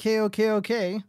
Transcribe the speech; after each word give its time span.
Okay, 0.00 0.18
okay, 0.20 0.50
okay. 0.52 1.02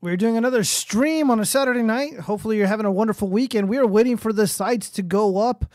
We're 0.00 0.16
doing 0.16 0.36
another 0.36 0.64
stream 0.64 1.30
on 1.30 1.38
a 1.38 1.44
Saturday 1.44 1.84
night. 1.84 2.18
Hopefully, 2.18 2.56
you're 2.56 2.66
having 2.66 2.86
a 2.86 2.90
wonderful 2.90 3.28
weekend. 3.28 3.68
We 3.68 3.78
are 3.78 3.86
waiting 3.86 4.16
for 4.16 4.32
the 4.32 4.48
sites 4.48 4.90
to 4.90 5.00
go 5.00 5.38
up, 5.38 5.66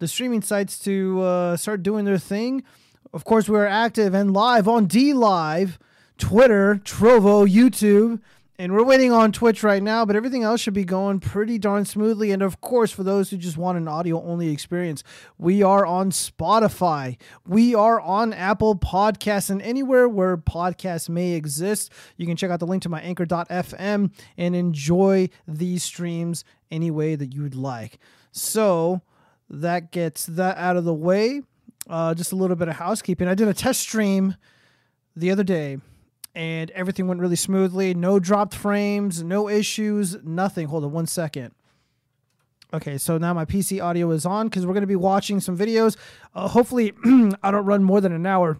the 0.00 0.08
streaming 0.08 0.42
sites 0.42 0.76
to 0.80 1.20
uh, 1.22 1.56
start 1.56 1.84
doing 1.84 2.04
their 2.04 2.18
thing. 2.18 2.64
Of 3.12 3.22
course, 3.22 3.48
we 3.48 3.56
are 3.58 3.64
active 3.64 4.12
and 4.12 4.32
live 4.32 4.66
on 4.66 4.86
D 4.86 5.12
Live, 5.12 5.78
Twitter, 6.18 6.80
Trovo, 6.82 7.48
YouTube, 7.48 8.18
and 8.58 8.72
we're 8.72 8.84
waiting 8.84 9.12
on 9.12 9.32
Twitch 9.32 9.62
right 9.62 9.82
now, 9.82 10.04
but 10.04 10.16
everything 10.16 10.42
else 10.42 10.60
should 10.60 10.74
be 10.74 10.84
going 10.84 11.20
pretty 11.20 11.58
darn 11.58 11.84
smoothly. 11.84 12.30
And 12.30 12.42
of 12.42 12.60
course, 12.60 12.90
for 12.90 13.02
those 13.02 13.30
who 13.30 13.36
just 13.36 13.58
want 13.58 13.76
an 13.76 13.86
audio 13.86 14.22
only 14.22 14.50
experience, 14.50 15.02
we 15.36 15.62
are 15.62 15.84
on 15.84 16.10
Spotify, 16.10 17.18
we 17.46 17.74
are 17.74 18.00
on 18.00 18.32
Apple 18.32 18.76
Podcasts, 18.76 19.50
and 19.50 19.60
anywhere 19.60 20.08
where 20.08 20.36
podcasts 20.36 21.08
may 21.08 21.32
exist. 21.32 21.92
You 22.16 22.26
can 22.26 22.36
check 22.36 22.50
out 22.50 22.60
the 22.60 22.66
link 22.66 22.82
to 22.84 22.88
my 22.88 23.00
anchor.fm 23.00 24.12
and 24.38 24.56
enjoy 24.56 25.28
these 25.46 25.84
streams 25.84 26.44
any 26.70 26.90
way 26.90 27.14
that 27.14 27.34
you 27.34 27.42
would 27.42 27.54
like. 27.54 27.98
So 28.32 29.02
that 29.50 29.92
gets 29.92 30.26
that 30.26 30.56
out 30.56 30.76
of 30.76 30.84
the 30.84 30.94
way. 30.94 31.42
Uh, 31.88 32.14
just 32.14 32.32
a 32.32 32.36
little 32.36 32.56
bit 32.56 32.68
of 32.68 32.76
housekeeping. 32.76 33.28
I 33.28 33.34
did 33.34 33.48
a 33.48 33.54
test 33.54 33.80
stream 33.80 34.34
the 35.14 35.30
other 35.30 35.44
day 35.44 35.78
and 36.36 36.70
everything 36.72 37.08
went 37.08 37.18
really 37.18 37.34
smoothly. 37.34 37.94
No 37.94 38.20
dropped 38.20 38.54
frames, 38.54 39.24
no 39.24 39.48
issues, 39.48 40.18
nothing. 40.22 40.68
Hold 40.68 40.84
on 40.84 40.92
one 40.92 41.06
second. 41.06 41.52
Okay, 42.74 42.98
so 42.98 43.16
now 43.16 43.32
my 43.32 43.46
PC 43.46 43.82
audio 43.82 44.10
is 44.10 44.26
on 44.26 44.48
because 44.48 44.66
we're 44.66 44.74
going 44.74 44.82
to 44.82 44.86
be 44.86 44.96
watching 44.96 45.40
some 45.40 45.56
videos. 45.56 45.96
Uh, 46.34 46.46
hopefully, 46.46 46.92
I 47.42 47.50
don't 47.50 47.64
run 47.64 47.82
more 47.82 48.02
than 48.02 48.12
an 48.12 48.26
hour. 48.26 48.58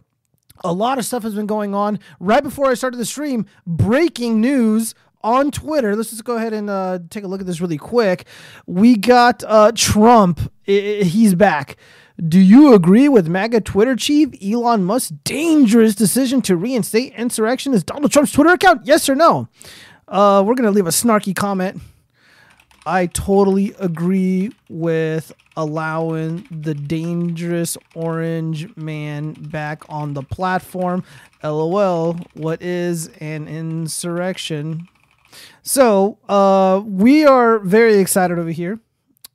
A 0.65 0.73
lot 0.73 0.99
of 0.99 1.05
stuff 1.05 1.23
has 1.25 1.35
been 1.35 1.47
going 1.47 1.75
on. 1.75 1.99
Right 2.19 2.43
before 2.43 2.67
I 2.71 2.75
started 2.75 2.97
the 2.97 3.05
stream, 3.05 3.45
breaking 3.67 4.41
news 4.41 4.95
on 5.23 5.51
Twitter. 5.51 5.95
Let's 5.95 6.11
just 6.11 6.25
go 6.25 6.37
ahead 6.37 6.55
and 6.55 6.71
uh, 6.71 7.01
take 7.11 7.25
a 7.25 7.27
look 7.27 7.43
at 7.43 7.47
this 7.47 7.61
really 7.61 7.77
quick. 7.77 8.27
We 8.67 8.97
got 8.97 9.45
uh, 9.47 9.73
Trump. 9.75 10.51
I- 10.67 11.03
he's 11.05 11.35
back. 11.35 11.77
Do 12.25 12.41
you 12.41 12.73
agree 12.73 13.11
with 13.11 13.29
MAGA 13.29 13.61
Twitter 13.61 13.95
chief 13.95 14.31
Elon 14.43 14.85
Musk's 14.85 15.11
dangerous 15.25 15.95
decision 15.95 16.41
to 16.43 16.57
reinstate 16.57 17.13
insurrection 17.13 17.75
as 17.75 17.85
Donald 17.85 18.11
Trump's 18.11 18.33
Twitter 18.33 18.51
account? 18.51 18.87
Yes 18.87 19.09
or 19.09 19.15
no? 19.15 19.49
Uh, 20.09 20.43
we're 20.47 20.55
going 20.55 20.65
to 20.65 20.71
leave 20.71 20.87
a 20.87 20.91
snarky 20.91 21.37
comment. 21.37 21.83
I 22.87 23.07
totally 23.07 23.75
agree 23.79 24.53
with 24.71 25.31
allowing 25.59 26.47
the 26.51 26.73
dangerous 26.73 27.77
orange 27.95 28.75
man 28.77 29.33
back 29.33 29.83
on 29.91 30.15
the 30.15 30.23
platform. 30.23 31.05
LOL, 31.43 32.15
what 32.33 32.63
is 32.63 33.09
an 33.21 33.47
insurrection? 33.47 34.89
So, 35.63 36.19
uh, 36.31 36.81
we 36.87 37.27
are 37.27 37.59
very 37.59 37.99
excited 37.99 38.39
over 38.39 38.51
here 38.51 38.81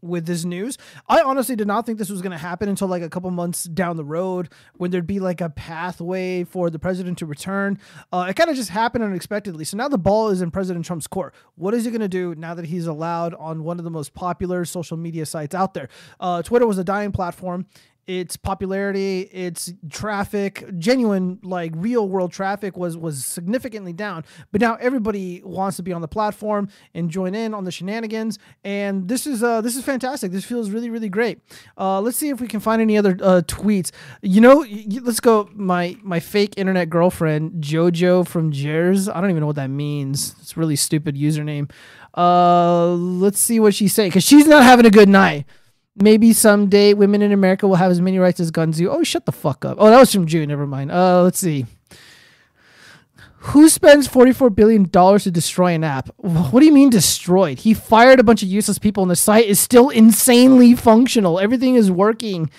with 0.01 0.25
this 0.25 0.45
news. 0.45 0.77
I 1.07 1.21
honestly 1.21 1.55
did 1.55 1.67
not 1.67 1.85
think 1.85 1.97
this 1.97 2.09
was 2.09 2.21
going 2.21 2.31
to 2.31 2.37
happen 2.37 2.69
until 2.69 2.87
like 2.87 3.03
a 3.03 3.09
couple 3.09 3.29
months 3.31 3.65
down 3.65 3.97
the 3.97 4.03
road 4.03 4.49
when 4.75 4.91
there'd 4.91 5.07
be 5.07 5.19
like 5.19 5.41
a 5.41 5.49
pathway 5.49 6.43
for 6.43 6.69
the 6.69 6.79
president 6.79 7.17
to 7.19 7.25
return. 7.25 7.79
Uh, 8.11 8.27
it 8.29 8.35
kind 8.35 8.49
of 8.49 8.55
just 8.55 8.69
happened 8.69 9.03
unexpectedly. 9.03 9.65
So 9.65 9.77
now 9.77 9.87
the 9.87 9.97
ball 9.97 10.29
is 10.29 10.41
in 10.41 10.51
President 10.51 10.85
Trump's 10.85 11.07
court. 11.07 11.33
What 11.55 11.73
is 11.73 11.85
he 11.85 11.91
going 11.91 12.01
to 12.01 12.07
do 12.07 12.35
now 12.35 12.53
that 12.53 12.65
he's 12.65 12.87
allowed 12.87 13.33
on 13.35 13.63
one 13.63 13.77
of 13.77 13.85
the 13.85 13.91
most 13.91 14.13
popular 14.13 14.65
social 14.65 14.97
media 14.97 15.25
sites 15.25 15.55
out 15.55 15.73
there? 15.73 15.89
Uh, 16.19 16.41
Twitter 16.41 16.67
was 16.67 16.77
a 16.77 16.83
dying 16.83 17.11
platform 17.11 17.65
its 18.19 18.35
popularity, 18.35 19.21
its 19.21 19.71
traffic, 19.89 20.65
genuine 20.77 21.39
like 21.43 21.71
real 21.75 22.09
world 22.09 22.33
traffic 22.33 22.75
was 22.75 22.97
was 22.97 23.23
significantly 23.23 23.93
down. 23.93 24.25
But 24.51 24.59
now 24.59 24.75
everybody 24.81 25.41
wants 25.45 25.77
to 25.77 25.83
be 25.83 25.93
on 25.93 26.01
the 26.01 26.09
platform 26.09 26.67
and 26.93 27.09
join 27.09 27.33
in 27.33 27.53
on 27.53 27.63
the 27.63 27.71
shenanigans, 27.71 28.37
and 28.65 29.07
this 29.07 29.25
is 29.25 29.41
uh 29.41 29.61
this 29.61 29.77
is 29.77 29.85
fantastic. 29.85 30.33
This 30.33 30.43
feels 30.43 30.71
really 30.71 30.89
really 30.89 31.07
great. 31.07 31.39
Uh, 31.77 32.01
let's 32.01 32.17
see 32.17 32.27
if 32.27 32.41
we 32.41 32.47
can 32.47 32.59
find 32.59 32.81
any 32.81 32.97
other 32.97 33.17
uh, 33.21 33.41
tweets. 33.47 33.91
You 34.21 34.41
know, 34.41 34.65
let's 35.01 35.21
go. 35.21 35.49
My 35.53 35.95
my 36.03 36.19
fake 36.19 36.55
internet 36.57 36.89
girlfriend 36.89 37.63
JoJo 37.63 38.27
from 38.27 38.51
Jers. 38.51 39.07
I 39.07 39.21
don't 39.21 39.29
even 39.29 39.39
know 39.39 39.47
what 39.47 39.55
that 39.55 39.69
means. 39.69 40.35
It's 40.41 40.57
really 40.57 40.75
stupid 40.75 41.15
username. 41.15 41.71
Uh, 42.13 42.87
let's 42.87 43.39
see 43.39 43.61
what 43.61 43.73
she's 43.73 43.93
saying 43.93 44.09
because 44.09 44.25
she's 44.25 44.47
not 44.47 44.63
having 44.63 44.85
a 44.85 44.91
good 44.91 45.07
night. 45.07 45.45
Maybe 45.95 46.31
someday 46.33 46.93
women 46.93 47.21
in 47.21 47.31
America 47.31 47.67
will 47.67 47.75
have 47.75 47.91
as 47.91 47.99
many 47.99 48.17
rights 48.17 48.39
as 48.39 48.49
guns 48.49 48.77
do. 48.77 48.89
Oh, 48.89 49.03
shut 49.03 49.25
the 49.25 49.31
fuck 49.31 49.65
up. 49.65 49.77
Oh, 49.79 49.89
that 49.89 49.99
was 49.99 50.11
from 50.13 50.25
June. 50.25 50.49
Never 50.49 50.65
mind. 50.65 50.91
Uh, 50.91 51.23
let's 51.23 51.39
see. 51.39 51.65
Who 53.45 53.69
spends 53.69 54.07
$44 54.07 54.53
billion 54.53 54.87
to 54.87 55.31
destroy 55.31 55.73
an 55.73 55.83
app? 55.83 56.09
What 56.17 56.59
do 56.59 56.65
you 56.65 56.71
mean 56.71 56.91
destroyed? 56.91 57.59
He 57.59 57.73
fired 57.73 58.19
a 58.19 58.23
bunch 58.23 58.43
of 58.43 58.49
useless 58.49 58.77
people 58.77 59.01
and 59.01 59.09
the 59.09 59.15
site 59.15 59.47
is 59.47 59.59
still 59.59 59.89
insanely 59.89 60.75
functional. 60.75 61.39
Everything 61.39 61.73
is 61.73 61.89
working 61.89 62.51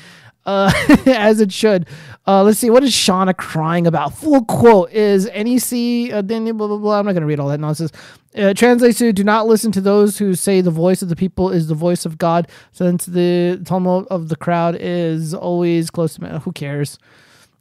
uh, 0.47 0.73
as 1.07 1.41
it 1.41 1.53
should. 1.53 1.87
Uh, 2.27 2.43
let's 2.43 2.59
see. 2.59 2.71
What 2.71 2.85
is 2.85 2.93
Shauna 2.93 3.37
crying 3.37 3.87
about? 3.87 4.15
Full 4.15 4.45
quote 4.45 4.93
is 4.93 5.27
NEC, 5.27 6.13
uh, 6.13 6.23
blah, 6.23 6.53
blah, 6.53 6.77
blah. 6.77 6.99
I'm 6.99 7.07
not 7.07 7.13
going 7.13 7.23
to 7.23 7.27
read 7.27 7.41
all 7.41 7.49
that 7.49 7.61
nonsense. 7.61 7.93
Uh, 8.37 8.55
translates 8.55 8.99
to 8.99 9.13
do 9.13 9.25
not 9.25 9.47
listen 9.47 9.73
to 9.73 9.81
those 9.81 10.19
who 10.19 10.35
say 10.35 10.61
the 10.61 10.71
voice 10.71 11.03
of 11.03 11.09
the 11.09 11.17
people 11.17 11.51
is 11.51 11.67
the 11.67 11.75
voice 11.75 12.07
of 12.07 12.17
God, 12.17 12.49
since 12.71 13.05
the 13.05 13.61
tumult 13.65 14.07
of 14.09 14.29
the 14.29 14.37
crowd 14.37 14.77
is 14.81 15.35
always 15.35 15.91
close 15.91 16.15
to 16.15 16.23
me. 16.23 16.39
Who 16.41 16.53
cares? 16.53 16.99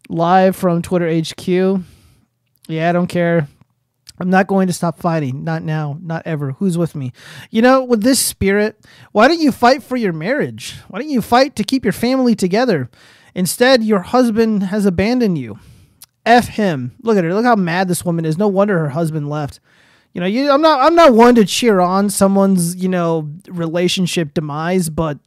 Live 0.07 0.55
from 0.55 0.81
Twitter 0.81 1.09
HQ. 1.09 1.83
Yeah, 2.67 2.89
I 2.89 2.91
don't 2.91 3.07
care. 3.07 3.47
I'm 4.21 4.29
not 4.29 4.47
going 4.47 4.67
to 4.67 4.73
stop 4.73 4.99
fighting. 4.99 5.43
Not 5.43 5.63
now. 5.63 5.97
Not 6.01 6.23
ever. 6.25 6.51
Who's 6.53 6.77
with 6.77 6.95
me? 6.95 7.11
You 7.49 7.61
know, 7.61 7.83
with 7.83 8.03
this 8.03 8.19
spirit, 8.19 8.85
why 9.11 9.27
don't 9.27 9.39
you 9.41 9.51
fight 9.51 9.83
for 9.83 9.97
your 9.97 10.13
marriage? 10.13 10.75
Why 10.87 10.99
don't 10.99 11.09
you 11.09 11.21
fight 11.21 11.55
to 11.55 11.63
keep 11.63 11.83
your 11.83 11.91
family 11.91 12.35
together? 12.35 12.89
Instead, 13.33 13.83
your 13.83 14.01
husband 14.01 14.63
has 14.63 14.85
abandoned 14.85 15.37
you. 15.37 15.59
F 16.25 16.49
him. 16.49 16.93
Look 17.01 17.17
at 17.17 17.23
her. 17.23 17.33
Look 17.33 17.45
how 17.45 17.55
mad 17.55 17.87
this 17.87 18.05
woman 18.05 18.25
is. 18.25 18.37
No 18.37 18.47
wonder 18.47 18.77
her 18.79 18.89
husband 18.89 19.29
left. 19.29 19.59
You 20.13 20.21
know, 20.21 20.27
you, 20.27 20.51
I'm 20.51 20.61
not. 20.61 20.81
I'm 20.81 20.95
not 20.95 21.13
one 21.13 21.35
to 21.35 21.45
cheer 21.45 21.79
on 21.79 22.09
someone's 22.09 22.75
you 22.75 22.89
know 22.89 23.31
relationship 23.47 24.33
demise, 24.33 24.89
but 24.89 25.17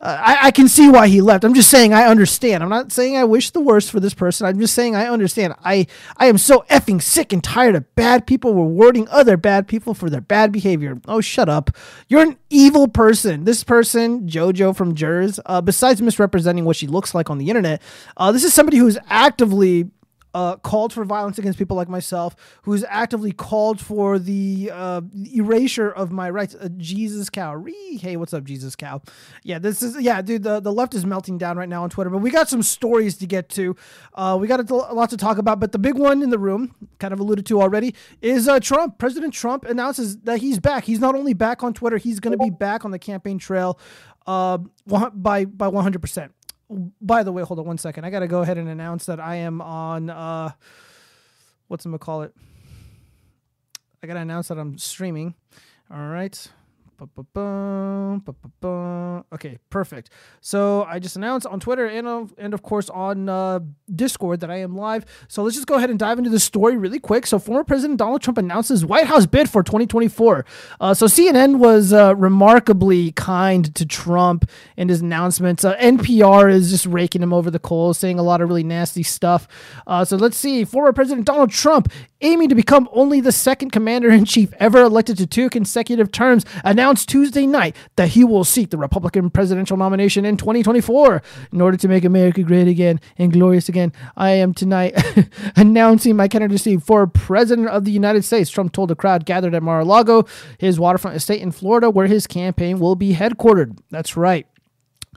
uh, 0.00 0.16
I, 0.18 0.46
I 0.46 0.50
can 0.50 0.68
see 0.68 0.88
why 0.88 1.08
he 1.08 1.20
left. 1.20 1.44
I'm 1.44 1.52
just 1.52 1.68
saying 1.70 1.92
I 1.92 2.04
understand. 2.04 2.62
I'm 2.62 2.70
not 2.70 2.90
saying 2.90 3.16
I 3.16 3.24
wish 3.24 3.50
the 3.50 3.60
worst 3.60 3.90
for 3.90 4.00
this 4.00 4.14
person. 4.14 4.46
I'm 4.46 4.58
just 4.58 4.74
saying 4.74 4.96
I 4.96 5.06
understand. 5.08 5.54
I 5.62 5.86
I 6.16 6.26
am 6.26 6.38
so 6.38 6.64
effing 6.70 7.02
sick 7.02 7.32
and 7.32 7.44
tired 7.44 7.74
of 7.74 7.94
bad 7.94 8.26
people 8.26 8.54
rewarding 8.54 9.08
other 9.08 9.36
bad 9.36 9.68
people 9.68 9.92
for 9.92 10.08
their 10.08 10.22
bad 10.22 10.52
behavior. 10.52 11.00
Oh, 11.06 11.20
shut 11.20 11.48
up. 11.48 11.70
You're 12.08 12.22
an 12.22 12.38
evil 12.48 12.88
person. 12.88 13.44
This 13.44 13.62
person, 13.62 14.26
JoJo 14.26 14.74
from 14.74 14.94
Jers, 14.94 15.38
uh, 15.44 15.60
besides 15.60 16.00
misrepresenting 16.00 16.64
what 16.64 16.76
she 16.76 16.86
looks 16.86 17.14
like 17.14 17.28
on 17.28 17.36
the 17.36 17.48
internet, 17.48 17.82
uh, 18.16 18.32
this 18.32 18.44
is 18.44 18.54
somebody 18.54 18.78
who's 18.78 18.98
actively 19.08 19.90
uh, 20.34 20.56
called 20.56 20.92
for 20.92 21.04
violence 21.04 21.38
against 21.38 21.58
people 21.58 21.76
like 21.76 21.88
myself, 21.88 22.36
who's 22.62 22.84
actively 22.88 23.32
called 23.32 23.80
for 23.80 24.18
the 24.18 24.70
uh, 24.72 25.00
erasure 25.34 25.90
of 25.90 26.12
my 26.12 26.30
rights. 26.30 26.54
Uh, 26.54 26.68
Jesus 26.76 27.30
cow, 27.30 27.54
Ree, 27.54 27.98
hey, 27.98 28.16
what's 28.16 28.32
up, 28.32 28.44
Jesus 28.44 28.76
cow? 28.76 29.02
Yeah, 29.42 29.58
this 29.58 29.82
is 29.82 30.00
yeah, 30.00 30.22
dude. 30.22 30.42
The, 30.42 30.60
the 30.60 30.72
left 30.72 30.94
is 30.94 31.04
melting 31.04 31.38
down 31.38 31.56
right 31.56 31.68
now 31.68 31.82
on 31.82 31.90
Twitter, 31.90 32.10
but 32.10 32.18
we 32.18 32.30
got 32.30 32.48
some 32.48 32.62
stories 32.62 33.16
to 33.18 33.26
get 33.26 33.48
to. 33.50 33.76
Uh, 34.14 34.36
we 34.40 34.46
got 34.46 34.68
a, 34.68 34.74
lot 34.74 35.10
to 35.10 35.16
talk 35.16 35.38
about, 35.38 35.60
but 35.60 35.72
the 35.72 35.78
big 35.78 35.94
one 35.94 36.22
in 36.22 36.30
the 36.30 36.38
room, 36.38 36.74
kind 36.98 37.12
of 37.12 37.20
alluded 37.20 37.46
to 37.46 37.60
already, 37.60 37.94
is 38.22 38.48
uh, 38.48 38.60
Trump. 38.60 38.98
President 38.98 39.34
Trump 39.34 39.64
announces 39.64 40.18
that 40.18 40.38
he's 40.38 40.58
back. 40.58 40.84
He's 40.84 41.00
not 41.00 41.14
only 41.14 41.34
back 41.34 41.62
on 41.62 41.74
Twitter, 41.74 41.96
he's 41.96 42.20
going 42.20 42.36
to 42.36 42.42
be 42.42 42.50
back 42.50 42.84
on 42.84 42.90
the 42.90 42.98
campaign 42.98 43.38
trail 43.38 43.78
uh, 44.26 44.58
by 44.86 45.44
by 45.44 45.68
100 45.68 46.00
percent 46.00 46.32
by 47.00 47.22
the 47.22 47.32
way, 47.32 47.42
hold 47.42 47.58
on 47.58 47.66
one 47.66 47.78
second. 47.78 48.04
I 48.04 48.10
got 48.10 48.20
to 48.20 48.28
go 48.28 48.42
ahead 48.42 48.58
and 48.58 48.68
announce 48.68 49.06
that 49.06 49.20
I 49.20 49.36
am 49.36 49.60
on 49.60 50.10
uh 50.10 50.52
what's 51.68 51.84
I'm 51.84 51.92
gonna 51.92 51.98
call 51.98 52.22
it. 52.22 52.34
I 54.02 54.06
got 54.06 54.14
to 54.14 54.20
announce 54.20 54.48
that 54.48 54.58
I'm 54.58 54.78
streaming. 54.78 55.34
All 55.90 56.06
right. 56.08 56.48
Okay, 59.32 59.58
perfect. 59.70 60.10
So 60.40 60.84
I 60.84 60.98
just 60.98 61.16
announced 61.16 61.46
on 61.46 61.60
Twitter 61.60 61.86
and 61.86 62.06
of, 62.06 62.34
and 62.36 62.52
of 62.52 62.62
course 62.62 62.90
on 62.90 63.28
uh, 63.28 63.60
Discord 63.94 64.40
that 64.40 64.50
I 64.50 64.56
am 64.56 64.76
live. 64.76 65.04
So 65.28 65.42
let's 65.42 65.56
just 65.56 65.66
go 65.66 65.76
ahead 65.76 65.90
and 65.90 65.98
dive 65.98 66.18
into 66.18 66.30
the 66.30 66.40
story 66.40 66.76
really 66.76 66.98
quick. 66.98 67.26
So 67.26 67.38
former 67.38 67.64
President 67.64 67.98
Donald 67.98 68.22
Trump 68.22 68.38
announces 68.38 68.84
White 68.84 69.06
House 69.06 69.26
bid 69.26 69.48
for 69.48 69.62
2024. 69.62 70.44
Uh, 70.80 70.94
so 70.94 71.06
CNN 71.06 71.58
was 71.58 71.92
uh, 71.92 72.14
remarkably 72.16 73.12
kind 73.12 73.74
to 73.74 73.86
Trump 73.86 74.50
in 74.76 74.88
his 74.88 75.00
announcements. 75.00 75.64
Uh, 75.64 75.76
NPR 75.76 76.52
is 76.52 76.70
just 76.70 76.86
raking 76.86 77.22
him 77.22 77.32
over 77.32 77.50
the 77.50 77.58
coals, 77.58 77.98
saying 77.98 78.18
a 78.18 78.22
lot 78.22 78.40
of 78.40 78.48
really 78.48 78.64
nasty 78.64 79.02
stuff. 79.02 79.48
Uh, 79.86 80.04
so 80.04 80.16
let's 80.16 80.36
see. 80.36 80.64
Former 80.64 80.92
President 80.92 81.26
Donald 81.26 81.50
Trump, 81.50 81.90
aiming 82.20 82.48
to 82.48 82.54
become 82.54 82.88
only 82.92 83.20
the 83.20 83.32
second 83.32 83.70
commander 83.70 84.10
in 84.10 84.24
chief 84.24 84.52
ever 84.58 84.82
elected 84.82 85.16
to 85.18 85.26
two 85.26 85.48
consecutive 85.48 86.12
terms, 86.12 86.44
announced 86.64 86.89
announced 86.90 87.08
Tuesday 87.08 87.46
night 87.46 87.76
that 87.94 88.08
he 88.08 88.24
will 88.24 88.42
seek 88.42 88.70
the 88.70 88.76
Republican 88.76 89.30
presidential 89.30 89.76
nomination 89.76 90.24
in 90.24 90.36
2024 90.36 91.22
in 91.52 91.60
order 91.60 91.76
to 91.76 91.86
make 91.86 92.04
America 92.04 92.42
great 92.42 92.66
again 92.66 92.98
and 93.16 93.32
glorious 93.32 93.68
again. 93.68 93.92
I 94.16 94.30
am 94.30 94.52
tonight 94.52 95.00
announcing 95.56 96.16
my 96.16 96.26
candidacy 96.26 96.78
for 96.78 97.06
president 97.06 97.68
of 97.68 97.84
the 97.84 97.92
United 97.92 98.24
States. 98.24 98.50
Trump 98.50 98.72
told 98.72 98.90
a 98.90 98.96
crowd 98.96 99.24
gathered 99.24 99.54
at 99.54 99.62
Mar-a-Lago, 99.62 100.26
his 100.58 100.80
waterfront 100.80 101.16
estate 101.16 101.40
in 101.40 101.52
Florida, 101.52 101.88
where 101.90 102.08
his 102.08 102.26
campaign 102.26 102.80
will 102.80 102.96
be 102.96 103.14
headquartered. 103.14 103.78
That's 103.90 104.16
right. 104.16 104.48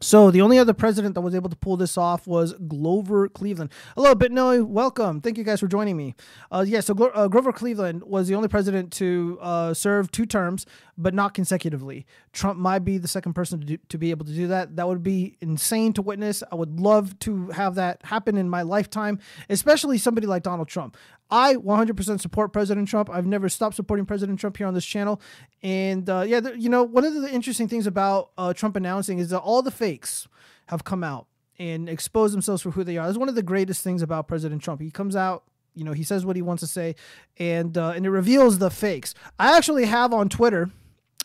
So 0.04 0.32
the 0.32 0.42
only 0.42 0.60
other 0.60 0.74
president 0.74 1.16
that 1.16 1.22
was 1.22 1.34
able 1.34 1.50
to 1.50 1.56
pull 1.56 1.78
this 1.78 1.98
off 1.98 2.28
was 2.28 2.54
Grover 2.68 3.30
Cleveland. 3.30 3.72
Hello, 3.96 4.14
Bitnoy. 4.14 4.66
Welcome. 4.66 5.22
Thank 5.22 5.38
you 5.38 5.46
guys 5.46 5.62
for 5.62 5.68
joining 5.68 5.96
me. 5.96 6.16
Uh, 6.52 6.66
yeah, 6.68 6.82
so 6.82 6.94
Glo- 6.94 7.12
uh, 7.14 7.30
Grover 7.30 7.54
Cleveland 7.54 8.04
was 8.04 8.28
the 8.28 8.36
only 8.36 8.50
president 8.50 8.92
to 8.94 9.38
uh, 9.42 9.74
serve 9.74 10.12
two 10.12 10.26
terms, 10.26 10.66
but 10.98 11.14
not 11.14 11.34
consecutively. 11.34 12.06
Trump 12.32 12.60
might 12.60 12.80
be 12.80 12.98
the 12.98 13.08
second 13.08 13.34
person 13.34 13.60
to, 13.60 13.66
do, 13.66 13.78
to 13.90 13.98
be 13.98 14.12
able 14.12 14.26
to 14.26 14.32
do 14.32 14.48
that. 14.48 14.76
That 14.76 14.88
would 14.88 15.04
be 15.04 15.38
insane 15.42 15.94
to 15.94 16.02
witness. 16.02 16.44
I 16.52 16.56
would 16.56 16.80
love 16.80 17.18
to 17.20 17.48
have 17.50 17.76
that 17.76 18.04
happen 18.04 18.38
in 18.38 18.50
my 18.50 18.62
lifetime, 18.62 19.20
especially 19.50 19.98
somebody 19.98 20.28
like 20.28 20.44
Donald 20.44 20.68
Trump. 20.68 20.98
I 21.32 21.56
100% 21.56 22.22
support 22.22 22.54
President 22.54 22.88
Trump. 22.88 23.10
I've 23.10 23.26
never 23.26 23.50
stopped 23.50 23.76
supporting 23.76 24.06
President 24.06 24.40
Trump 24.40 24.58
here 24.58 24.68
on 24.68 24.76
this 24.76 24.86
channel. 24.86 25.20
And 25.64 26.08
uh, 26.10 26.24
yeah, 26.28 26.42
you 26.56 26.70
know, 26.70 26.84
one 26.84 27.06
of 27.06 27.14
the 27.16 27.32
interesting 27.32 27.68
things 27.68 27.88
about 27.88 28.32
uh, 28.38 28.54
Trump 28.54 28.76
announcing 28.76 29.18
is 29.18 29.30
that 29.32 29.40
all 29.40 29.62
the 29.62 29.72
fakes 29.72 30.28
have 30.68 30.84
come 30.84 31.04
out 31.04 31.28
and 31.58 31.90
exposed 31.90 32.34
themselves 32.34 32.62
for 32.62 32.72
who 32.72 32.84
they 32.84 32.98
are. 32.98 33.08
That's 33.08 33.18
one 33.18 33.30
of 33.30 33.36
the 33.36 33.44
greatest 33.44 33.84
things 33.84 34.02
about 34.02 34.28
President 34.28 34.62
Trump. 34.62 34.82
He 34.82 34.92
comes 34.92 35.16
out, 35.16 35.44
you 35.74 35.84
know, 35.84 35.94
he 35.94 36.04
says 36.04 36.26
what 36.26 36.36
he 36.36 36.42
wants 36.42 36.62
to 36.62 36.68
say, 36.68 36.96
and 37.38 37.78
uh, 37.78 37.94
and 37.96 38.06
it 38.06 38.12
reveals 38.12 38.60
the 38.60 38.70
fakes. 38.70 39.16
I 39.40 39.58
actually 39.58 39.86
have 39.86 40.14
on 40.14 40.30
Twitter 40.30 40.70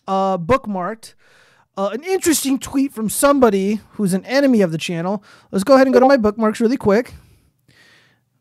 uh, 0.09 0.39
bookmarked. 0.39 1.15
Uh, 1.77 1.91
an 1.93 2.03
interesting 2.03 2.59
tweet 2.59 2.93
from 2.93 3.09
somebody 3.09 3.81
who's 3.93 4.13
an 4.13 4.25
enemy 4.25 4.63
of 4.63 4.73
the 4.73 4.79
channel. 4.79 5.23
Let's 5.53 5.63
go 5.63 5.75
ahead 5.75 5.87
and 5.87 5.95
go 5.95 6.01
to 6.01 6.07
my 6.07 6.17
bookmarks 6.17 6.61
really 6.61 6.77
quick. 6.77 7.15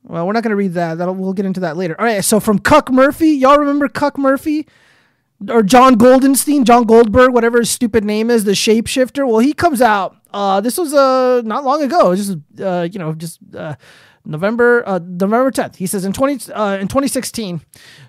Well, 0.02 0.26
we're 0.26 0.34
not 0.34 0.42
going 0.42 0.52
to 0.52 0.56
read 0.56 0.74
that. 0.74 0.98
That'll, 0.98 1.14
we'll 1.14 1.34
get 1.34 1.46
into 1.46 1.60
that 1.60 1.78
later. 1.78 2.00
All 2.00 2.06
right. 2.08 2.26
So 2.26 2.40
from 2.40 2.58
Cuck 2.58 2.92
Murphy, 2.92 3.30
y'all 3.30 3.60
remember 3.60 3.88
Cuck 3.90 4.18
Murphy? 4.18 4.68
Or 5.50 5.62
John 5.62 5.98
Goldenstein, 5.98 6.64
John 6.64 6.86
Goldberg, 6.86 7.32
whatever 7.32 7.60
his 7.60 7.70
stupid 7.70 8.04
name 8.04 8.32
is, 8.32 8.44
the 8.44 8.54
shapeshifter. 8.54 9.28
Well, 9.28 9.38
he 9.38 9.54
comes 9.54 9.84
out. 9.84 10.18
Uh, 10.34 10.62
this 10.62 10.80
was 10.80 10.96
uh 10.96 11.44
not 11.46 11.64
long 11.64 11.84
ago. 11.84 12.16
Just 12.16 12.38
uh, 12.60 12.88
you 12.92 12.98
know, 12.98 13.14
just 13.14 13.38
uh, 13.56 13.76
November 14.28 14.84
uh, 14.88 15.00
November 15.00 15.50
10th. 15.52 15.78
He 15.78 15.88
says 15.88 16.06
in 16.06 16.14
20 16.14 16.52
uh, 16.52 16.78
in 16.78 16.88
2016, 16.88 17.62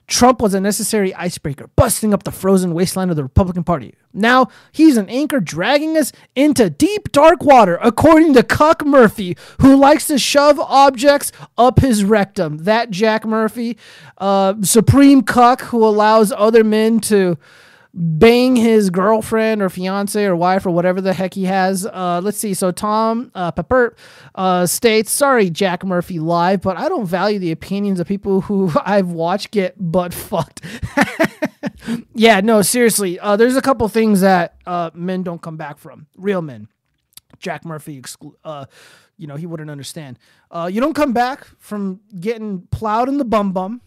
Trump 0.07 0.43
was 0.43 0.55
a 0.55 0.61
necessary 0.61 1.15
icebreaker, 1.15 1.71
busting 1.77 2.13
up 2.13 2.25
the 2.25 2.33
frozen 2.33 2.75
wasteland 2.75 3.11
of 3.11 3.17
the 3.17 3.23
Republican 3.23 3.65
Party. 3.65 3.95
Now 4.13 4.49
he's 4.73 4.97
an 4.97 5.09
anchor 5.09 5.41
dragging 5.41 5.97
us 5.97 6.13
into 6.35 6.69
deep 6.69 7.13
dark 7.13 7.43
water, 7.45 7.79
according 7.83 8.35
to 8.35 8.43
Cuck 8.43 8.85
Murphy, 8.85 9.37
who 9.61 9.77
likes 9.77 10.07
to 10.09 10.19
shove 10.19 10.59
objects 10.59 11.31
up 11.57 11.81
his 11.81 12.05
rectum. 12.05 12.59
That 12.59 12.91
Jack 12.91 13.25
Murphy, 13.25 13.79
uh, 14.19 14.55
supreme 14.63 15.23
cuck 15.23 15.61
who 15.63 15.85
allows 15.85 16.33
other 16.33 16.65
men 16.65 17.01
to 17.01 17.39
bang 17.99 18.55
his 18.55 18.91
girlfriend 18.91 19.61
or 19.61 19.69
fiance 19.69 20.25
or 20.25 20.37
wife 20.37 20.65
or 20.65 20.71
whatever 20.71 21.01
the 21.01 21.13
heck 21.13 21.35
he 21.35 21.45
has. 21.45 21.85
Uh, 21.85 22.21
let's 22.23 22.39
see. 22.39 22.55
So 22.55 22.71
Tom 22.71 23.33
uh, 23.35 23.51
Pepper 23.51 23.97
uh, 24.37 24.67
states, 24.67 25.11
"Sorry, 25.11 25.51
Jack 25.51 25.85
Murphy 25.85 26.21
live, 26.21 26.63
but 26.63 26.77
I 26.77 26.89
don't 26.89 27.07
value 27.07 27.39
the 27.39 27.51
opinions 27.51 27.99
of 27.99 28.07
people 28.07 28.43
who 28.43 28.71
I've 28.85 29.11
watched 29.11 29.51
get 29.51 29.75
butt 29.79 30.15
fucked." 30.15 30.61
yeah, 32.15 32.41
no, 32.41 32.63
seriously. 32.63 33.19
Uh, 33.19 33.37
there's 33.37 33.57
a 33.57 33.63
couple 33.63 33.89
things 33.89 34.21
that 34.21 34.57
uh, 34.65 34.91
men 34.95 35.25
don't 35.25 35.43
come 35.43 35.57
back 35.57 35.79
from. 35.79 36.07
Real 36.17 36.43
men. 36.43 36.69
Jack 37.41 37.65
Murphy, 37.65 38.01
exclu- 38.01 38.35
uh, 38.45 38.67
you 39.17 39.27
know, 39.27 39.37
he 39.37 39.47
wouldn't 39.47 39.71
understand. 39.71 40.19
Uh, 40.51 40.69
you 40.73 40.81
don't 40.81 40.95
come 40.95 41.13
back 41.13 41.45
from 41.59 42.01
getting 42.19 42.63
plowed 42.71 43.09
in 43.09 43.19
the 43.19 43.25
bum 43.25 43.53
bum 43.53 43.81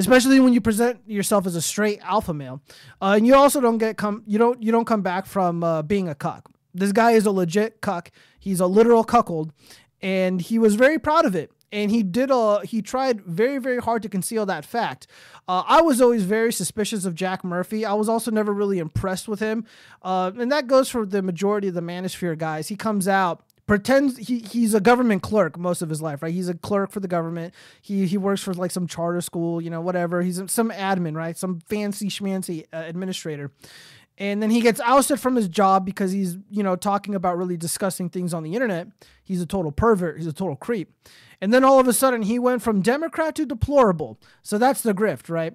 especially 0.00 0.40
when 0.40 0.52
you 0.52 0.60
present 0.60 1.00
yourself 1.06 1.46
as 1.46 1.54
a 1.54 1.62
straight 1.62 2.00
alpha 2.02 2.32
male. 2.32 2.60
Uh, 3.00 3.14
and 3.16 3.26
you 3.26 3.34
also 3.34 3.60
don't 3.60 3.78
get 3.78 3.96
come 3.96 4.22
you 4.26 4.38
don't 4.38 4.62
you 4.62 4.72
don't 4.72 4.86
come 4.86 5.02
back 5.02 5.26
from 5.26 5.62
uh, 5.62 5.82
being 5.82 6.08
a 6.08 6.14
cuck. 6.14 6.50
This 6.74 6.92
guy 6.92 7.12
is 7.12 7.26
a 7.26 7.30
legit 7.30 7.80
cuck. 7.80 8.10
He's 8.38 8.60
a 8.60 8.66
literal 8.66 9.04
cuckold, 9.04 9.52
and 10.00 10.40
he 10.40 10.58
was 10.58 10.74
very 10.74 10.98
proud 10.98 11.24
of 11.24 11.34
it. 11.34 11.52
And 11.72 11.90
he 11.90 12.02
did 12.02 12.30
a 12.32 12.64
he 12.66 12.82
tried 12.82 13.20
very 13.20 13.58
very 13.58 13.78
hard 13.78 14.02
to 14.02 14.08
conceal 14.08 14.46
that 14.46 14.64
fact. 14.64 15.06
Uh, 15.46 15.62
I 15.66 15.82
was 15.82 16.00
always 16.00 16.24
very 16.24 16.52
suspicious 16.52 17.04
of 17.04 17.14
Jack 17.14 17.44
Murphy. 17.44 17.84
I 17.84 17.92
was 17.92 18.08
also 18.08 18.30
never 18.30 18.52
really 18.52 18.78
impressed 18.78 19.28
with 19.28 19.40
him, 19.40 19.66
uh, 20.02 20.32
and 20.36 20.50
that 20.50 20.66
goes 20.66 20.88
for 20.88 21.04
the 21.06 21.22
majority 21.22 21.68
of 21.68 21.74
the 21.74 21.82
Manosphere 21.82 22.36
guys. 22.38 22.68
He 22.68 22.76
comes 22.76 23.06
out 23.06 23.42
pretends 23.70 24.16
he, 24.16 24.40
he's 24.40 24.74
a 24.74 24.80
government 24.80 25.22
clerk 25.22 25.56
most 25.56 25.80
of 25.80 25.88
his 25.88 26.02
life, 26.02 26.24
right? 26.24 26.34
He's 26.34 26.48
a 26.48 26.54
clerk 26.54 26.90
for 26.90 26.98
the 26.98 27.06
government. 27.06 27.54
He 27.80 28.04
he 28.04 28.18
works 28.18 28.42
for 28.42 28.52
like 28.52 28.72
some 28.72 28.88
charter 28.88 29.20
school, 29.20 29.60
you 29.60 29.70
know, 29.70 29.80
whatever. 29.80 30.22
He's 30.22 30.42
some 30.50 30.70
admin, 30.72 31.14
right? 31.14 31.38
Some 31.38 31.60
fancy 31.68 32.08
schmancy 32.08 32.64
uh, 32.72 32.78
administrator. 32.78 33.52
And 34.18 34.42
then 34.42 34.50
he 34.50 34.60
gets 34.60 34.80
ousted 34.80 35.20
from 35.20 35.36
his 35.36 35.46
job 35.46 35.86
because 35.86 36.10
he's, 36.10 36.36
you 36.50 36.64
know, 36.64 36.74
talking 36.74 37.14
about 37.14 37.38
really 37.38 37.56
disgusting 37.56 38.10
things 38.10 38.34
on 38.34 38.42
the 38.42 38.54
internet. 38.54 38.88
He's 39.22 39.40
a 39.40 39.46
total 39.46 39.70
pervert. 39.70 40.16
He's 40.16 40.26
a 40.26 40.32
total 40.32 40.56
creep. 40.56 40.92
And 41.40 41.54
then 41.54 41.62
all 41.62 41.78
of 41.78 41.86
a 41.86 41.92
sudden 41.92 42.22
he 42.22 42.40
went 42.40 42.62
from 42.62 42.82
Democrat 42.82 43.36
to 43.36 43.46
deplorable. 43.46 44.18
So 44.42 44.58
that's 44.58 44.82
the 44.82 44.94
grift, 44.94 45.30
right? 45.30 45.54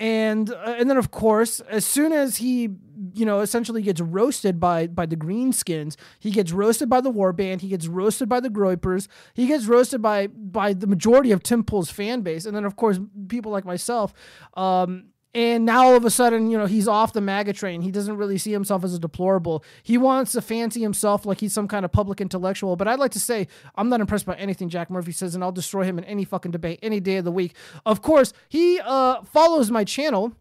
And 0.00 0.50
uh, 0.50 0.74
and 0.78 0.88
then 0.88 0.96
of 0.96 1.10
course 1.10 1.60
as 1.60 1.84
soon 1.84 2.10
as 2.10 2.38
he 2.38 2.70
you 3.14 3.26
know 3.26 3.40
essentially 3.40 3.82
gets 3.82 4.00
roasted 4.00 4.58
by 4.58 4.86
by 4.86 5.04
the 5.04 5.16
greenskins 5.16 5.96
he 6.18 6.30
gets 6.30 6.52
roasted 6.52 6.88
by 6.88 7.00
the 7.00 7.10
war 7.10 7.32
band 7.32 7.60
he 7.60 7.68
gets 7.68 7.86
roasted 7.86 8.28
by 8.28 8.40
the 8.40 8.48
groypers 8.48 9.08
he 9.34 9.46
gets 9.46 9.66
roasted 9.66 10.00
by 10.00 10.26
by 10.26 10.72
the 10.72 10.86
majority 10.86 11.30
of 11.30 11.42
tim 11.42 11.62
pool's 11.62 11.90
fan 11.90 12.22
base. 12.22 12.46
And 12.46 12.56
then 12.56 12.64
of 12.64 12.76
course 12.76 12.98
people 13.28 13.52
like 13.52 13.66
myself 13.66 14.14
um 14.54 15.10
and 15.32 15.64
now 15.64 15.86
all 15.86 15.96
of 15.96 16.04
a 16.04 16.10
sudden, 16.10 16.50
you 16.50 16.58
know, 16.58 16.66
he's 16.66 16.88
off 16.88 17.12
the 17.12 17.20
MAGA 17.20 17.52
train. 17.52 17.82
He 17.82 17.92
doesn't 17.92 18.16
really 18.16 18.36
see 18.36 18.50
himself 18.50 18.82
as 18.82 18.94
a 18.94 18.98
deplorable. 18.98 19.64
He 19.82 19.96
wants 19.96 20.32
to 20.32 20.42
fancy 20.42 20.80
himself 20.80 21.24
like 21.24 21.38
he's 21.38 21.52
some 21.52 21.68
kind 21.68 21.84
of 21.84 21.92
public 21.92 22.20
intellectual. 22.20 22.74
But 22.74 22.88
I'd 22.88 22.98
like 22.98 23.12
to 23.12 23.20
say 23.20 23.46
I'm 23.76 23.88
not 23.88 24.00
impressed 24.00 24.26
by 24.26 24.34
anything 24.34 24.68
Jack 24.68 24.90
Murphy 24.90 25.12
says, 25.12 25.36
and 25.36 25.44
I'll 25.44 25.52
destroy 25.52 25.84
him 25.84 25.98
in 25.98 26.04
any 26.04 26.24
fucking 26.24 26.50
debate 26.50 26.80
any 26.82 26.98
day 26.98 27.16
of 27.16 27.24
the 27.24 27.32
week. 27.32 27.54
Of 27.86 28.02
course, 28.02 28.32
he 28.48 28.80
uh, 28.80 29.22
follows 29.22 29.70
my 29.70 29.84
channel 29.84 30.32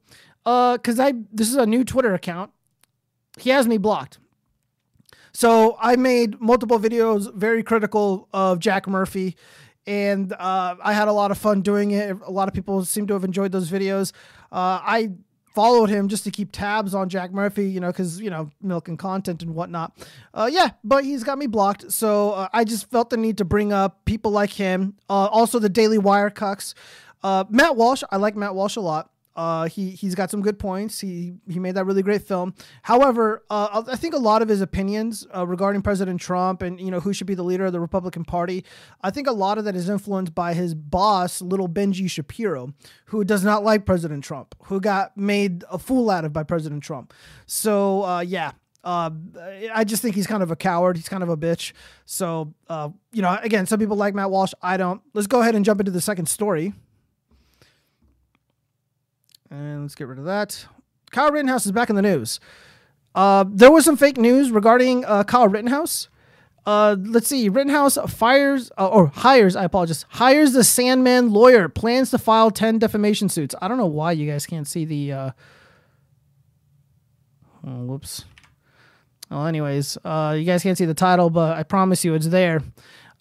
because 0.43 0.99
uh, 0.99 1.03
I 1.03 1.13
this 1.31 1.49
is 1.49 1.55
a 1.55 1.67
new 1.67 1.83
Twitter 1.83 2.15
account. 2.15 2.51
He 3.37 3.51
has 3.51 3.67
me 3.67 3.77
blocked. 3.77 4.17
So 5.31 5.77
I 5.79 5.95
made 5.95 6.41
multiple 6.41 6.79
videos 6.79 7.31
very 7.35 7.61
critical 7.61 8.27
of 8.33 8.57
Jack 8.57 8.87
Murphy 8.87 9.35
and 9.89 10.33
uh, 10.33 10.75
I 10.83 10.93
had 10.93 11.07
a 11.07 11.11
lot 11.11 11.31
of 11.31 11.39
fun 11.39 11.61
doing 11.61 11.91
it. 11.91 12.15
A 12.23 12.29
lot 12.31 12.47
of 12.47 12.53
people 12.53 12.85
seem 12.85 13.07
to 13.07 13.13
have 13.15 13.23
enjoyed 13.23 13.51
those 13.51 13.71
videos. 13.71 14.11
Uh, 14.51 14.79
I 14.83 15.13
followed 15.55 15.89
him 15.89 16.07
just 16.07 16.23
to 16.25 16.31
keep 16.31 16.51
tabs 16.51 16.93
on 16.93 17.09
Jack 17.09 17.31
Murphy, 17.31 17.67
you 17.67 17.79
know, 17.79 17.87
because, 17.87 18.21
you 18.21 18.29
know, 18.29 18.51
milk 18.61 18.87
and 18.87 18.99
content 18.99 19.41
and 19.41 19.55
whatnot. 19.55 19.97
Uh, 20.31 20.47
yeah, 20.49 20.69
but 20.83 21.03
he's 21.03 21.23
got 21.23 21.39
me 21.39 21.47
blocked. 21.47 21.91
So 21.91 22.33
uh, 22.33 22.47
I 22.53 22.65
just 22.65 22.91
felt 22.91 23.09
the 23.09 23.17
need 23.17 23.39
to 23.39 23.45
bring 23.45 23.73
up 23.73 24.05
people 24.05 24.29
like 24.29 24.51
him. 24.51 24.93
Uh, 25.09 25.25
also, 25.25 25.57
the 25.57 25.69
Daily 25.69 25.97
Wire 25.97 26.29
cucks. 26.29 26.75
Uh, 27.23 27.45
Matt 27.49 27.75
Walsh, 27.75 28.03
I 28.11 28.17
like 28.17 28.35
Matt 28.35 28.53
Walsh 28.53 28.75
a 28.75 28.81
lot. 28.81 29.09
Uh, 29.39 29.69
he 29.69 29.91
he's 29.91 30.15
got 30.15 30.29
some 30.29 30.41
good 30.41 30.59
points. 30.59 30.99
He 30.99 31.31
he 31.49 31.59
made 31.59 31.75
that 31.75 31.85
really 31.85 32.03
great 32.03 32.23
film. 32.23 32.53
However, 32.81 33.45
uh, 33.49 33.83
I 33.87 33.95
think 33.95 34.13
a 34.13 34.17
lot 34.17 34.41
of 34.41 34.49
his 34.49 34.59
opinions 34.59 35.25
uh, 35.33 35.47
regarding 35.47 35.81
President 35.81 36.19
Trump 36.19 36.61
and 36.61 36.77
you 36.77 36.91
know 36.91 36.99
who 36.99 37.13
should 37.13 37.25
be 37.25 37.35
the 37.35 37.43
leader 37.43 37.65
of 37.65 37.71
the 37.71 37.79
Republican 37.79 38.25
Party, 38.25 38.65
I 39.01 39.11
think 39.11 39.27
a 39.27 39.31
lot 39.31 39.57
of 39.57 39.63
that 39.63 39.77
is 39.77 39.87
influenced 39.87 40.35
by 40.35 40.53
his 40.53 40.75
boss, 40.75 41.41
little 41.41 41.69
Benji 41.69 42.11
Shapiro, 42.11 42.73
who 43.05 43.23
does 43.23 43.45
not 43.45 43.63
like 43.63 43.85
President 43.85 44.25
Trump, 44.25 44.55
who 44.63 44.81
got 44.81 45.15
made 45.15 45.63
a 45.71 45.79
fool 45.79 46.09
out 46.09 46.25
of 46.25 46.33
by 46.33 46.43
President 46.43 46.83
Trump. 46.83 47.13
So 47.45 48.03
uh, 48.03 48.19
yeah, 48.19 48.51
uh, 48.83 49.09
I 49.73 49.85
just 49.85 50.01
think 50.01 50.15
he's 50.15 50.27
kind 50.27 50.43
of 50.43 50.51
a 50.51 50.57
coward. 50.57 50.97
He's 50.97 51.07
kind 51.07 51.23
of 51.23 51.29
a 51.29 51.37
bitch. 51.37 51.71
So, 52.03 52.53
uh, 52.67 52.89
you 53.13 53.21
know, 53.21 53.39
again, 53.41 53.65
some 53.67 53.79
people 53.79 53.95
like 53.95 54.13
Matt 54.13 54.31
Walsh. 54.31 54.51
I 54.61 54.75
don't. 54.75 55.01
Let's 55.13 55.27
go 55.27 55.39
ahead 55.39 55.55
and 55.55 55.63
jump 55.63 55.79
into 55.79 55.93
the 55.93 56.01
second 56.01 56.27
story. 56.27 56.73
And 59.51 59.81
let's 59.81 59.95
get 59.95 60.07
rid 60.07 60.19
of 60.19 60.25
that. 60.25 60.65
Kyle 61.11 61.31
Rittenhouse 61.31 61.65
is 61.65 61.71
back 61.71 61.89
in 61.89 61.95
the 61.95 62.01
news. 62.03 62.39
Uh, 63.15 63.45
there 63.47 63.71
was 63.71 63.83
some 63.83 63.97
fake 63.97 64.17
news 64.17 64.51
regarding 64.51 65.03
uh, 65.05 65.23
Kyle 65.23 65.47
Rittenhouse. 65.47 66.07
Uh, 66.65 66.95
let's 66.99 67.27
see. 67.27 67.49
Rittenhouse 67.49 67.97
fires 68.07 68.71
uh, 68.77 68.87
or 68.87 69.07
hires. 69.07 69.55
I 69.55 69.63
apologize. 69.63 70.05
Hires 70.09 70.53
the 70.53 70.59
Sandmann 70.59 71.31
lawyer. 71.31 71.67
Plans 71.67 72.11
to 72.11 72.19
file 72.19 72.51
ten 72.51 72.77
defamation 72.77 73.27
suits. 73.27 73.55
I 73.59 73.67
don't 73.67 73.77
know 73.77 73.87
why 73.87 74.11
you 74.11 74.29
guys 74.29 74.45
can't 74.45 74.67
see 74.67 74.85
the. 74.85 75.11
Uh, 75.13 75.31
oh, 77.65 77.85
whoops. 77.85 78.25
Well, 79.31 79.47
anyways, 79.47 79.97
uh, 80.05 80.35
you 80.37 80.45
guys 80.45 80.61
can't 80.61 80.77
see 80.77 80.85
the 80.85 80.93
title, 80.93 81.31
but 81.31 81.57
I 81.57 81.63
promise 81.63 82.05
you 82.05 82.13
it's 82.13 82.27
there. 82.27 82.61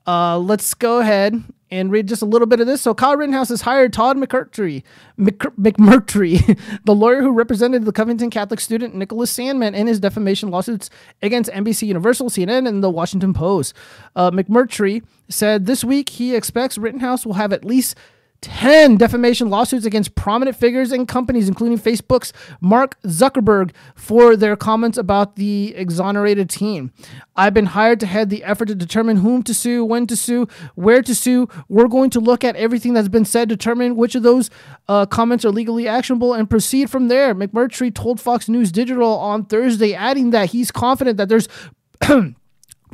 Let's 0.06 0.74
go 0.74 0.98
ahead 0.98 1.42
and 1.70 1.90
read 1.90 2.08
just 2.08 2.22
a 2.22 2.26
little 2.26 2.46
bit 2.46 2.60
of 2.60 2.66
this. 2.66 2.80
So 2.80 2.94
Kyle 2.94 3.16
Rittenhouse 3.16 3.48
has 3.50 3.62
hired 3.62 3.92
Todd 3.92 4.16
McMurtry, 4.16 4.82
McMurtry, 5.18 6.58
the 6.84 6.94
lawyer 6.94 7.22
who 7.22 7.32
represented 7.32 7.84
the 7.84 7.92
Covington 7.92 8.30
Catholic 8.30 8.60
student 8.60 8.94
Nicholas 8.94 9.36
Sandmann 9.36 9.74
in 9.74 9.86
his 9.86 10.00
defamation 10.00 10.50
lawsuits 10.50 10.90
against 11.22 11.50
NBC 11.50 11.88
Universal, 11.88 12.30
CNN, 12.30 12.68
and 12.68 12.82
the 12.82 12.90
Washington 12.90 13.34
Post. 13.34 13.74
Uh, 14.16 14.30
McMurtry 14.30 15.02
said 15.28 15.66
this 15.66 15.84
week 15.84 16.10
he 16.10 16.34
expects 16.34 16.78
Rittenhouse 16.78 17.26
will 17.26 17.34
have 17.34 17.52
at 17.52 17.64
least 17.64 17.96
10 18.40 18.98
defamation 18.98 19.50
lawsuits 19.50 19.84
against 19.84 20.14
prominent 20.14 20.56
figures 20.56 20.92
and 20.92 21.08
companies, 21.08 21.48
including 21.48 21.78
Facebook's 21.78 22.32
Mark 22.60 23.00
Zuckerberg, 23.02 23.72
for 23.96 24.36
their 24.36 24.54
comments 24.56 24.96
about 24.96 25.36
the 25.36 25.74
exonerated 25.74 26.48
team. 26.48 26.92
I've 27.34 27.54
been 27.54 27.66
hired 27.66 27.98
to 28.00 28.06
head 28.06 28.30
the 28.30 28.44
effort 28.44 28.66
to 28.66 28.76
determine 28.76 29.18
whom 29.18 29.42
to 29.42 29.52
sue, 29.52 29.84
when 29.84 30.06
to 30.06 30.16
sue, 30.16 30.46
where 30.76 31.02
to 31.02 31.14
sue. 31.14 31.48
We're 31.68 31.88
going 31.88 32.10
to 32.10 32.20
look 32.20 32.44
at 32.44 32.54
everything 32.54 32.94
that's 32.94 33.08
been 33.08 33.24
said, 33.24 33.48
determine 33.48 33.96
which 33.96 34.14
of 34.14 34.22
those 34.22 34.50
uh, 34.86 35.06
comments 35.06 35.44
are 35.44 35.50
legally 35.50 35.88
actionable, 35.88 36.32
and 36.32 36.48
proceed 36.48 36.90
from 36.90 37.08
there. 37.08 37.34
McMurtry 37.34 37.92
told 37.92 38.20
Fox 38.20 38.48
News 38.48 38.70
Digital 38.70 39.18
on 39.18 39.46
Thursday, 39.46 39.94
adding 39.94 40.30
that 40.30 40.50
he's 40.50 40.70
confident 40.70 41.16
that 41.16 41.28
there's 41.28 41.48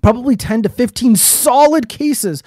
probably 0.03 0.37
10 0.37 0.63
to 0.63 0.69
15 0.69 1.17
solid 1.17 1.89
cases 1.91 2.43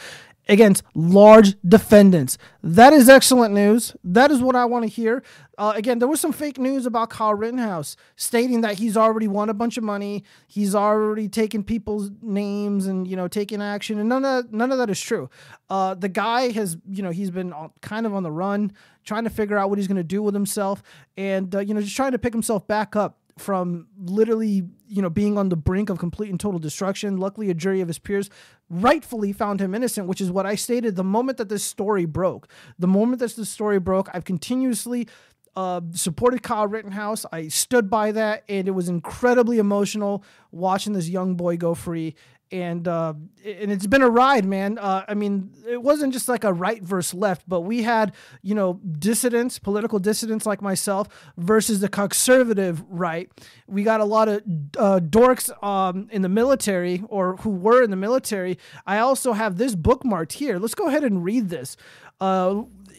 against 0.50 0.84
large 0.94 1.56
defendants. 1.68 2.38
That 2.64 2.94
is 2.94 3.10
excellent 3.10 3.54
news. 3.54 3.96
That 4.04 4.32
is 4.32 4.42
what 4.42 4.56
I 4.56 4.66
want 4.66 4.84
to 4.84 4.90
hear. 4.90 5.24
Uh, 5.58 5.74
again, 5.76 6.00
there 6.00 6.08
was 6.08 6.22
some 6.22 6.32
fake 6.32 6.60
news 6.60 6.86
about 6.86 7.10
Kyle 7.10 7.34
Rittenhouse 7.34 7.96
stating 8.16 8.62
that 8.62 8.78
he's 8.78 8.96
already 8.96 9.28
won 9.28 9.50
a 9.50 9.54
bunch 9.54 9.78
of 9.78 9.84
money. 9.84 10.24
He's 10.48 10.76
already 10.76 11.28
taken 11.28 11.64
people's 11.64 12.12
names 12.22 12.86
and 12.86 13.08
you 13.08 13.16
know 13.16 13.28
taken 13.28 13.62
action, 13.62 14.00
and 14.00 14.08
none 14.08 14.24
of 14.24 14.52
none 14.54 14.72
of 14.72 14.78
that 14.78 14.90
is 14.90 15.02
true. 15.02 15.30
Uh, 15.70 15.94
the 15.96 16.10
guy 16.10 16.52
has 16.52 16.78
you 16.90 17.02
know 17.02 17.12
he's 17.12 17.32
been 17.32 17.54
kind 17.82 18.06
of 18.06 18.14
on 18.14 18.24
the 18.24 18.32
run, 18.32 18.72
trying 19.04 19.24
to 19.24 19.30
figure 19.30 19.58
out 19.58 19.70
what 19.70 19.80
he's 19.80 19.88
going 19.88 19.98
to 19.98 20.04
do 20.04 20.22
with 20.22 20.34
himself, 20.34 20.84
and 21.18 21.54
uh, 21.56 21.60
you 21.60 21.74
know 21.74 21.82
just 21.82 21.96
trying 21.96 22.12
to 22.12 22.20
pick 22.20 22.34
himself 22.34 22.68
back 22.68 22.96
up 22.96 23.18
from 23.40 23.88
literally, 24.00 24.64
you 24.88 25.02
know, 25.02 25.10
being 25.10 25.38
on 25.38 25.50
the 25.50 25.56
brink 25.56 25.90
of 25.90 26.00
complete 26.00 26.30
and 26.30 26.40
total 26.40 26.60
destruction. 26.60 27.18
Luckily, 27.18 27.50
a 27.50 27.54
jury 27.54 27.82
of 27.82 27.88
his 27.88 28.00
peers 28.00 28.30
rightfully 28.70 29.34
found 29.34 29.62
him 29.62 29.74
innocent, 29.74 30.08
which 30.08 30.22
is 30.22 30.32
what 30.32 30.46
I 30.46 30.56
stated 30.56 30.96
the 30.96 31.04
moment 31.04 31.38
that 31.38 31.50
this 31.50 31.64
story 31.64 32.06
broke. 32.06 32.48
The 32.80 32.88
moment 32.88 33.20
that 33.20 33.36
this 33.36 33.50
story 33.50 33.80
broke, 33.80 34.10
I've 34.14 34.26
continuously 34.26 35.08
uh, 35.56 35.82
supported 35.92 36.44
Kyle 36.44 36.68
Rittenhouse. 36.68 37.26
I 37.32 37.48
stood 37.48 37.90
by 37.90 38.12
that, 38.12 38.44
and 38.48 38.68
it 38.68 38.72
was 38.72 38.90
incredibly 38.90 39.58
emotional 39.58 40.24
watching 40.52 40.94
this 40.94 41.10
young 41.10 41.36
boy 41.36 41.58
go 41.58 41.74
free 41.74 42.16
and 42.52 42.88
uh, 42.88 43.14
and 43.46 43.72
it's 43.72 43.88
been 43.88 44.02
a 44.02 44.10
ride, 44.10 44.46
man. 44.46 44.78
Uh, 44.78 45.04
I 45.08 45.14
mean, 45.14 45.52
it 45.68 45.82
wasn't 45.82 46.14
just 46.14 46.30
like 46.30 46.44
a 46.44 46.54
right 46.54 46.82
versus 46.82 47.14
left, 47.14 47.48
but 47.48 47.62
we 47.62 47.84
had 47.84 48.14
you 48.42 48.56
know 48.56 48.80
dissidents, 49.00 49.60
political 49.60 50.00
dissidents 50.00 50.46
like 50.46 50.62
myself 50.62 51.08
versus 51.38 51.80
the 51.80 51.90
conservative 51.90 52.84
right. 52.90 53.30
We 53.68 53.84
got 53.84 54.02
a 54.02 54.06
lot 54.06 54.28
of 54.28 54.42
uh, 54.78 55.00
dorks 55.02 55.52
um, 55.64 56.08
in 56.12 56.22
the 56.22 56.30
military 56.30 57.04
or 57.10 57.38
who 57.38 57.50
were 57.50 57.84
in 57.84 57.90
the 57.90 57.98
military. 57.98 58.58
I 58.86 59.00
also 59.00 59.34
have 59.34 59.58
this 59.58 59.76
bookmarked 59.76 60.34
here. 60.34 60.60
Let's 60.60 60.76
go 60.76 60.88
ahead 60.88 61.04
and 61.04 61.24
read 61.24 61.50
this. 61.50 61.78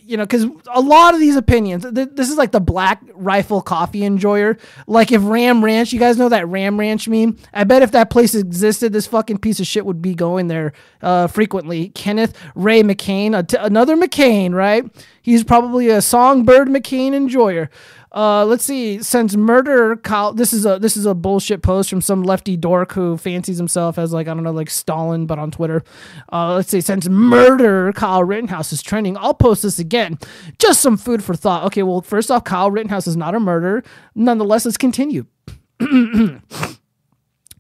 You 0.08 0.16
know, 0.16 0.24
because 0.24 0.46
a 0.72 0.80
lot 0.80 1.12
of 1.12 1.20
these 1.20 1.36
opinions, 1.36 1.84
th- 1.84 2.08
this 2.12 2.30
is 2.30 2.38
like 2.38 2.50
the 2.50 2.60
black 2.60 3.02
rifle 3.12 3.60
coffee 3.60 4.04
enjoyer. 4.06 4.56
Like 4.86 5.12
if 5.12 5.22
Ram 5.22 5.62
Ranch, 5.62 5.92
you 5.92 5.98
guys 5.98 6.16
know 6.16 6.30
that 6.30 6.48
Ram 6.48 6.80
Ranch 6.80 7.06
meme? 7.08 7.36
I 7.52 7.64
bet 7.64 7.82
if 7.82 7.90
that 7.90 8.08
place 8.08 8.34
existed, 8.34 8.94
this 8.94 9.06
fucking 9.06 9.36
piece 9.36 9.60
of 9.60 9.66
shit 9.66 9.84
would 9.84 10.00
be 10.00 10.14
going 10.14 10.48
there 10.48 10.72
uh, 11.02 11.26
frequently. 11.26 11.90
Kenneth 11.90 12.34
Ray 12.54 12.82
McCain, 12.82 13.54
another 13.60 13.98
McCain, 13.98 14.54
right? 14.54 14.82
He's 15.20 15.44
probably 15.44 15.90
a 15.90 16.00
songbird 16.00 16.68
McCain 16.68 17.12
enjoyer. 17.12 17.68
Uh, 18.12 18.44
let's 18.44 18.64
see. 18.64 19.02
Since 19.02 19.36
murder, 19.36 19.96
Kyle, 19.96 20.32
this 20.32 20.52
is 20.52 20.64
a 20.64 20.78
this 20.78 20.96
is 20.96 21.06
a 21.06 21.14
bullshit 21.14 21.62
post 21.62 21.90
from 21.90 22.00
some 22.00 22.22
lefty 22.22 22.56
dork 22.56 22.92
who 22.92 23.16
fancies 23.16 23.58
himself 23.58 23.98
as 23.98 24.12
like 24.12 24.28
I 24.28 24.34
don't 24.34 24.42
know, 24.42 24.52
like 24.52 24.70
Stalin, 24.70 25.26
but 25.26 25.38
on 25.38 25.50
Twitter. 25.50 25.82
Uh, 26.32 26.54
let's 26.54 26.70
see. 26.70 26.80
Since 26.80 27.08
murder, 27.08 27.92
Kyle 27.92 28.24
Rittenhouse 28.24 28.72
is 28.72 28.82
trending. 28.82 29.16
I'll 29.18 29.34
post 29.34 29.62
this 29.62 29.78
again. 29.78 30.18
Just 30.58 30.80
some 30.80 30.96
food 30.96 31.22
for 31.22 31.34
thought. 31.34 31.64
Okay, 31.64 31.82
well, 31.82 32.00
first 32.00 32.30
off, 32.30 32.44
Kyle 32.44 32.70
Rittenhouse 32.70 33.06
is 33.06 33.16
not 33.16 33.34
a 33.34 33.40
murderer. 33.40 33.82
Nonetheless, 34.14 34.64
let's 34.64 34.76
continue. 34.76 35.26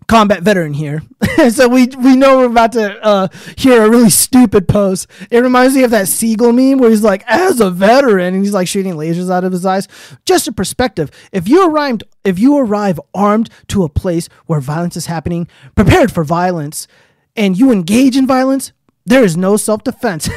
combat 0.08 0.42
veteran 0.42 0.72
here. 0.72 1.02
so 1.50 1.68
we 1.68 1.86
we 1.98 2.16
know 2.16 2.38
we're 2.38 2.46
about 2.46 2.72
to 2.72 3.04
uh, 3.04 3.28
hear 3.56 3.84
a 3.84 3.88
really 3.88 4.10
stupid 4.10 4.66
post. 4.66 5.06
It 5.30 5.40
reminds 5.40 5.76
me 5.76 5.84
of 5.84 5.90
that 5.92 6.08
Seagull 6.08 6.52
meme 6.52 6.78
where 6.78 6.90
he's 6.90 7.02
like, 7.02 7.22
as 7.26 7.60
a 7.60 7.70
veteran, 7.70 8.34
and 8.34 8.42
he's 8.42 8.54
like 8.54 8.66
shooting 8.66 8.94
lasers 8.94 9.30
out 9.30 9.44
of 9.44 9.52
his 9.52 9.64
eyes. 9.64 9.86
Just 10.24 10.48
a 10.48 10.52
perspective. 10.52 11.10
If 11.30 11.48
you 11.48 11.68
arrived 11.68 12.02
if 12.24 12.38
you 12.38 12.58
arrive 12.58 13.00
armed 13.14 13.50
to 13.68 13.84
a 13.84 13.88
place 13.88 14.28
where 14.46 14.60
violence 14.60 14.96
is 14.96 15.06
happening, 15.06 15.46
prepared 15.76 16.10
for 16.10 16.24
violence, 16.24 16.88
and 17.36 17.56
you 17.56 17.70
engage 17.70 18.16
in 18.16 18.26
violence, 18.26 18.72
there 19.06 19.22
is 19.22 19.36
no 19.36 19.56
self-defense. 19.56 20.28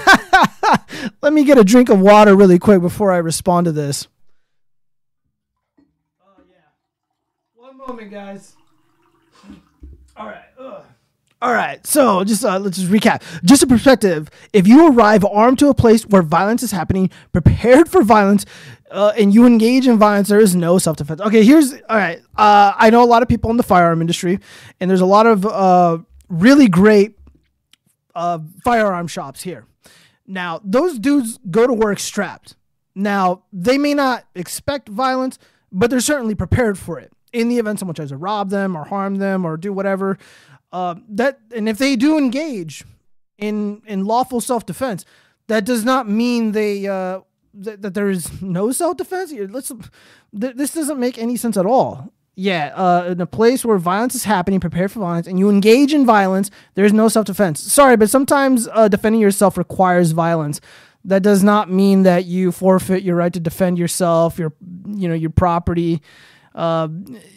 Let 1.21 1.33
me 1.33 1.43
get 1.43 1.57
a 1.57 1.63
drink 1.63 1.89
of 1.89 1.99
water 1.99 2.35
really 2.35 2.59
quick 2.59 2.81
before 2.81 3.11
I 3.11 3.17
respond 3.17 3.65
to 3.65 3.71
this. 3.71 4.07
Oh 6.23 6.43
yeah. 6.49 6.57
One 7.55 7.77
moment, 7.77 8.11
guys. 8.11 8.55
All 10.17 10.25
right. 10.27 10.43
Ugh. 10.59 10.83
All 11.41 11.53
right. 11.53 11.85
So 11.87 12.23
just 12.23 12.45
uh, 12.45 12.59
let's 12.59 12.77
just 12.77 12.91
recap. 12.91 13.23
Just 13.43 13.63
a 13.63 13.67
perspective. 13.67 14.29
If 14.53 14.67
you 14.67 14.87
arrive 14.89 15.25
armed 15.25 15.59
to 15.59 15.69
a 15.69 15.73
place 15.73 16.05
where 16.05 16.21
violence 16.21 16.61
is 16.61 16.71
happening, 16.71 17.09
prepared 17.33 17.89
for 17.89 18.03
violence, 18.03 18.45
uh, 18.91 19.13
and 19.17 19.33
you 19.33 19.45
engage 19.45 19.87
in 19.87 19.97
violence, 19.97 20.29
there 20.29 20.39
is 20.39 20.55
no 20.55 20.77
self 20.77 20.97
defense. 20.97 21.21
Okay. 21.21 21.43
Here's 21.43 21.73
all 21.73 21.97
right. 21.97 22.19
Uh, 22.35 22.73
I 22.75 22.89
know 22.89 23.03
a 23.03 23.05
lot 23.05 23.23
of 23.23 23.27
people 23.27 23.49
in 23.49 23.57
the 23.57 23.63
firearm 23.63 24.01
industry, 24.01 24.39
and 24.79 24.89
there's 24.89 25.01
a 25.01 25.05
lot 25.05 25.25
of 25.25 25.45
uh, 25.45 25.97
really 26.29 26.67
great 26.67 27.17
uh, 28.13 28.39
firearm 28.63 29.07
shops 29.07 29.41
here. 29.41 29.65
Now, 30.27 30.61
those 30.63 30.99
dudes 30.99 31.39
go 31.49 31.65
to 31.65 31.73
work 31.73 31.99
strapped. 31.99 32.55
Now, 32.93 33.43
they 33.51 33.77
may 33.77 33.93
not 33.93 34.25
expect 34.35 34.89
violence, 34.89 35.39
but 35.71 35.89
they're 35.89 35.99
certainly 35.99 36.35
prepared 36.35 36.77
for 36.77 36.99
it 36.99 37.11
in 37.33 37.49
the 37.49 37.57
event 37.57 37.79
someone 37.79 37.95
tries 37.95 38.09
to 38.09 38.17
rob 38.17 38.49
them 38.49 38.75
or 38.75 38.85
harm 38.85 39.15
them 39.15 39.45
or 39.45 39.57
do 39.57 39.73
whatever. 39.73 40.17
Uh, 40.71 40.95
that 41.09 41.39
and 41.55 41.67
if 41.67 41.77
they 41.77 41.95
do 41.95 42.17
engage 42.17 42.85
in 43.37 43.81
in 43.85 44.05
lawful 44.05 44.41
self 44.41 44.65
defense, 44.65 45.05
that 45.47 45.65
does 45.65 45.83
not 45.83 46.07
mean 46.07 46.53
they 46.53 46.87
uh, 46.87 47.21
that, 47.53 47.93
there 47.93 48.09
is 48.09 48.41
no 48.41 48.71
self 48.71 48.97
defense. 48.97 49.33
Let's 49.33 49.71
th- 50.39 50.55
this 50.55 50.73
doesn't 50.73 50.99
make 50.99 51.17
any 51.17 51.35
sense 51.37 51.57
at 51.57 51.65
all. 51.65 52.13
Yeah, 52.35 52.71
uh, 52.75 53.09
in 53.11 53.21
a 53.21 53.25
place 53.25 53.65
where 53.65 53.77
violence 53.77 54.15
is 54.15 54.23
happening, 54.23 54.61
prepare 54.61 54.87
for 54.87 54.99
violence, 55.01 55.27
and 55.27 55.37
you 55.37 55.49
engage 55.49 55.93
in 55.93 56.05
violence, 56.05 56.49
there's 56.75 56.93
no 56.93 57.09
self 57.09 57.25
defense. 57.25 57.59
Sorry, 57.59 57.97
but 57.97 58.09
sometimes 58.09 58.69
uh, 58.71 58.87
defending 58.87 59.21
yourself 59.21 59.57
requires 59.57 60.11
violence. 60.11 60.61
That 61.03 61.23
does 61.23 61.43
not 61.43 61.69
mean 61.69 62.03
that 62.03 62.25
you 62.25 62.51
forfeit 62.51 63.03
your 63.03 63.15
right 63.15 63.33
to 63.33 63.39
defend 63.39 63.77
yourself, 63.77 64.39
your 64.39 64.53
you 64.87 65.09
know 65.09 65.15
your 65.15 65.31
property. 65.31 66.01
Uh, 66.53 66.87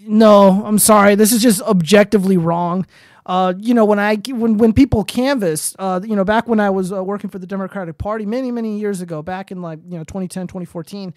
no, 0.07 0.65
I'm 0.65 0.79
sorry. 0.79 1.15
This 1.15 1.33
is 1.33 1.43
just 1.43 1.63
objectively 1.63 2.37
wrong. 2.37 2.87
Uh, 3.27 3.55
you 3.59 3.73
know, 3.73 3.85
when 3.85 3.99
I 3.99 4.17
when 4.17 4.59
when 4.59 4.73
people 4.73 5.03
canvass, 5.03 5.75
uh, 5.79 6.01
you 6.05 6.15
know, 6.15 6.25
back 6.25 6.47
when 6.47 6.61
I 6.61 6.69
was 6.71 6.93
uh, 6.93 7.03
working 7.03 7.31
for 7.31 7.39
the 7.39 7.47
Democratic 7.47 7.97
Party 7.97 8.27
many 8.27 8.51
many 8.51 8.79
years 8.79 9.01
ago, 9.01 9.23
back 9.23 9.51
in 9.51 9.63
like 9.63 9.79
you 9.87 9.97
know 9.97 10.05
2010 10.05 10.47
2014, 10.47 11.15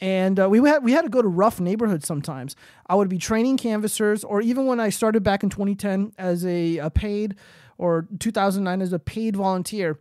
and 0.00 0.40
uh, 0.40 0.48
we 0.48 0.66
had 0.66 0.82
we 0.82 0.92
had 0.92 1.02
to 1.02 1.10
go 1.10 1.20
to 1.20 1.28
rough 1.28 1.60
neighborhoods 1.60 2.06
sometimes. 2.06 2.56
I 2.86 2.94
would 2.94 3.10
be 3.10 3.18
training 3.18 3.58
canvassers, 3.58 4.24
or 4.24 4.40
even 4.40 4.64
when 4.66 4.80
I 4.80 4.88
started 4.88 5.22
back 5.22 5.42
in 5.42 5.50
2010 5.50 6.12
as 6.16 6.46
a, 6.46 6.78
a 6.78 6.88
paid, 6.88 7.34
or 7.76 8.08
2009 8.18 8.80
as 8.80 8.94
a 8.94 8.98
paid 8.98 9.36
volunteer, 9.36 9.98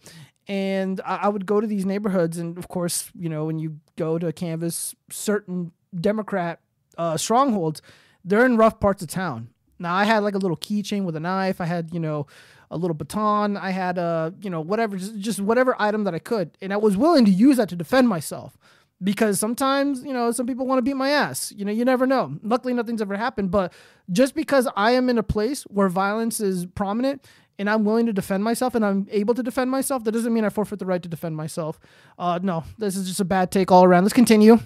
and 0.47 1.01
I, 1.05 1.15
I 1.23 1.27
would 1.27 1.45
go 1.45 1.59
to 1.59 1.67
these 1.67 1.85
neighborhoods, 1.85 2.37
and 2.37 2.57
of 2.57 2.69
course, 2.69 3.11
you 3.19 3.27
know, 3.27 3.43
when 3.43 3.59
you 3.59 3.79
go 3.97 4.17
to 4.17 4.31
canvass 4.31 4.95
certain 5.09 5.73
Democrat 5.99 6.61
uh, 6.99 7.17
strongholds, 7.17 7.81
they're 8.23 8.45
in 8.45 8.57
rough 8.57 8.79
parts 8.79 9.01
of 9.01 9.07
town. 9.07 9.49
Now 9.79 9.95
I 9.95 10.03
had 10.03 10.19
like 10.19 10.35
a 10.35 10.37
little 10.37 10.57
keychain 10.57 11.05
with 11.05 11.15
a 11.15 11.19
knife. 11.19 11.61
I 11.61 11.65
had 11.65 11.93
you 11.93 11.99
know 11.99 12.27
a 12.69 12.77
little 12.77 12.93
baton. 12.93 13.57
I 13.57 13.71
had 13.71 13.97
a 13.97 14.01
uh, 14.01 14.31
you 14.41 14.49
know 14.49 14.61
whatever 14.61 14.97
just, 14.97 15.17
just 15.17 15.39
whatever 15.39 15.75
item 15.79 16.03
that 16.03 16.13
I 16.13 16.19
could, 16.19 16.57
and 16.61 16.73
I 16.73 16.77
was 16.77 16.97
willing 16.97 17.25
to 17.25 17.31
use 17.31 17.57
that 17.57 17.69
to 17.69 17.75
defend 17.75 18.09
myself 18.09 18.57
because 19.01 19.39
sometimes 19.39 20.03
you 20.03 20.13
know 20.13 20.31
some 20.31 20.45
people 20.45 20.67
want 20.67 20.79
to 20.79 20.81
beat 20.83 20.97
my 20.97 21.09
ass. 21.09 21.53
You 21.55 21.63
know 21.63 21.71
you 21.71 21.85
never 21.85 22.05
know. 22.05 22.37
Luckily 22.43 22.73
nothing's 22.73 23.01
ever 23.01 23.15
happened, 23.15 23.49
but 23.49 23.71
just 24.11 24.35
because 24.35 24.67
I 24.75 24.91
am 24.91 25.09
in 25.09 25.17
a 25.17 25.23
place 25.23 25.63
where 25.63 25.87
violence 25.87 26.41
is 26.41 26.65
prominent 26.65 27.25
and 27.57 27.69
I'm 27.69 27.85
willing 27.85 28.05
to 28.07 28.13
defend 28.13 28.43
myself 28.43 28.75
and 28.75 28.85
I'm 28.85 29.07
able 29.09 29.33
to 29.35 29.43
defend 29.43 29.71
myself, 29.71 30.03
that 30.03 30.11
doesn't 30.11 30.33
mean 30.33 30.43
I 30.43 30.49
forfeit 30.49 30.79
the 30.79 30.85
right 30.85 31.01
to 31.01 31.09
defend 31.09 31.37
myself. 31.37 31.79
Uh, 32.17 32.39
no, 32.41 32.65
this 32.77 32.97
is 32.97 33.07
just 33.07 33.19
a 33.21 33.25
bad 33.25 33.51
take 33.51 33.71
all 33.71 33.85
around. 33.85 34.03
Let's 34.03 34.13
continue 34.13 34.59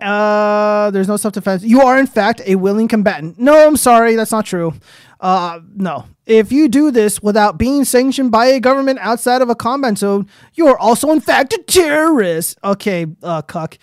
Uh, 0.00 0.90
there's 0.90 1.08
no 1.08 1.16
self 1.16 1.34
defense. 1.34 1.62
You 1.62 1.82
are, 1.82 1.98
in 1.98 2.06
fact, 2.06 2.40
a 2.46 2.54
willing 2.56 2.88
combatant. 2.88 3.38
No, 3.38 3.66
I'm 3.66 3.76
sorry, 3.76 4.14
that's 4.14 4.32
not 4.32 4.46
true. 4.46 4.74
Uh, 5.20 5.60
no. 5.74 6.06
If 6.26 6.52
you 6.52 6.68
do 6.68 6.90
this 6.90 7.22
without 7.22 7.58
being 7.58 7.84
sanctioned 7.84 8.30
by 8.30 8.46
a 8.46 8.60
government 8.60 8.98
outside 9.00 9.42
of 9.42 9.48
a 9.48 9.54
combat 9.54 9.98
zone, 9.98 10.28
you 10.54 10.68
are 10.68 10.78
also, 10.78 11.10
in 11.10 11.20
fact, 11.20 11.52
a 11.52 11.62
terrorist. 11.66 12.58
Okay, 12.62 13.06
uh, 13.22 13.42
cuck. 13.42 13.78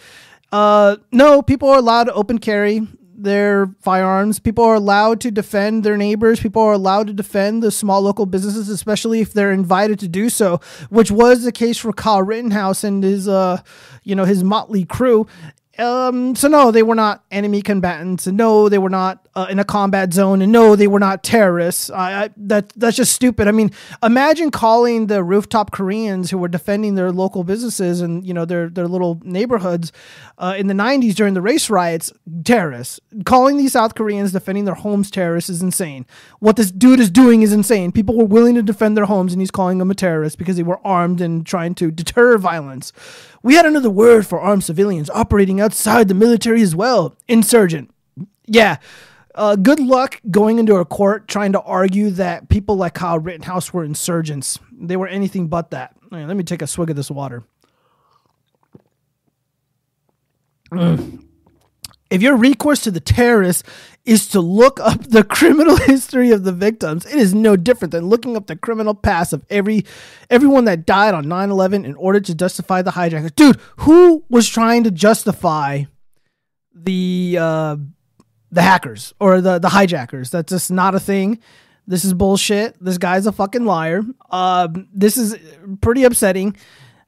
Uh, 0.51 0.97
no, 1.11 1.41
people 1.41 1.69
are 1.69 1.79
allowed 1.79 2.05
to 2.05 2.13
open 2.13 2.37
carry 2.37 2.87
their 3.17 3.67
firearms. 3.81 4.39
People 4.39 4.63
are 4.63 4.75
allowed 4.75 5.19
to 5.21 5.31
defend 5.31 5.83
their 5.83 5.97
neighbors. 5.97 6.39
People 6.39 6.61
are 6.61 6.73
allowed 6.73 7.07
to 7.07 7.13
defend 7.13 7.63
the 7.63 7.71
small 7.71 8.01
local 8.01 8.25
businesses, 8.25 8.69
especially 8.69 9.21
if 9.21 9.33
they're 9.33 9.51
invited 9.51 9.99
to 9.99 10.07
do 10.07 10.29
so, 10.29 10.59
which 10.89 11.11
was 11.11 11.43
the 11.43 11.51
case 11.51 11.77
for 11.77 11.91
Kyle 11.93 12.21
Rittenhouse 12.21 12.83
and 12.83 13.03
his, 13.03 13.27
uh, 13.27 13.61
you 14.03 14.15
know, 14.15 14.25
his 14.25 14.43
motley 14.43 14.85
crew. 14.85 15.27
Um, 15.77 16.35
so 16.35 16.47
no, 16.47 16.71
they 16.71 16.83
were 16.83 16.95
not 16.95 17.23
enemy 17.31 17.61
combatants, 17.61 18.27
no, 18.27 18.69
they 18.69 18.77
were 18.77 18.89
not 18.89 19.24
uh, 19.35 19.47
in 19.49 19.59
a 19.59 19.65
combat 19.65 20.13
zone, 20.13 20.41
and 20.41 20.51
no, 20.51 20.75
they 20.75 20.87
were 20.87 20.99
not 20.99 21.21
terrorists. 21.21 21.89
I, 21.89 22.23
I, 22.23 22.29
that 22.37 22.69
that's 22.77 22.95
just 22.95 23.11
stupid. 23.11 23.47
I 23.47 23.51
mean, 23.51 23.71
imagine 24.01 24.49
calling 24.49 25.07
the 25.07 25.23
rooftop 25.23 25.71
Koreans 25.71 26.31
who 26.31 26.37
were 26.37 26.47
defending 26.47 26.95
their 26.95 27.11
local 27.11 27.43
businesses 27.43 27.99
and 27.99 28.25
you 28.25 28.33
know 28.33 28.45
their 28.45 28.69
their 28.69 28.87
little 28.87 29.19
neighborhoods 29.23 29.91
uh, 30.37 30.55
in 30.57 30.67
the 30.67 30.73
'90s 30.73 31.15
during 31.15 31.33
the 31.33 31.41
race 31.41 31.69
riots 31.69 32.13
terrorists. 32.45 33.01
Calling 33.25 33.57
these 33.57 33.73
South 33.73 33.93
Koreans 33.95 34.31
defending 34.31 34.63
their 34.63 34.75
homes 34.75 35.11
terrorists 35.11 35.49
is 35.49 35.61
insane. 35.61 36.05
What 36.39 36.55
this 36.55 36.71
dude 36.71 37.01
is 37.01 37.09
doing 37.09 37.41
is 37.41 37.51
insane. 37.51 37.91
People 37.91 38.15
were 38.15 38.25
willing 38.25 38.55
to 38.55 38.63
defend 38.63 38.95
their 38.95 39.05
homes, 39.05 39.33
and 39.33 39.41
he's 39.41 39.51
calling 39.51 39.79
them 39.79 39.91
a 39.91 39.95
terrorist 39.95 40.37
because 40.37 40.55
they 40.55 40.63
were 40.63 40.79
armed 40.87 41.19
and 41.19 41.45
trying 41.45 41.75
to 41.75 41.91
deter 41.91 42.37
violence. 42.37 42.93
We 43.43 43.55
had 43.55 43.65
another 43.65 43.89
word 43.89 44.25
for 44.25 44.39
armed 44.39 44.63
civilians 44.63 45.09
operating 45.09 45.59
outside 45.59 46.07
the 46.07 46.13
military 46.13 46.61
as 46.61 46.73
well 46.73 47.17
insurgent. 47.27 47.91
Yeah. 48.47 48.77
Uh, 49.35 49.55
good 49.57 49.81
luck 49.81 50.21
going 50.31 50.59
into 50.59 50.75
a 50.75 50.85
court 50.85 51.27
trying 51.27 51.51
to 51.51 51.61
argue 51.61 52.09
that 52.11 52.47
people 52.47 52.77
like 52.77 52.93
Kyle 52.93 53.19
Rittenhouse 53.19 53.73
were 53.73 53.83
insurgents. 53.83 54.57
They 54.71 54.95
were 54.95 55.07
anything 55.07 55.47
but 55.47 55.71
that. 55.71 55.93
Right, 56.09 56.25
let 56.25 56.37
me 56.37 56.43
take 56.43 56.61
a 56.61 56.67
swig 56.67 56.89
of 56.89 56.95
this 56.95 57.11
water. 57.11 57.43
Mm. 60.71 61.21
If 62.11 62.21
your 62.21 62.37
recourse 62.37 62.81
to 62.81 62.91
the 62.91 62.99
terrorists 62.99 63.63
is 64.05 64.27
to 64.29 64.39
look 64.39 64.79
up 64.79 65.03
the 65.05 65.23
criminal 65.29 65.75
history 65.75 66.29
of 66.31 66.43
the 66.43 66.51
victims, 66.51 67.03
it 67.05 67.15
is 67.15 67.33
no 67.33 67.55
different 67.55 67.91
than 67.91 68.05
looking 68.05 68.37
up 68.37 68.45
the 68.45 68.55
criminal 68.55 68.93
past 68.93 69.33
of 69.33 69.43
every 69.49 69.85
everyone 70.29 70.65
that 70.65 70.85
died 70.85 71.15
on 71.15 71.25
9/11 71.25 71.83
in 71.83 71.95
order 71.95 72.19
to 72.19 72.35
justify 72.35 72.83
the 72.83 72.91
hijackers. 72.91 73.31
Dude, 73.31 73.59
who 73.77 74.23
was 74.29 74.47
trying 74.47 74.83
to 74.83 74.91
justify 74.91 75.85
the 76.75 77.37
uh, 77.39 77.77
the 78.51 78.61
hackers 78.61 79.13
or 79.19 79.41
the 79.41 79.59
the 79.59 79.69
hijackers? 79.69 80.29
That's 80.29 80.51
just 80.51 80.71
not 80.71 80.95
a 80.95 80.99
thing. 80.99 81.39
This 81.87 82.03
is 82.03 82.13
bullshit. 82.13 82.75
This 82.83 82.97
guy's 82.97 83.27
a 83.27 83.31
fucking 83.31 83.65
liar. 83.65 84.01
Um, 84.31 84.87
this 84.91 85.17
is 85.17 85.37
pretty 85.81 86.03
upsetting. 86.03 86.55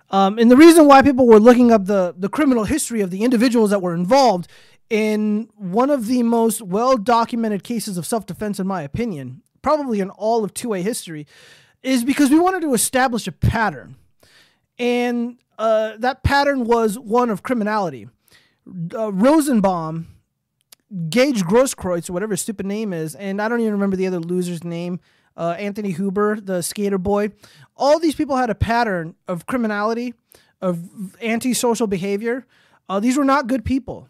Um, 0.10 0.38
and 0.38 0.50
the 0.50 0.58
reason 0.58 0.88
why 0.88 1.02
people 1.02 1.28
were 1.28 1.40
looking 1.40 1.72
up 1.72 1.86
the, 1.86 2.14
the 2.18 2.30
criminal 2.30 2.64
history 2.64 3.02
of 3.02 3.10
the 3.10 3.24
individuals 3.24 3.72
that 3.72 3.82
were 3.82 3.94
involved 3.94 4.48
in 4.90 5.50
one 5.56 5.90
of 5.90 6.08
the 6.08 6.24
most 6.24 6.62
well 6.62 6.98
documented 6.98 7.64
cases 7.64 7.98
of 7.98 8.06
self 8.06 8.26
defense, 8.26 8.60
in 8.60 8.68
my 8.68 8.82
opinion, 8.84 9.42
probably 9.62 10.00
in 10.00 10.10
all 10.12 10.44
of 10.44 10.54
2A 10.54 10.82
history, 10.82 11.28
is 11.84 12.04
because 12.04 12.30
we 12.30 12.40
wanted 12.40 12.62
to 12.62 12.74
establish 12.74 13.28
a 13.28 13.32
pattern. 13.32 13.96
And 14.80 15.40
uh, 15.58 15.98
that 15.98 16.24
pattern 16.24 16.64
was 16.66 16.98
one 16.98 17.30
of 17.30 17.44
criminality. 17.44 18.08
Uh, 18.94 19.12
Rosenbaum, 19.12 20.08
Gage 21.10 21.44
Grosskreutz, 21.44 22.10
or 22.10 22.14
whatever 22.14 22.34
his 22.34 22.42
stupid 22.42 22.66
name 22.66 22.94
is, 22.94 23.16
and 23.16 23.42
I 23.42 23.50
don't 23.50 23.60
even 23.60 23.74
remember 23.74 23.98
the 23.98 24.08
other 24.08 24.20
loser's 24.20 24.64
name, 24.64 25.00
uh, 25.36 25.56
Anthony 25.60 25.92
Huber, 25.92 26.40
the 26.40 26.62
skater 26.62 26.98
boy. 26.98 27.32
All 27.76 28.00
these 28.00 28.16
people 28.16 28.38
had 28.38 28.50
a 28.50 28.56
pattern 28.56 29.16
of 29.28 29.46
criminality, 29.46 30.14
of 30.62 31.16
antisocial 31.22 31.88
behavior. 31.88 32.46
Uh, 32.90 33.00
these 33.00 33.18
were 33.18 33.26
not 33.26 33.48
good 33.48 33.66
people. 33.66 34.08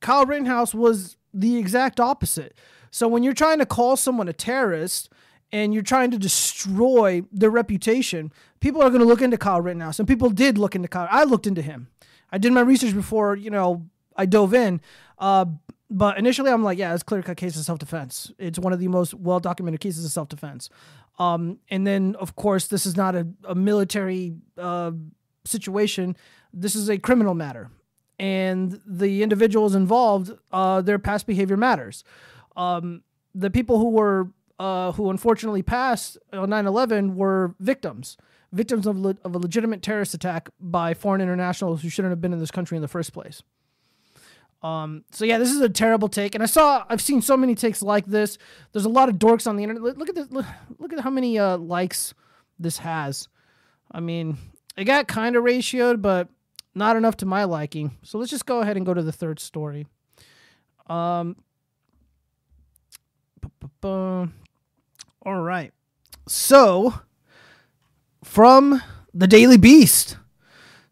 Kyle 0.00 0.26
Rittenhouse 0.26 0.74
was 0.74 1.16
the 1.32 1.56
exact 1.56 2.00
opposite. 2.00 2.56
So 2.90 3.08
when 3.08 3.22
you're 3.22 3.32
trying 3.32 3.58
to 3.58 3.66
call 3.66 3.96
someone 3.96 4.28
a 4.28 4.32
terrorist 4.32 5.10
and 5.52 5.72
you're 5.72 5.82
trying 5.82 6.10
to 6.10 6.18
destroy 6.18 7.22
their 7.32 7.50
reputation, 7.50 8.32
people 8.60 8.82
are 8.82 8.90
going 8.90 9.00
to 9.00 9.06
look 9.06 9.22
into 9.22 9.38
Kyle 9.38 9.60
Rittenhouse, 9.60 9.98
and 9.98 10.08
people 10.08 10.30
did 10.30 10.58
look 10.58 10.74
into 10.74 10.88
Kyle. 10.88 11.08
I 11.10 11.24
looked 11.24 11.46
into 11.46 11.62
him. 11.62 11.88
I 12.30 12.38
did 12.38 12.52
my 12.52 12.60
research 12.60 12.94
before 12.94 13.36
you 13.36 13.50
know 13.50 13.86
I 14.16 14.26
dove 14.26 14.52
in. 14.52 14.80
Uh, 15.18 15.46
but 15.90 16.18
initially, 16.18 16.50
I'm 16.50 16.62
like, 16.62 16.78
yeah, 16.78 16.94
it's 16.94 17.02
clear 17.02 17.22
cut 17.22 17.36
case 17.36 17.56
of 17.56 17.64
self 17.64 17.78
defense. 17.78 18.32
It's 18.38 18.58
one 18.58 18.72
of 18.72 18.78
the 18.78 18.88
most 18.88 19.14
well 19.14 19.40
documented 19.40 19.80
cases 19.80 20.04
of 20.04 20.10
self 20.10 20.28
defense. 20.28 20.70
Um, 21.18 21.58
and 21.68 21.86
then, 21.86 22.14
of 22.16 22.36
course, 22.36 22.68
this 22.68 22.86
is 22.86 22.96
not 22.96 23.16
a, 23.16 23.26
a 23.44 23.54
military 23.54 24.36
uh, 24.56 24.92
situation. 25.44 26.16
This 26.52 26.76
is 26.76 26.88
a 26.88 26.98
criminal 26.98 27.34
matter 27.34 27.70
and 28.18 28.80
the 28.84 29.22
individuals 29.22 29.74
involved, 29.74 30.32
uh, 30.52 30.80
their 30.80 30.98
past 30.98 31.26
behavior 31.26 31.56
matters. 31.56 32.02
Um, 32.56 33.02
the 33.34 33.50
people 33.50 33.78
who 33.78 33.90
were 33.90 34.30
uh, 34.58 34.90
who 34.92 35.08
unfortunately 35.10 35.62
passed 35.62 36.18
on 36.32 36.50
9/11 36.50 37.14
were 37.14 37.54
victims, 37.60 38.16
victims 38.52 38.88
of, 38.88 38.98
le- 38.98 39.16
of 39.22 39.36
a 39.36 39.38
legitimate 39.38 39.82
terrorist 39.82 40.14
attack 40.14 40.48
by 40.58 40.94
foreign 40.94 41.20
internationals 41.20 41.82
who 41.82 41.88
shouldn't 41.88 42.10
have 42.10 42.20
been 42.20 42.32
in 42.32 42.40
this 42.40 42.50
country 42.50 42.76
in 42.76 42.82
the 42.82 42.88
first 42.88 43.12
place. 43.12 43.42
Um, 44.62 45.04
so 45.12 45.24
yeah, 45.24 45.38
this 45.38 45.52
is 45.52 45.60
a 45.60 45.68
terrible 45.68 46.08
take, 46.08 46.34
and 46.34 46.42
I 46.42 46.46
saw 46.46 46.84
I've 46.88 47.00
seen 47.00 47.22
so 47.22 47.36
many 47.36 47.54
takes 47.54 47.80
like 47.82 48.06
this. 48.06 48.38
There's 48.72 48.84
a 48.84 48.90
lot 48.90 49.08
of 49.08 49.16
dorks 49.16 49.46
on 49.46 49.56
the 49.56 49.62
internet. 49.62 49.96
Look 49.96 50.08
at 50.08 50.14
this. 50.14 50.30
Look, 50.30 50.46
look 50.78 50.92
at 50.92 51.00
how 51.00 51.10
many 51.10 51.38
uh, 51.38 51.58
likes 51.58 52.12
this 52.58 52.78
has. 52.78 53.28
I 53.90 54.00
mean, 54.00 54.36
it 54.76 54.84
got 54.84 55.06
kind 55.06 55.36
of 55.36 55.44
ratioed, 55.44 56.02
but 56.02 56.28
not 56.74 56.96
enough 56.96 57.16
to 57.18 57.26
my 57.26 57.44
liking. 57.44 57.96
So 58.02 58.18
let's 58.18 58.30
just 58.30 58.46
go 58.46 58.60
ahead 58.60 58.76
and 58.76 58.84
go 58.84 58.94
to 58.94 59.02
the 59.02 59.12
third 59.12 59.38
story. 59.38 59.86
Um, 60.88 61.36
all 63.82 64.28
right. 65.24 65.72
So, 66.26 66.94
from 68.24 68.82
the 69.14 69.26
Daily 69.26 69.56
Beast, 69.56 70.16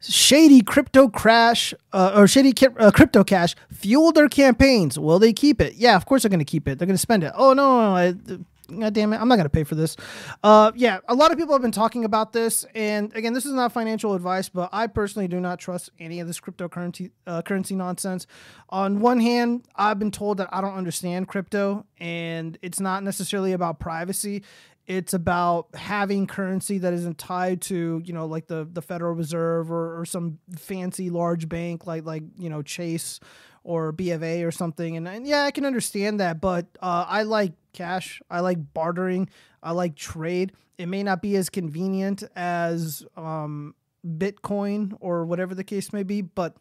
shady 0.08 0.60
crypto 0.60 1.08
crash 1.08 1.74
uh, 1.92 2.12
or 2.14 2.26
shady 2.26 2.54
uh, 2.78 2.90
crypto 2.90 3.24
cash 3.24 3.54
fueled 3.72 4.14
their 4.14 4.28
campaigns. 4.28 4.98
Will 4.98 5.18
they 5.18 5.32
keep 5.32 5.60
it? 5.60 5.74
Yeah, 5.74 5.96
of 5.96 6.06
course 6.06 6.22
they're 6.22 6.30
going 6.30 6.38
to 6.38 6.44
keep 6.44 6.68
it. 6.68 6.78
They're 6.78 6.86
going 6.86 6.94
to 6.94 6.98
spend 6.98 7.24
it. 7.24 7.32
Oh 7.34 7.52
no, 7.52 7.94
no, 7.94 8.12
no 8.26 8.44
God 8.68 8.94
damn 8.94 9.12
it, 9.12 9.20
I'm 9.20 9.28
not 9.28 9.36
gonna 9.36 9.48
pay 9.48 9.64
for 9.64 9.74
this. 9.74 9.96
Uh, 10.42 10.72
yeah, 10.74 10.98
a 11.08 11.14
lot 11.14 11.30
of 11.30 11.38
people 11.38 11.54
have 11.54 11.62
been 11.62 11.72
talking 11.72 12.04
about 12.04 12.32
this, 12.32 12.64
and 12.74 13.14
again, 13.14 13.32
this 13.32 13.46
is 13.46 13.52
not 13.52 13.72
financial 13.72 14.14
advice, 14.14 14.48
but 14.48 14.68
I 14.72 14.86
personally 14.88 15.28
do 15.28 15.40
not 15.40 15.58
trust 15.58 15.90
any 15.98 16.20
of 16.20 16.26
this 16.26 16.40
cryptocurrency 16.40 17.10
uh, 17.26 17.42
currency 17.42 17.76
nonsense. 17.76 18.26
On 18.70 19.00
one 19.00 19.20
hand, 19.20 19.66
I've 19.76 19.98
been 19.98 20.10
told 20.10 20.38
that 20.38 20.48
I 20.52 20.60
don't 20.60 20.74
understand 20.74 21.28
crypto, 21.28 21.86
and 21.98 22.58
it's 22.60 22.80
not 22.80 23.02
necessarily 23.04 23.52
about 23.52 23.78
privacy. 23.78 24.42
It's 24.86 25.14
about 25.14 25.74
having 25.74 26.26
currency 26.26 26.78
that 26.78 26.92
isn't 26.92 27.18
tied 27.18 27.60
to, 27.62 28.00
you 28.04 28.12
know, 28.12 28.26
like 28.26 28.46
the 28.46 28.68
the 28.70 28.82
Federal 28.82 29.14
Reserve 29.14 29.70
or, 29.70 30.00
or 30.00 30.04
some 30.04 30.38
fancy 30.56 31.10
large 31.10 31.48
bank 31.48 31.86
like 31.86 32.04
like 32.04 32.22
you 32.38 32.48
know 32.48 32.62
Chase 32.62 33.20
or 33.66 33.90
B 33.90 34.12
of 34.12 34.22
A 34.22 34.44
or 34.44 34.52
something. 34.52 34.96
And, 34.96 35.08
and 35.08 35.26
yeah, 35.26 35.42
I 35.42 35.50
can 35.50 35.64
understand 35.64 36.20
that, 36.20 36.40
but 36.40 36.66
uh, 36.80 37.04
I 37.08 37.24
like 37.24 37.52
cash. 37.72 38.22
I 38.30 38.40
like 38.40 38.72
bartering. 38.72 39.28
I 39.60 39.72
like 39.72 39.96
trade. 39.96 40.52
It 40.78 40.86
may 40.86 41.02
not 41.02 41.20
be 41.20 41.34
as 41.36 41.50
convenient 41.50 42.22
as 42.36 43.04
um, 43.16 43.74
Bitcoin 44.06 44.96
or 45.00 45.26
whatever 45.26 45.54
the 45.54 45.64
case 45.64 45.92
may 45.92 46.04
be, 46.04 46.20
but 46.20 46.56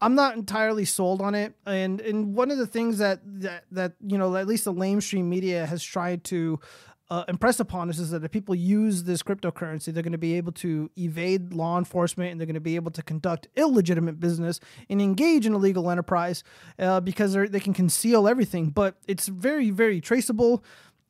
I'm 0.00 0.14
not 0.14 0.36
entirely 0.36 0.84
sold 0.84 1.20
on 1.20 1.34
it. 1.34 1.54
And 1.66 2.00
and 2.00 2.34
one 2.34 2.50
of 2.50 2.58
the 2.58 2.66
things 2.66 2.98
that 2.98 3.20
that 3.42 3.64
that 3.70 3.92
you 4.04 4.18
know 4.18 4.34
at 4.36 4.46
least 4.46 4.64
the 4.64 4.72
lamestream 4.72 5.24
media 5.24 5.66
has 5.66 5.82
tried 5.82 6.24
to 6.24 6.58
uh, 7.10 7.24
impress 7.26 7.58
upon 7.58 7.88
us 7.88 7.98
is 7.98 8.10
that 8.10 8.22
if 8.22 8.30
people 8.30 8.54
use 8.54 9.02
this 9.02 9.22
cryptocurrency, 9.22 9.92
they're 9.92 10.02
going 10.02 10.12
to 10.12 10.18
be 10.18 10.34
able 10.34 10.52
to 10.52 10.88
evade 10.96 11.52
law 11.52 11.76
enforcement 11.76 12.30
and 12.30 12.40
they're 12.40 12.46
going 12.46 12.54
to 12.54 12.60
be 12.60 12.76
able 12.76 12.92
to 12.92 13.02
conduct 13.02 13.48
illegitimate 13.56 14.20
business 14.20 14.60
and 14.88 15.02
engage 15.02 15.44
in 15.44 15.52
illegal 15.52 15.90
enterprise 15.90 16.44
uh, 16.78 17.00
because 17.00 17.34
they 17.34 17.60
can 17.60 17.74
conceal 17.74 18.28
everything. 18.28 18.70
But 18.70 18.96
it's 19.08 19.26
very, 19.26 19.70
very 19.70 20.00
traceable. 20.00 20.62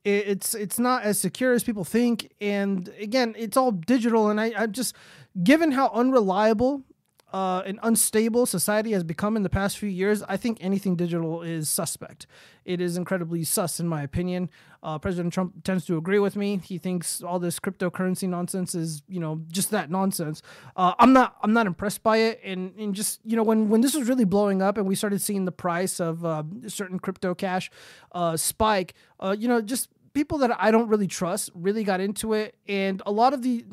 It's 0.02 0.54
it's 0.54 0.78
not 0.78 1.02
as 1.02 1.20
secure 1.20 1.52
as 1.52 1.62
people 1.62 1.84
think, 1.84 2.32
and 2.40 2.88
again, 2.98 3.34
it's 3.36 3.58
all 3.58 3.70
digital. 3.70 4.30
And 4.30 4.40
I, 4.40 4.52
I 4.56 4.66
just, 4.66 4.96
given 5.44 5.72
how 5.72 5.90
unreliable 5.92 6.84
uh, 7.32 7.62
an 7.64 7.78
unstable 7.82 8.46
society 8.46 8.92
has 8.92 9.04
become 9.04 9.36
in 9.36 9.42
the 9.42 9.48
past 9.48 9.78
few 9.78 9.88
years, 9.88 10.22
I 10.28 10.36
think 10.36 10.58
anything 10.60 10.96
digital 10.96 11.42
is 11.42 11.68
suspect. 11.68 12.26
It 12.64 12.80
is 12.80 12.96
incredibly 12.96 13.44
sus, 13.44 13.80
in 13.80 13.86
my 13.86 14.02
opinion. 14.02 14.50
Uh, 14.82 14.98
President 14.98 15.32
Trump 15.32 15.62
tends 15.62 15.84
to 15.86 15.96
agree 15.96 16.18
with 16.18 16.36
me. 16.36 16.60
He 16.62 16.78
thinks 16.78 17.22
all 17.22 17.38
this 17.38 17.60
cryptocurrency 17.60 18.28
nonsense 18.28 18.74
is, 18.74 19.02
you 19.08 19.20
know, 19.20 19.40
just 19.50 19.70
that 19.70 19.90
nonsense. 19.90 20.42
Uh, 20.76 20.94
I'm 20.98 21.12
not. 21.12 21.36
I'm 21.42 21.52
not 21.52 21.66
impressed 21.66 22.02
by 22.02 22.18
it. 22.18 22.40
And, 22.44 22.74
and 22.76 22.94
just, 22.94 23.20
you 23.24 23.36
know, 23.36 23.42
when 23.42 23.68
when 23.68 23.80
this 23.80 23.94
was 23.94 24.08
really 24.08 24.24
blowing 24.24 24.62
up 24.62 24.76
and 24.76 24.86
we 24.86 24.94
started 24.94 25.20
seeing 25.20 25.44
the 25.44 25.52
price 25.52 26.00
of 26.00 26.24
uh, 26.24 26.42
certain 26.66 26.98
crypto 26.98 27.34
cash 27.34 27.70
uh, 28.12 28.36
spike, 28.36 28.94
uh, 29.20 29.36
you 29.38 29.48
know, 29.48 29.60
just 29.60 29.88
people 30.12 30.38
that 30.38 30.50
I 30.60 30.70
don't 30.70 30.88
really 30.88 31.06
trust 31.06 31.50
really 31.54 31.84
got 31.84 32.00
into 32.00 32.32
it, 32.32 32.56
and 32.66 33.02
a 33.06 33.12
lot 33.12 33.34
of 33.34 33.42
the 33.42 33.64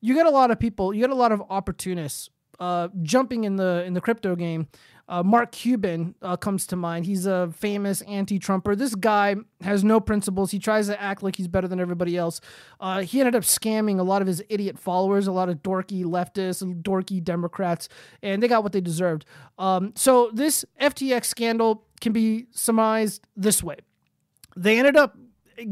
you 0.00 0.14
get 0.14 0.26
a 0.26 0.30
lot 0.30 0.50
of 0.50 0.58
people, 0.58 0.94
you 0.94 1.00
get 1.00 1.10
a 1.10 1.14
lot 1.14 1.32
of 1.32 1.42
opportunists 1.48 2.30
uh, 2.58 2.88
jumping 3.02 3.44
in 3.44 3.56
the 3.56 3.84
in 3.84 3.94
the 3.94 4.00
crypto 4.00 4.36
game. 4.36 4.68
Uh, 5.08 5.22
Mark 5.22 5.52
Cuban 5.52 6.16
uh, 6.20 6.36
comes 6.36 6.66
to 6.66 6.74
mind. 6.74 7.06
He's 7.06 7.26
a 7.26 7.48
famous 7.56 8.00
anti-Trumper. 8.02 8.74
This 8.74 8.96
guy 8.96 9.36
has 9.60 9.84
no 9.84 10.00
principles. 10.00 10.50
He 10.50 10.58
tries 10.58 10.88
to 10.88 11.00
act 11.00 11.22
like 11.22 11.36
he's 11.36 11.46
better 11.46 11.68
than 11.68 11.78
everybody 11.78 12.16
else. 12.16 12.40
Uh, 12.80 13.02
he 13.02 13.20
ended 13.20 13.36
up 13.36 13.44
scamming 13.44 14.00
a 14.00 14.02
lot 14.02 14.20
of 14.20 14.26
his 14.26 14.42
idiot 14.48 14.76
followers, 14.76 15.28
a 15.28 15.32
lot 15.32 15.48
of 15.48 15.62
dorky 15.62 16.04
leftists, 16.04 16.82
dorky 16.82 17.22
Democrats, 17.22 17.88
and 18.20 18.42
they 18.42 18.48
got 18.48 18.64
what 18.64 18.72
they 18.72 18.80
deserved. 18.80 19.24
Um, 19.58 19.92
so 19.94 20.30
this 20.32 20.64
FTX 20.80 21.26
scandal 21.26 21.84
can 22.00 22.12
be 22.12 22.46
surmised 22.50 23.22
this 23.36 23.62
way: 23.62 23.76
they 24.56 24.76
ended 24.76 24.96
up 24.96 25.16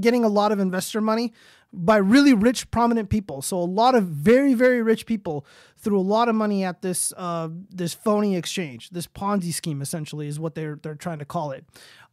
getting 0.01 0.25
a 0.25 0.29
lot 0.29 0.53
of 0.53 0.61
investor 0.61 1.01
money 1.01 1.33
by 1.75 1.97
really 1.97 2.33
rich, 2.33 2.71
prominent 2.71 3.11
people. 3.11 3.43
So 3.43 3.59
a 3.59 3.65
lot 3.65 3.95
of 3.95 4.05
very, 4.05 4.55
very 4.55 4.81
rich 4.81 5.07
people 5.07 5.45
threw 5.77 5.99
a 5.99 6.03
lot 6.03 6.29
of 6.29 6.35
money 6.35 6.65
at 6.65 6.83
this 6.83 7.13
uh, 7.17 7.49
this 7.69 7.93
phony 7.95 8.37
exchange, 8.37 8.91
this 8.91 9.07
Ponzi 9.07 9.53
scheme, 9.53 9.83
essentially, 9.83 10.29
is 10.29 10.39
what 10.39 10.55
they're 10.55 10.79
they're 10.83 10.95
trying 10.95 11.19
to 11.19 11.25
call 11.25 11.51
it. 11.51 11.65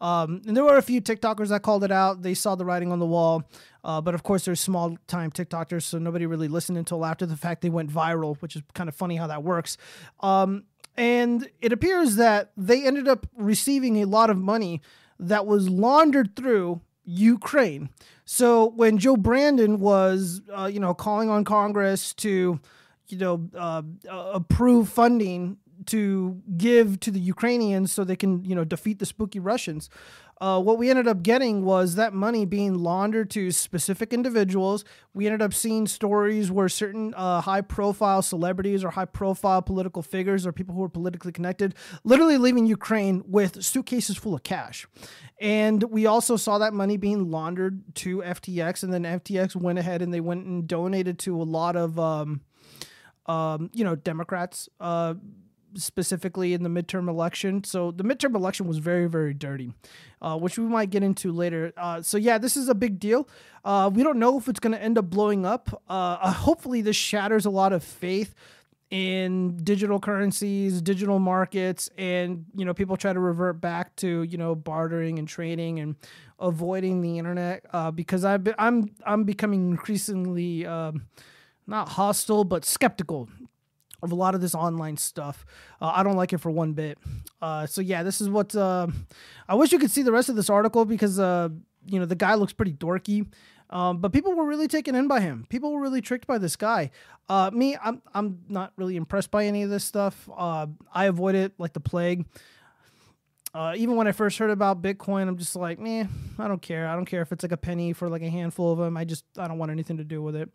Um, 0.01 0.41
and 0.47 0.57
there 0.57 0.63
were 0.63 0.77
a 0.77 0.81
few 0.81 0.99
TikTokers 0.99 1.49
that 1.49 1.61
called 1.61 1.83
it 1.83 1.91
out. 1.91 2.23
They 2.23 2.33
saw 2.33 2.55
the 2.55 2.65
writing 2.65 2.91
on 2.91 2.99
the 2.99 3.05
wall, 3.05 3.43
uh, 3.83 4.01
but 4.01 4.15
of 4.15 4.23
course, 4.23 4.45
there's 4.45 4.59
small 4.59 4.97
time 5.07 5.31
TikTokers, 5.31 5.83
so 5.83 5.99
nobody 5.99 6.25
really 6.25 6.47
listened 6.47 6.77
until 6.77 7.05
after 7.05 7.25
the 7.25 7.37
fact 7.37 7.61
they 7.61 7.69
went 7.69 7.91
viral, 7.91 8.37
which 8.41 8.55
is 8.55 8.63
kind 8.73 8.89
of 8.89 8.95
funny 8.95 9.15
how 9.15 9.27
that 9.27 9.43
works. 9.43 9.77
Um, 10.21 10.63
and 10.97 11.49
it 11.61 11.71
appears 11.71 12.15
that 12.15 12.51
they 12.57 12.85
ended 12.85 13.07
up 13.07 13.27
receiving 13.37 14.01
a 14.01 14.05
lot 14.05 14.29
of 14.29 14.37
money 14.37 14.81
that 15.19 15.45
was 15.45 15.69
laundered 15.69 16.35
through 16.35 16.81
Ukraine. 17.03 17.89
So 18.25 18.69
when 18.71 18.97
Joe 18.97 19.17
Brandon 19.17 19.79
was, 19.79 20.41
uh, 20.55 20.65
you 20.65 20.79
know, 20.79 20.93
calling 20.93 21.29
on 21.29 21.43
Congress 21.43 22.13
to, 22.15 22.59
you 23.07 23.17
know, 23.17 23.49
uh, 23.55 23.81
uh, 24.09 24.31
approve 24.33 24.89
funding 24.89 25.57
to 25.87 26.41
give 26.57 26.99
to 26.99 27.11
the 27.11 27.19
Ukrainians 27.19 27.91
so 27.91 28.03
they 28.03 28.15
can, 28.15 28.45
you 28.45 28.55
know, 28.55 28.63
defeat 28.63 28.99
the 28.99 29.05
spooky 29.05 29.39
Russians. 29.39 29.89
Uh, 30.41 30.59
what 30.59 30.79
we 30.79 30.89
ended 30.89 31.07
up 31.07 31.21
getting 31.21 31.63
was 31.63 31.93
that 31.93 32.13
money 32.13 32.45
being 32.45 32.73
laundered 32.73 33.29
to 33.29 33.51
specific 33.51 34.11
individuals. 34.11 34.83
We 35.13 35.27
ended 35.27 35.43
up 35.43 35.53
seeing 35.53 35.85
stories 35.85 36.51
where 36.51 36.67
certain 36.67 37.13
uh, 37.13 37.41
high 37.41 37.61
profile 37.61 38.23
celebrities 38.23 38.83
or 38.83 38.89
high 38.89 39.05
profile 39.05 39.61
political 39.61 40.01
figures 40.01 40.47
or 40.47 40.51
people 40.51 40.73
who 40.73 40.83
are 40.83 40.89
politically 40.89 41.31
connected 41.31 41.75
literally 42.03 42.39
leaving 42.39 42.65
Ukraine 42.65 43.23
with 43.27 43.63
suitcases 43.63 44.17
full 44.17 44.33
of 44.33 44.41
cash. 44.41 44.87
And 45.39 45.83
we 45.83 46.07
also 46.07 46.37
saw 46.37 46.57
that 46.57 46.73
money 46.73 46.97
being 46.97 47.29
laundered 47.29 47.83
to 47.95 48.17
FTX, 48.17 48.81
and 48.81 48.91
then 48.91 49.03
FTX 49.03 49.55
went 49.55 49.77
ahead 49.77 50.01
and 50.01 50.11
they 50.11 50.21
went 50.21 50.47
and 50.47 50.67
donated 50.67 51.19
to 51.19 51.39
a 51.39 51.43
lot 51.43 51.75
of, 51.75 51.99
um, 51.99 52.41
um, 53.27 53.69
you 53.73 53.83
know, 53.83 53.95
Democrats. 53.95 54.69
Uh, 54.79 55.13
specifically 55.75 56.53
in 56.53 56.63
the 56.63 56.69
midterm 56.69 57.07
election. 57.07 57.63
So 57.63 57.91
the 57.91 58.03
midterm 58.03 58.35
election 58.35 58.67
was 58.67 58.77
very, 58.77 59.07
very 59.07 59.33
dirty, 59.33 59.73
uh, 60.21 60.37
which 60.37 60.57
we 60.57 60.65
might 60.65 60.89
get 60.89 61.03
into 61.03 61.31
later. 61.31 61.73
Uh, 61.77 62.01
so 62.01 62.17
yeah, 62.17 62.37
this 62.37 62.57
is 62.57 62.69
a 62.69 62.75
big 62.75 62.99
deal. 62.99 63.27
Uh, 63.63 63.89
we 63.93 64.03
don't 64.03 64.19
know 64.19 64.37
if 64.37 64.47
it's 64.47 64.59
going 64.59 64.73
to 64.73 64.81
end 64.81 64.97
up 64.97 65.09
blowing 65.09 65.45
up. 65.45 65.81
Uh, 65.89 66.17
uh, 66.21 66.31
hopefully, 66.31 66.81
this 66.81 66.95
shatters 66.95 67.45
a 67.45 67.49
lot 67.49 67.73
of 67.73 67.83
faith 67.83 68.33
in 68.89 69.55
digital 69.63 69.99
currencies, 69.99 70.81
digital 70.81 71.19
markets, 71.19 71.89
and 71.97 72.45
you 72.55 72.65
know 72.65 72.73
people 72.73 72.97
try 72.97 73.13
to 73.13 73.19
revert 73.19 73.61
back 73.61 73.95
to 73.97 74.23
you 74.23 74.37
know 74.37 74.53
bartering 74.53 75.17
and 75.17 75.27
trading 75.27 75.79
and 75.79 75.95
avoiding 76.39 77.01
the 77.01 77.17
internet 77.17 77.65
uh, 77.71 77.91
because 77.91 78.25
I've 78.25 78.43
been, 78.43 78.55
I'm 78.57 78.91
I'm 79.05 79.23
becoming 79.23 79.71
increasingly. 79.71 80.65
Um, 80.65 81.07
not 81.67 81.89
hostile, 81.89 82.43
but 82.43 82.65
skeptical 82.65 83.29
of 84.01 84.11
a 84.11 84.15
lot 84.15 84.35
of 84.35 84.41
this 84.41 84.55
online 84.55 84.97
stuff. 84.97 85.45
Uh, 85.81 85.91
I 85.95 86.03
don't 86.03 86.15
like 86.15 86.33
it 86.33 86.39
for 86.39 86.51
one 86.51 86.73
bit. 86.73 86.97
Uh, 87.41 87.65
so 87.65 87.81
yeah, 87.81 88.03
this 88.03 88.21
is 88.21 88.29
what 88.29 88.55
uh, 88.55 88.87
I 89.47 89.55
wish 89.55 89.71
you 89.71 89.79
could 89.79 89.91
see 89.91 90.01
the 90.01 90.11
rest 90.11 90.29
of 90.29 90.35
this 90.35 90.49
article 90.49 90.85
because 90.85 91.19
uh, 91.19 91.49
you 91.85 91.99
know 91.99 92.05
the 92.05 92.15
guy 92.15 92.35
looks 92.35 92.53
pretty 92.53 92.73
dorky. 92.73 93.27
Um, 93.69 93.99
but 93.99 94.11
people 94.11 94.33
were 94.33 94.45
really 94.45 94.67
taken 94.67 94.95
in 94.95 95.07
by 95.07 95.21
him. 95.21 95.45
People 95.47 95.71
were 95.71 95.79
really 95.79 96.01
tricked 96.01 96.27
by 96.27 96.37
this 96.37 96.57
guy. 96.57 96.91
Uh, 97.29 97.49
me, 97.53 97.77
I'm 97.81 98.01
I'm 98.13 98.41
not 98.49 98.73
really 98.75 98.97
impressed 98.97 99.31
by 99.31 99.45
any 99.45 99.63
of 99.63 99.69
this 99.69 99.85
stuff. 99.85 100.29
Uh, 100.35 100.67
I 100.93 101.05
avoid 101.05 101.35
it 101.35 101.53
like 101.57 101.73
the 101.73 101.79
plague. 101.79 102.25
Uh, 103.53 103.73
even 103.75 103.97
when 103.97 104.07
I 104.07 104.13
first 104.13 104.37
heard 104.37 104.49
about 104.49 104.81
Bitcoin, 104.81 105.27
I'm 105.27 105.37
just 105.37 105.57
like, 105.57 105.77
man, 105.77 106.07
I 106.39 106.47
don't 106.47 106.61
care. 106.61 106.87
I 106.87 106.95
don't 106.95 107.05
care 107.05 107.21
if 107.21 107.33
it's 107.33 107.43
like 107.43 107.51
a 107.51 107.57
penny 107.57 107.91
for 107.91 108.07
like 108.07 108.21
a 108.21 108.29
handful 108.29 108.71
of 108.71 108.79
them. 108.79 108.95
I 108.95 109.03
just 109.03 109.25
I 109.37 109.45
don't 109.49 109.57
want 109.57 109.71
anything 109.71 109.97
to 109.97 110.05
do 110.05 110.21
with 110.21 110.37
it. 110.37 110.49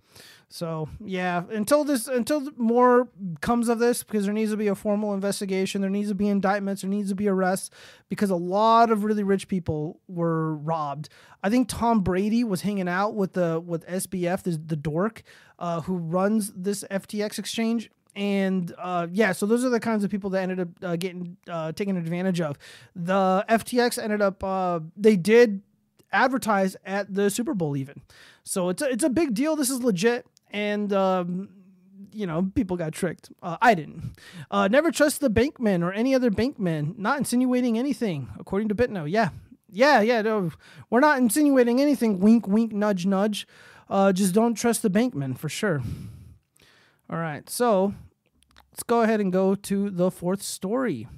So 0.48 0.88
yeah, 1.04 1.42
until 1.50 1.84
this 1.84 2.08
until 2.08 2.48
more 2.56 3.08
comes 3.42 3.68
of 3.68 3.78
this, 3.80 4.02
because 4.02 4.24
there 4.24 4.32
needs 4.32 4.50
to 4.50 4.56
be 4.56 4.68
a 4.68 4.74
formal 4.74 5.12
investigation, 5.12 5.82
there 5.82 5.90
needs 5.90 6.08
to 6.08 6.14
be 6.14 6.28
indictments, 6.28 6.82
there 6.82 6.90
needs 6.90 7.10
to 7.10 7.14
be 7.14 7.28
arrests, 7.28 7.68
because 8.08 8.30
a 8.30 8.36
lot 8.36 8.90
of 8.90 9.04
really 9.04 9.22
rich 9.22 9.46
people 9.46 10.00
were 10.08 10.54
robbed. 10.56 11.10
I 11.42 11.50
think 11.50 11.68
Tom 11.68 12.00
Brady 12.00 12.44
was 12.44 12.62
hanging 12.62 12.88
out 12.88 13.14
with 13.14 13.34
the 13.34 13.60
with 13.60 13.86
SBF, 13.86 14.42
the, 14.42 14.52
the 14.52 14.76
dork, 14.76 15.22
uh, 15.58 15.82
who 15.82 15.96
runs 15.96 16.50
this 16.54 16.82
FTX 16.90 17.38
exchange, 17.38 17.90
and 18.16 18.74
uh, 18.78 19.06
yeah, 19.12 19.32
so 19.32 19.44
those 19.44 19.62
are 19.64 19.68
the 19.68 19.78
kinds 19.78 20.02
of 20.02 20.10
people 20.10 20.30
that 20.30 20.42
ended 20.42 20.60
up 20.60 20.68
uh, 20.82 20.96
getting 20.96 21.36
uh, 21.48 21.72
taken 21.72 21.98
advantage 21.98 22.40
of. 22.40 22.58
The 22.96 23.44
FTX 23.48 24.02
ended 24.02 24.22
up 24.22 24.42
uh, 24.42 24.80
they 24.96 25.16
did 25.16 25.60
advertise 26.12 26.76
at 26.86 27.12
the 27.12 27.28
Super 27.28 27.52
Bowl 27.52 27.76
even, 27.76 28.00
so 28.42 28.70
it's 28.70 28.80
a, 28.80 28.90
it's 28.90 29.04
a 29.04 29.10
big 29.10 29.34
deal. 29.34 29.54
This 29.54 29.68
is 29.68 29.82
legit, 29.82 30.26
and 30.50 30.94
um, 30.94 31.50
you 32.10 32.26
know 32.26 32.50
people 32.54 32.78
got 32.78 32.92
tricked. 32.92 33.30
Uh, 33.42 33.58
I 33.60 33.74
didn't. 33.74 34.16
Uh, 34.50 34.66
never 34.66 34.90
trust 34.90 35.20
the 35.20 35.28
bankman 35.28 35.84
or 35.84 35.92
any 35.92 36.14
other 36.14 36.30
bankman. 36.30 36.96
Not 36.96 37.18
insinuating 37.18 37.78
anything, 37.78 38.30
according 38.38 38.68
to 38.70 38.74
Bitno. 38.74 39.04
Yeah, 39.06 39.28
yeah, 39.70 40.00
yeah. 40.00 40.22
No, 40.22 40.52
we're 40.88 41.00
not 41.00 41.18
insinuating 41.18 41.82
anything. 41.82 42.18
Wink, 42.20 42.48
wink, 42.48 42.72
nudge, 42.72 43.04
nudge. 43.04 43.46
just 44.14 44.32
don't 44.32 44.54
trust 44.54 44.80
the 44.80 44.88
bankman 44.88 45.36
for 45.36 45.50
sure. 45.50 45.82
All 47.08 47.18
right, 47.18 47.48
so 47.48 47.94
let's 48.76 48.82
go 48.82 49.00
ahead 49.00 49.22
and 49.22 49.32
go 49.32 49.54
to 49.54 49.88
the 49.88 50.10
fourth 50.10 50.42
story. 50.42 51.08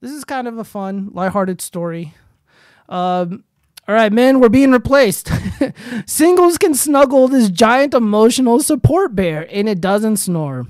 This 0.00 0.10
is 0.10 0.24
kind 0.24 0.48
of 0.48 0.58
a 0.58 0.64
fun, 0.64 1.10
lighthearted 1.12 1.60
story. 1.60 2.12
Um, 2.88 3.44
all 3.86 3.94
right, 3.94 4.12
men, 4.12 4.40
we're 4.40 4.48
being 4.48 4.72
replaced. 4.72 5.30
Singles 6.06 6.58
can 6.58 6.74
snuggle 6.74 7.28
this 7.28 7.50
giant 7.50 7.94
emotional 7.94 8.58
support 8.58 9.14
bear, 9.14 9.46
and 9.48 9.68
it 9.68 9.80
doesn't 9.80 10.16
snore. 10.16 10.66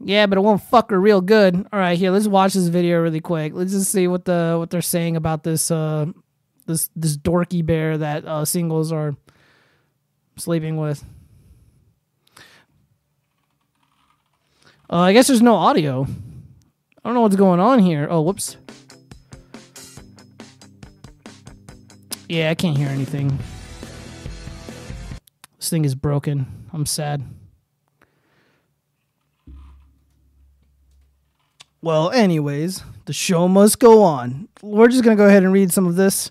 Yeah, 0.00 0.24
but 0.24 0.38
it 0.38 0.40
won't 0.40 0.62
fuck 0.62 0.90
her 0.90 0.98
real 0.98 1.20
good. 1.20 1.54
All 1.70 1.78
right, 1.80 1.98
here, 1.98 2.12
let's 2.12 2.26
watch 2.26 2.54
this 2.54 2.68
video 2.68 3.02
really 3.02 3.20
quick. 3.20 3.52
Let's 3.52 3.72
just 3.72 3.92
see 3.92 4.08
what 4.08 4.24
the 4.24 4.56
what 4.58 4.70
they're 4.70 4.80
saying 4.80 5.16
about 5.16 5.44
this 5.44 5.70
uh 5.70 6.06
this 6.64 6.88
this 6.96 7.16
dorky 7.18 7.64
bear 7.64 7.98
that 7.98 8.24
uh, 8.24 8.46
singles 8.46 8.90
are 8.90 9.14
sleeping 10.36 10.78
with. 10.78 11.04
Uh, 14.88 15.00
I 15.00 15.12
guess 15.12 15.26
there's 15.26 15.42
no 15.42 15.54
audio. 15.54 16.04
I 16.04 17.08
don't 17.08 17.14
know 17.14 17.22
what's 17.22 17.36
going 17.36 17.60
on 17.60 17.80
here. 17.80 18.06
Oh, 18.10 18.22
whoops. 18.22 18.56
Yeah, 22.28 22.50
I 22.50 22.54
can't 22.54 22.76
hear 22.76 22.88
anything. 22.88 23.38
This 25.58 25.70
thing 25.70 25.84
is 25.84 25.94
broken. 25.94 26.46
I'm 26.72 26.86
sad. 26.86 27.22
Well, 31.82 32.10
anyways, 32.10 32.82
the 33.04 33.12
show 33.12 33.46
must 33.46 33.78
go 33.78 34.02
on. 34.02 34.48
We're 34.62 34.88
just 34.88 35.04
going 35.04 35.16
to 35.16 35.20
go 35.20 35.28
ahead 35.28 35.44
and 35.44 35.52
read 35.52 35.72
some 35.72 35.86
of 35.86 35.94
this. 35.94 36.30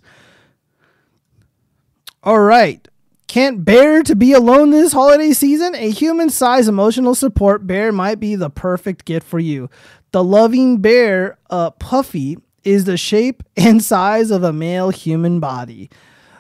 All 2.23 2.39
right. 2.39 2.85
Can't 3.27 3.65
bear 3.65 4.03
to 4.03 4.15
be 4.15 4.33
alone 4.33 4.69
this 4.69 4.93
holiday 4.93 5.33
season? 5.33 5.75
A 5.75 5.89
human 5.89 6.29
sized 6.29 6.69
emotional 6.69 7.15
support 7.15 7.65
bear 7.65 7.91
might 7.91 8.19
be 8.19 8.35
the 8.35 8.49
perfect 8.49 9.05
gift 9.05 9.27
for 9.27 9.39
you. 9.39 9.69
The 10.11 10.23
loving 10.23 10.79
bear, 10.79 11.38
uh, 11.49 11.71
Puffy, 11.71 12.38
is 12.63 12.85
the 12.85 12.97
shape 12.97 13.43
and 13.57 13.83
size 13.83 14.31
of 14.31 14.43
a 14.43 14.53
male 14.53 14.89
human 14.89 15.39
body, 15.39 15.89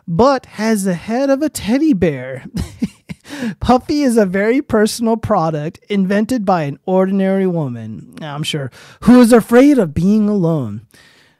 but 0.07 0.45
has 0.45 0.83
the 0.83 0.93
head 0.93 1.29
of 1.29 1.41
a 1.41 1.49
teddy 1.49 1.93
bear. 1.93 2.45
Puffy 3.59 4.01
is 4.03 4.17
a 4.17 4.25
very 4.25 4.61
personal 4.61 5.17
product 5.17 5.79
invented 5.89 6.45
by 6.45 6.63
an 6.63 6.79
ordinary 6.85 7.47
woman, 7.47 8.13
I'm 8.21 8.43
sure, 8.43 8.71
who 9.01 9.19
is 9.19 9.33
afraid 9.33 9.79
of 9.79 9.95
being 9.95 10.29
alone. 10.29 10.85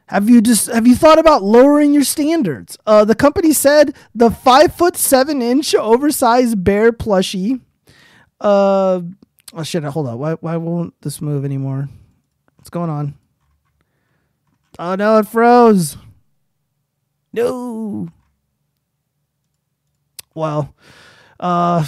Have 0.08 0.30
you 0.30 0.39
just 0.41 0.68
have 0.68 0.86
you 0.86 0.96
thought 0.96 1.18
about 1.18 1.44
lowering 1.44 1.94
your 1.94 2.04
standards? 2.04 2.78
Uh, 2.86 3.06
the 3.06 3.15
company 3.15 3.54
said 3.54 3.96
the 4.13 4.30
five 4.30 4.74
foot 4.74 4.96
seven 4.96 5.41
inch 5.41 5.74
oversized 5.74 6.63
bear 6.63 6.91
plushie. 6.91 7.62
Uh, 8.39 9.02
oh 9.54 9.63
shit! 9.63 9.84
Hold 9.84 10.08
on. 10.08 10.20
Why 10.20 10.34
why 10.34 10.58
won't 10.58 10.94
this 11.02 11.22
move 11.22 11.44
anymore? 11.44 11.89
What's 12.58 12.70
going 12.70 12.91
on? 12.91 13.15
Oh 14.78 14.94
no! 14.94 15.18
It 15.18 15.28
froze. 15.28 15.98
No. 17.34 18.10
Well, 20.36 20.76
uh, 21.39 21.86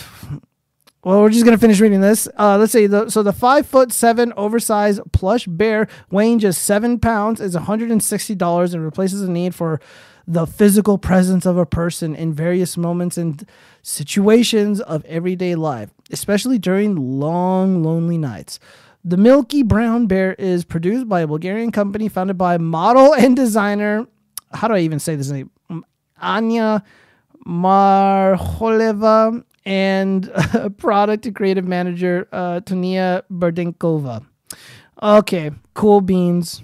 well, 1.08 1.22
we're 1.22 1.30
just 1.30 1.46
gonna 1.46 1.58
finish 1.58 1.80
reading 1.80 2.02
this. 2.02 2.28
Uh, 2.38 2.58
let's 2.58 2.74
see. 2.74 2.86
The, 2.86 3.10
so 3.10 3.24
the 3.24 3.32
five 3.32 3.66
foot 3.66 3.94
seven 3.94 4.34
oversized 4.36 5.00
plush 5.14 5.46
bear 5.48 5.88
weighing 6.12 6.40
just 6.40 6.64
seven 6.64 7.00
pounds 7.00 7.40
is 7.40 7.54
one 7.54 7.64
hundred 7.64 7.92
and 7.92 8.04
sixty 8.04 8.36
dollars 8.36 8.74
and 8.74 8.84
replaces 8.84 9.22
the 9.22 9.32
need 9.32 9.56
for 9.56 9.80
the 10.28 10.46
physical 10.46 10.98
presence 10.98 11.46
of 11.46 11.58
a 11.58 11.66
person 11.66 12.14
in 12.14 12.34
various 12.34 12.76
moments 12.76 13.18
and 13.18 13.48
situations 13.82 14.82
of 14.82 15.06
everyday 15.06 15.56
life, 15.56 15.92
especially 16.12 16.60
during 16.60 16.96
long, 16.96 17.82
lonely 17.82 18.18
nights. 18.18 18.60
The 19.06 19.16
Milky 19.16 19.64
Brown 19.64 20.08
Bear 20.08 20.34
is 20.34 20.66
produced 20.66 21.08
by 21.08 21.22
a 21.22 21.28
Bulgarian 21.28 21.72
company 21.72 22.10
founded 22.10 22.38
by 22.38 22.58
model 22.58 23.16
and 23.16 23.34
designer. 23.34 24.06
How 24.52 24.68
do 24.68 24.74
I 24.74 24.80
even 24.80 25.00
say 25.00 25.16
this 25.16 25.30
name? 25.32 25.52
Anya 26.22 26.84
Marholeva 27.48 29.46
and 29.68 30.32
product 30.78 31.26
and 31.26 31.36
creative 31.36 31.66
manager 31.66 32.26
uh, 32.32 32.62
Tonia 32.62 33.24
Berdinkova. 33.30 34.26
Okay, 35.04 35.52
cool 35.74 36.00
beans. 36.00 36.64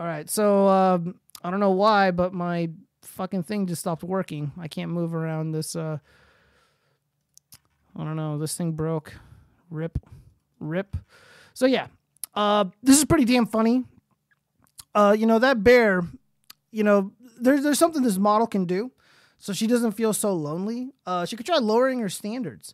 All 0.00 0.06
right, 0.06 0.28
so 0.28 0.66
um, 0.66 1.20
I 1.44 1.50
don't 1.50 1.60
know 1.60 1.72
why, 1.72 2.10
but 2.10 2.32
my 2.32 2.70
fucking 3.02 3.42
thing 3.42 3.66
just 3.66 3.82
stopped 3.82 4.02
working. 4.02 4.50
I 4.58 4.66
can't 4.66 4.90
move 4.90 5.14
around 5.14 5.52
this. 5.52 5.76
Uh, 5.76 5.98
I 7.94 8.02
don't 8.02 8.16
know. 8.16 8.38
This 8.38 8.56
thing 8.56 8.72
broke. 8.72 9.12
Rip, 9.68 9.98
rip. 10.58 10.96
So 11.52 11.66
yeah, 11.66 11.88
uh, 12.34 12.64
this 12.82 12.96
is 12.96 13.04
pretty 13.04 13.26
damn 13.26 13.46
funny. 13.46 13.84
Uh, 14.94 15.14
you 15.16 15.26
know 15.26 15.38
that 15.38 15.62
bear. 15.62 16.02
You 16.72 16.82
know, 16.82 17.12
there's 17.38 17.62
there's 17.62 17.78
something 17.78 18.02
this 18.02 18.16
model 18.16 18.46
can 18.46 18.64
do 18.64 18.90
so 19.44 19.52
she 19.52 19.66
doesn't 19.66 19.92
feel 19.92 20.14
so 20.14 20.32
lonely. 20.32 20.94
Uh, 21.04 21.26
she 21.26 21.36
could 21.36 21.44
try 21.44 21.58
lowering 21.58 21.98
her 21.98 22.08
standards. 22.08 22.72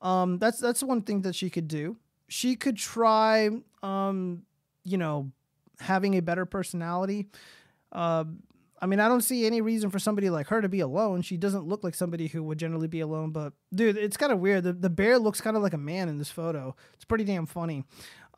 Um, 0.00 0.38
that's 0.38 0.60
that's 0.60 0.80
one 0.80 1.02
thing 1.02 1.22
that 1.22 1.34
she 1.34 1.50
could 1.50 1.66
do. 1.66 1.96
She 2.28 2.54
could 2.54 2.76
try, 2.76 3.50
um, 3.82 4.42
you 4.84 4.98
know, 4.98 5.32
having 5.80 6.14
a 6.14 6.22
better 6.22 6.46
personality. 6.46 7.26
Uh, 7.90 8.22
I 8.80 8.86
mean, 8.86 9.00
I 9.00 9.08
don't 9.08 9.22
see 9.22 9.46
any 9.46 9.60
reason 9.62 9.90
for 9.90 9.98
somebody 9.98 10.30
like 10.30 10.46
her 10.46 10.62
to 10.62 10.68
be 10.68 10.78
alone. 10.78 11.22
She 11.22 11.36
doesn't 11.36 11.66
look 11.66 11.82
like 11.82 11.96
somebody 11.96 12.28
who 12.28 12.44
would 12.44 12.58
generally 12.58 12.86
be 12.86 13.00
alone. 13.00 13.32
But 13.32 13.54
dude, 13.74 13.96
it's 13.96 14.16
kind 14.16 14.30
of 14.30 14.38
weird. 14.38 14.62
The, 14.62 14.74
the 14.74 14.90
bear 14.90 15.18
looks 15.18 15.40
kind 15.40 15.56
of 15.56 15.62
like 15.64 15.74
a 15.74 15.78
man 15.78 16.08
in 16.08 16.18
this 16.18 16.30
photo. 16.30 16.76
It's 16.94 17.04
pretty 17.04 17.24
damn 17.24 17.46
funny. 17.46 17.82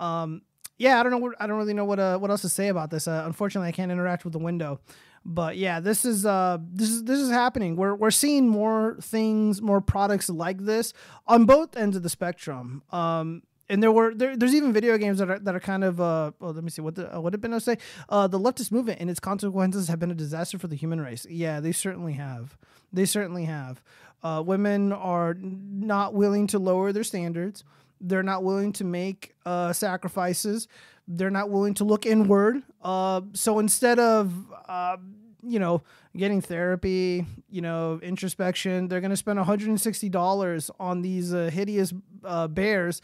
Um, 0.01 0.41
yeah, 0.79 0.99
I 0.99 1.03
don't 1.03 1.13
know. 1.13 1.35
I 1.39 1.47
don't 1.47 1.59
really 1.59 1.75
know 1.75 1.85
what 1.85 1.99
uh, 1.99 2.17
what 2.17 2.31
else 2.31 2.41
to 2.41 2.49
say 2.49 2.69
about 2.69 2.91
this. 2.91 3.07
Uh, 3.07 3.25
unfortunately, 3.27 3.69
I 3.69 3.73
can't 3.73 3.93
interact 3.93 4.25
with 4.25 4.33
the 4.33 4.39
window. 4.39 4.81
But 5.25 5.57
yeah, 5.57 5.81
this 5.81 6.05
is 6.05 6.27
uh 6.27 6.59
this 6.73 6.91
is 6.91 7.05
this 7.05 7.19
is 7.19 7.31
happening. 7.31 7.77
We're 7.77 7.95
we're 7.95 8.11
seeing 8.11 8.49
more 8.49 8.97
things, 9.01 9.63
more 9.63 9.81
products 9.81 10.29
like 10.29 10.59
this 10.65 10.93
on 11.27 11.47
both 11.47 11.77
ends 11.77 11.97
of 11.97 12.03
the 12.03 12.11
spectrum. 12.11 12.83
Um 12.91 13.43
and 13.69 13.83
there 13.83 13.91
were 13.91 14.15
there, 14.15 14.37
there's 14.37 14.55
even 14.55 14.73
video 14.73 14.99
games 14.99 15.19
that 15.19 15.31
are 15.31 15.39
that 15.39 15.55
are 15.55 15.61
kind 15.61 15.83
of 15.85 16.01
uh 16.01 16.33
oh, 16.41 16.51
let 16.51 16.63
me 16.63 16.71
see 16.71 16.83
what 16.83 16.97
the, 16.97 17.17
uh, 17.17 17.21
what 17.21 17.31
did 17.31 17.41
Benno 17.41 17.59
say 17.59 17.79
uh 18.11 18.27
the 18.27 18.39
leftist 18.39 18.71
movement 18.71 19.01
and 19.01 19.09
its 19.09 19.21
consequences 19.21 19.89
have 19.89 19.99
been 19.99 20.11
a 20.11 20.15
disaster 20.15 20.59
for 20.59 20.67
the 20.67 20.77
human 20.77 21.01
race 21.01 21.27
yeah 21.31 21.61
they 21.61 21.73
certainly 21.73 22.13
have 22.13 22.59
they 22.93 23.07
certainly 23.07 23.47
have 23.47 23.83
uh, 24.23 24.43
women 24.45 24.93
are 24.93 25.35
not 25.41 26.15
willing 26.15 26.47
to 26.47 26.59
lower 26.59 26.93
their 26.93 27.05
standards 27.05 27.65
they're 28.01 28.23
not 28.23 28.45
willing 28.45 28.73
to 28.73 28.85
make 28.85 29.35
uh, 29.47 29.73
sacrifices 29.73 30.69
they're 31.07 31.31
not 31.31 31.51
willing 31.51 31.75
to 31.75 31.85
look 31.85 32.07
inward. 32.07 32.63
Uh, 32.83 33.23
so 33.33 33.59
instead 33.59 33.99
of 33.99 34.54
uh, 34.69 34.97
you 35.43 35.59
know 35.59 35.83
getting 36.17 36.41
therapy, 36.41 37.27
you 37.49 37.61
know 37.61 38.01
introspection, 38.03 38.89
they're 38.89 39.01
going 39.01 39.11
to 39.11 39.17
spend 39.17 39.39
160 39.39 40.09
dollars 40.09 40.71
on 40.81 41.03
these 41.03 41.35
uh, 41.35 41.51
hideous 41.53 41.93
uh, 42.25 42.49
bears. 42.49 43.01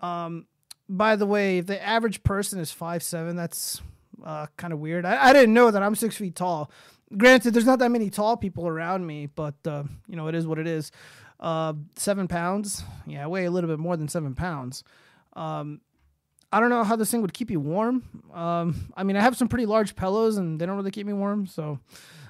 Um, 0.00 0.46
by 0.88 1.16
the 1.16 1.26
way, 1.26 1.60
the 1.60 1.82
average 1.82 2.22
person 2.22 2.60
is 2.60 2.70
five 2.70 3.02
seven, 3.02 3.36
that's 3.36 3.80
uh, 4.24 4.46
kind 4.56 4.72
of 4.72 4.78
weird. 4.78 5.04
I, 5.04 5.30
I 5.30 5.32
didn't 5.32 5.54
know 5.54 5.70
that 5.70 5.82
I'm 5.82 5.94
six 5.94 6.16
feet 6.16 6.34
tall. 6.34 6.70
Granted, 7.16 7.54
there's 7.54 7.66
not 7.66 7.78
that 7.78 7.90
many 7.90 8.10
tall 8.10 8.36
people 8.36 8.66
around 8.66 9.06
me, 9.06 9.26
but 9.26 9.54
uh, 9.66 9.84
you 10.08 10.16
know 10.16 10.28
it 10.28 10.34
is 10.34 10.46
what 10.46 10.58
it 10.58 10.66
is. 10.66 10.90
seven 11.96 12.28
pounds, 12.28 12.82
yeah, 13.06 13.24
I 13.24 13.26
weigh 13.26 13.44
a 13.46 13.50
little 13.50 13.68
bit 13.70 13.78
more 13.78 13.96
than 13.96 14.08
seven 14.08 14.34
pounds. 14.34 14.84
Um, 15.34 15.80
I 16.54 16.60
don't 16.60 16.70
know 16.70 16.84
how 16.84 16.94
this 16.94 17.10
thing 17.10 17.20
would 17.20 17.32
keep 17.32 17.50
you 17.50 17.58
warm. 17.58 18.04
Um, 18.32 18.88
I 18.96 19.02
mean, 19.02 19.16
I 19.16 19.20
have 19.22 19.36
some 19.36 19.48
pretty 19.48 19.66
large 19.66 19.96
pillows 19.96 20.36
and 20.36 20.60
they 20.60 20.66
don't 20.66 20.76
really 20.76 20.92
keep 20.92 21.04
me 21.04 21.12
warm. 21.12 21.48
So 21.48 21.80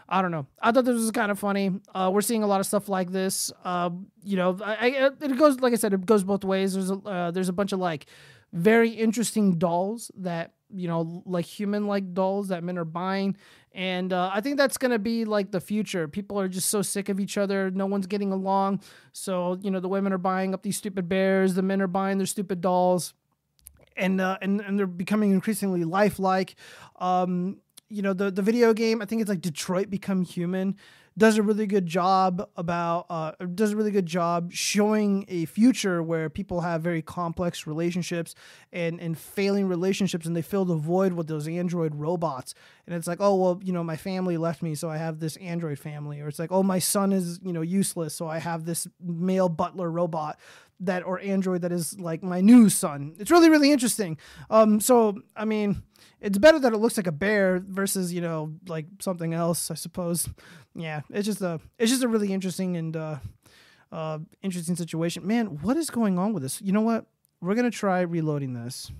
I 0.08 0.22
don't 0.22 0.30
know. 0.30 0.46
I 0.62 0.72
thought 0.72 0.86
this 0.86 0.94
was 0.94 1.10
kind 1.10 1.30
of 1.30 1.38
funny. 1.38 1.72
Uh, 1.94 2.10
we're 2.10 2.22
seeing 2.22 2.42
a 2.42 2.46
lot 2.46 2.58
of 2.58 2.64
stuff 2.64 2.88
like 2.88 3.12
this. 3.12 3.52
Uh, 3.66 3.90
you 4.22 4.38
know, 4.38 4.56
I, 4.64 4.72
I, 4.72 5.10
it 5.20 5.36
goes, 5.36 5.60
like 5.60 5.74
I 5.74 5.76
said, 5.76 5.92
it 5.92 6.06
goes 6.06 6.24
both 6.24 6.42
ways. 6.42 6.72
There's 6.72 6.90
a, 6.90 6.94
uh, 6.94 7.30
there's 7.32 7.50
a 7.50 7.52
bunch 7.52 7.72
of 7.72 7.80
like 7.80 8.06
very 8.54 8.88
interesting 8.88 9.58
dolls 9.58 10.10
that, 10.16 10.54
you 10.74 10.88
know, 10.88 11.22
like 11.26 11.44
human 11.44 11.86
like 11.86 12.14
dolls 12.14 12.48
that 12.48 12.64
men 12.64 12.78
are 12.78 12.86
buying. 12.86 13.36
And 13.72 14.10
uh, 14.10 14.30
I 14.32 14.40
think 14.40 14.56
that's 14.56 14.78
going 14.78 14.92
to 14.92 14.98
be 14.98 15.26
like 15.26 15.50
the 15.50 15.60
future. 15.60 16.08
People 16.08 16.40
are 16.40 16.48
just 16.48 16.70
so 16.70 16.80
sick 16.80 17.10
of 17.10 17.20
each 17.20 17.36
other. 17.36 17.70
No 17.70 17.84
one's 17.84 18.06
getting 18.06 18.32
along. 18.32 18.80
So, 19.12 19.58
you 19.60 19.70
know, 19.70 19.80
the 19.80 19.88
women 19.88 20.14
are 20.14 20.18
buying 20.18 20.54
up 20.54 20.62
these 20.62 20.78
stupid 20.78 21.10
bears, 21.10 21.52
the 21.52 21.62
men 21.62 21.82
are 21.82 21.86
buying 21.86 22.16
their 22.16 22.26
stupid 22.26 22.62
dolls 22.62 23.12
and 23.96 24.20
uh, 24.20 24.38
and 24.40 24.60
and 24.60 24.78
they're 24.78 24.86
becoming 24.86 25.32
increasingly 25.32 25.84
lifelike. 25.84 26.54
Um, 26.96 27.58
you 27.88 28.02
know, 28.02 28.12
the 28.12 28.30
the 28.30 28.42
video 28.42 28.72
game, 28.72 29.02
I 29.02 29.04
think 29.04 29.20
it's 29.20 29.28
like 29.28 29.40
Detroit 29.40 29.90
Become 29.90 30.22
Human, 30.22 30.76
does 31.16 31.38
a 31.38 31.42
really 31.42 31.66
good 31.66 31.86
job 31.86 32.48
about 32.56 33.06
uh, 33.08 33.32
does 33.54 33.72
a 33.72 33.76
really 33.76 33.92
good 33.92 34.06
job 34.06 34.52
showing 34.52 35.24
a 35.28 35.44
future 35.44 36.02
where 36.02 36.28
people 36.28 36.62
have 36.62 36.82
very 36.82 37.02
complex 37.02 37.66
relationships 37.66 38.34
and 38.72 39.00
and 39.00 39.16
failing 39.16 39.68
relationships, 39.68 40.26
and 40.26 40.34
they 40.34 40.42
fill 40.42 40.64
the 40.64 40.74
void 40.74 41.12
with 41.12 41.28
those 41.28 41.46
android 41.46 41.94
robots. 41.94 42.54
And 42.86 42.96
it's 42.96 43.06
like, 43.06 43.18
oh 43.20 43.36
well, 43.36 43.60
you 43.62 43.72
know, 43.72 43.84
my 43.84 43.96
family 43.96 44.36
left 44.36 44.60
me, 44.60 44.74
so 44.74 44.90
I 44.90 44.96
have 44.96 45.20
this 45.20 45.36
android 45.36 45.78
family, 45.78 46.20
or 46.20 46.28
it's 46.28 46.38
like, 46.38 46.52
oh, 46.52 46.62
my 46.62 46.80
son 46.80 47.12
is 47.12 47.38
you 47.44 47.52
know 47.52 47.62
useless, 47.62 48.14
so 48.14 48.26
I 48.26 48.38
have 48.38 48.64
this 48.64 48.88
male 49.00 49.48
butler 49.48 49.90
robot 49.90 50.38
that 50.80 51.04
or 51.04 51.20
Android 51.20 51.62
that 51.62 51.72
is 51.72 51.98
like 51.98 52.22
my 52.22 52.40
new 52.40 52.68
son. 52.68 53.14
It's 53.18 53.30
really 53.30 53.50
really 53.50 53.72
interesting. 53.72 54.18
Um, 54.50 54.80
so 54.80 55.20
I 55.36 55.44
mean, 55.44 55.82
it's 56.20 56.38
better 56.38 56.58
that 56.58 56.72
it 56.72 56.78
looks 56.78 56.96
like 56.96 57.06
a 57.06 57.12
bear 57.12 57.62
versus 57.66 58.12
you 58.12 58.20
know 58.20 58.54
like 58.68 58.86
something 59.00 59.34
else. 59.34 59.70
I 59.70 59.74
suppose. 59.74 60.28
Yeah, 60.74 61.02
it's 61.10 61.26
just 61.26 61.40
a 61.40 61.60
it's 61.78 61.90
just 61.90 62.02
a 62.02 62.08
really 62.08 62.32
interesting 62.32 62.76
and 62.76 62.96
uh, 62.96 63.18
uh, 63.92 64.18
interesting 64.42 64.76
situation. 64.76 65.26
Man, 65.26 65.58
what 65.62 65.76
is 65.76 65.90
going 65.90 66.18
on 66.18 66.32
with 66.32 66.42
this? 66.42 66.60
You 66.60 66.72
know 66.72 66.80
what? 66.80 67.06
We're 67.40 67.54
gonna 67.54 67.70
try 67.70 68.00
reloading 68.00 68.54
this. 68.54 68.90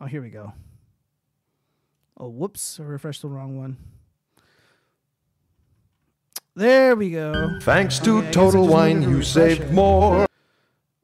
Oh, 0.00 0.06
here 0.06 0.20
we 0.20 0.28
go. 0.28 0.52
Oh, 2.18 2.28
whoops! 2.28 2.78
I 2.78 2.82
refreshed 2.82 3.22
the 3.22 3.28
wrong 3.28 3.58
one. 3.58 3.78
There 6.56 6.94
we 6.94 7.10
go. 7.10 7.58
Thanks 7.62 7.98
to 8.00 8.18
okay, 8.18 8.30
Total 8.30 8.66
Wine, 8.66 9.02
you 9.02 9.22
saved 9.22 9.72
more. 9.72 10.26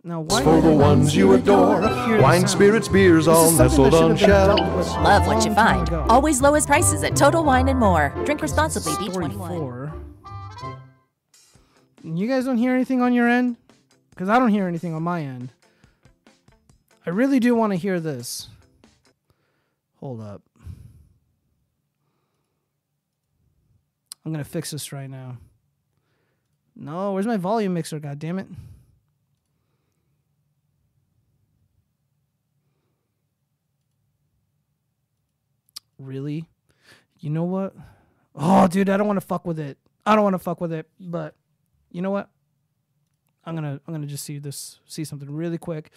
Now, 0.04 0.20
why 0.20 0.42
for 0.42 0.60
the 0.60 0.70
ones 0.70 1.14
you 1.14 1.32
adore. 1.34 1.80
Wine, 2.20 2.46
spirits, 2.46 2.88
beers, 2.88 3.28
all 3.28 3.50
nestled 3.50 3.92
on 3.92 4.16
shelves. 4.16 4.88
Love 4.92 5.26
what 5.26 5.44
you 5.44 5.52
find. 5.52 5.90
Always 6.08 6.40
lowest 6.40 6.68
prices 6.68 7.02
at 7.02 7.16
Total 7.16 7.44
Wine 7.44 7.68
and 7.68 7.78
More. 7.78 8.14
Drink 8.24 8.40
responsibly. 8.40 8.92
B21. 8.92 9.92
You 12.02 12.26
guys 12.28 12.44
don't 12.46 12.56
hear 12.56 12.74
anything 12.74 13.02
on 13.02 13.12
your 13.12 13.28
end? 13.28 13.56
Because 14.10 14.28
I 14.28 14.38
don't 14.38 14.48
hear 14.48 14.66
anything 14.66 14.94
on 14.94 15.02
my 15.02 15.22
end. 15.22 15.50
I 17.04 17.10
really 17.10 17.40
do 17.40 17.54
want 17.54 17.72
to 17.72 17.76
hear 17.76 18.00
this. 18.00 18.48
Hold 19.96 20.20
up. 20.20 20.42
I'm 24.24 24.32
gonna 24.32 24.44
fix 24.44 24.70
this 24.70 24.92
right 24.92 25.08
now. 25.08 25.38
No, 26.76 27.12
where's 27.12 27.26
my 27.26 27.36
volume 27.36 27.74
mixer? 27.74 27.98
God 27.98 28.18
damn 28.18 28.38
it. 28.38 28.46
Really? 35.98 36.46
You 37.18 37.30
know 37.30 37.44
what? 37.44 37.74
Oh, 38.34 38.66
dude, 38.66 38.88
I 38.88 38.96
don't 38.96 39.06
want 39.06 39.20
to 39.20 39.26
fuck 39.26 39.46
with 39.46 39.58
it. 39.58 39.76
I 40.06 40.14
don't 40.14 40.24
want 40.24 40.34
to 40.34 40.38
fuck 40.38 40.60
with 40.60 40.72
it, 40.72 40.88
but 40.98 41.34
you 41.90 42.00
know 42.00 42.10
what? 42.10 42.30
I'm 43.44 43.54
gonna 43.54 43.80
I'm 43.86 43.94
gonna 43.94 44.06
just 44.06 44.24
see 44.24 44.38
this 44.38 44.80
see 44.86 45.04
something 45.04 45.30
really 45.30 45.58
quick. 45.58 45.90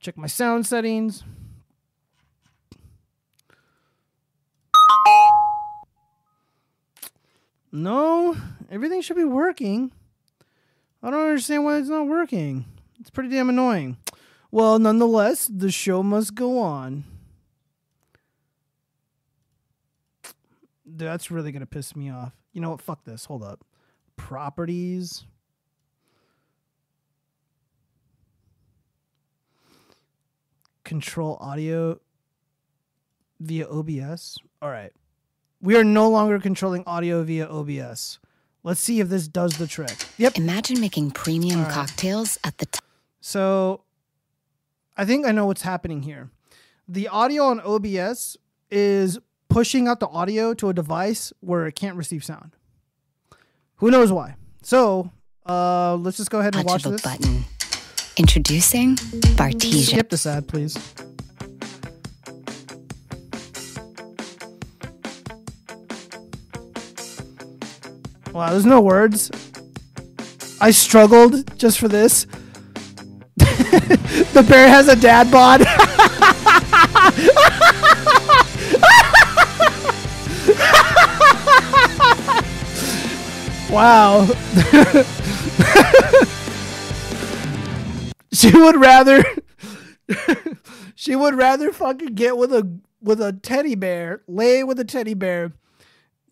Check 0.00 0.16
my 0.16 0.26
sound 0.26 0.66
settings. 0.66 1.24
No, 7.72 8.36
everything 8.70 9.00
should 9.00 9.16
be 9.16 9.24
working. 9.24 9.92
I 11.02 11.10
don't 11.10 11.28
understand 11.28 11.64
why 11.64 11.78
it's 11.78 11.88
not 11.88 12.06
working. 12.06 12.66
It's 13.00 13.10
pretty 13.10 13.30
damn 13.30 13.48
annoying. 13.48 13.96
Well, 14.50 14.78
nonetheless, 14.78 15.50
the 15.52 15.70
show 15.70 16.02
must 16.02 16.34
go 16.34 16.58
on. 16.58 17.04
That's 20.84 21.30
really 21.30 21.50
going 21.50 21.60
to 21.60 21.66
piss 21.66 21.96
me 21.96 22.10
off. 22.10 22.34
You 22.52 22.60
know 22.60 22.70
what? 22.70 22.82
Fuck 22.82 23.04
this. 23.04 23.24
Hold 23.24 23.42
up. 23.42 23.64
Properties. 24.16 25.24
Control 30.84 31.38
audio 31.40 31.98
via 33.40 33.66
OBS. 33.66 34.36
All 34.60 34.68
right. 34.68 34.92
We 35.62 35.76
are 35.76 35.84
no 35.84 36.10
longer 36.10 36.40
controlling 36.40 36.82
audio 36.86 37.22
via 37.22 37.46
OBS. 37.48 38.18
Let's 38.64 38.80
see 38.80 38.98
if 38.98 39.08
this 39.08 39.28
does 39.28 39.58
the 39.58 39.68
trick. 39.68 39.94
Yep. 40.18 40.36
Imagine 40.36 40.80
making 40.80 41.12
premium 41.12 41.62
right. 41.62 41.70
cocktails 41.70 42.36
at 42.42 42.58
the 42.58 42.66
top. 42.66 42.84
So 43.20 43.84
I 44.96 45.04
think 45.04 45.24
I 45.24 45.30
know 45.30 45.46
what's 45.46 45.62
happening 45.62 46.02
here. 46.02 46.30
The 46.88 47.06
audio 47.06 47.44
on 47.44 47.60
OBS 47.60 48.36
is 48.72 49.20
pushing 49.48 49.86
out 49.86 50.00
the 50.00 50.08
audio 50.08 50.52
to 50.54 50.68
a 50.68 50.74
device 50.74 51.32
where 51.38 51.66
it 51.68 51.76
can't 51.76 51.96
receive 51.96 52.24
sound. 52.24 52.56
Who 53.76 53.90
knows 53.90 54.10
why? 54.10 54.34
So 54.62 55.12
uh, 55.46 55.94
let's 55.94 56.16
just 56.16 56.30
go 56.30 56.40
ahead 56.40 56.56
and 56.56 56.64
watch 56.64 56.82
this. 56.82 57.02
Button. 57.02 57.44
Introducing 58.16 58.96
Bartesian. 58.96 59.86
Skip 59.86 60.10
this 60.10 60.26
ad, 60.26 60.48
please. 60.48 60.76
Wow, 68.32 68.50
there's 68.50 68.64
no 68.64 68.80
words. 68.80 69.30
I 70.58 70.70
struggled 70.70 71.58
just 71.58 71.78
for 71.78 71.88
this. 71.88 72.24
the 73.36 74.44
bear 74.48 74.68
has 74.68 74.88
a 74.88 74.96
dad 74.96 75.30
bod. 75.30 75.60
wow. 83.70 84.24
she 88.32 88.56
would 88.56 88.76
rather 88.76 89.22
she 90.94 91.14
would 91.14 91.34
rather 91.34 91.72
fucking 91.72 92.14
get 92.14 92.38
with 92.38 92.52
a 92.52 92.78
with 93.02 93.20
a 93.20 93.34
teddy 93.34 93.74
bear, 93.74 94.22
lay 94.26 94.64
with 94.64 94.80
a 94.80 94.84
teddy 94.84 95.14
bear 95.14 95.52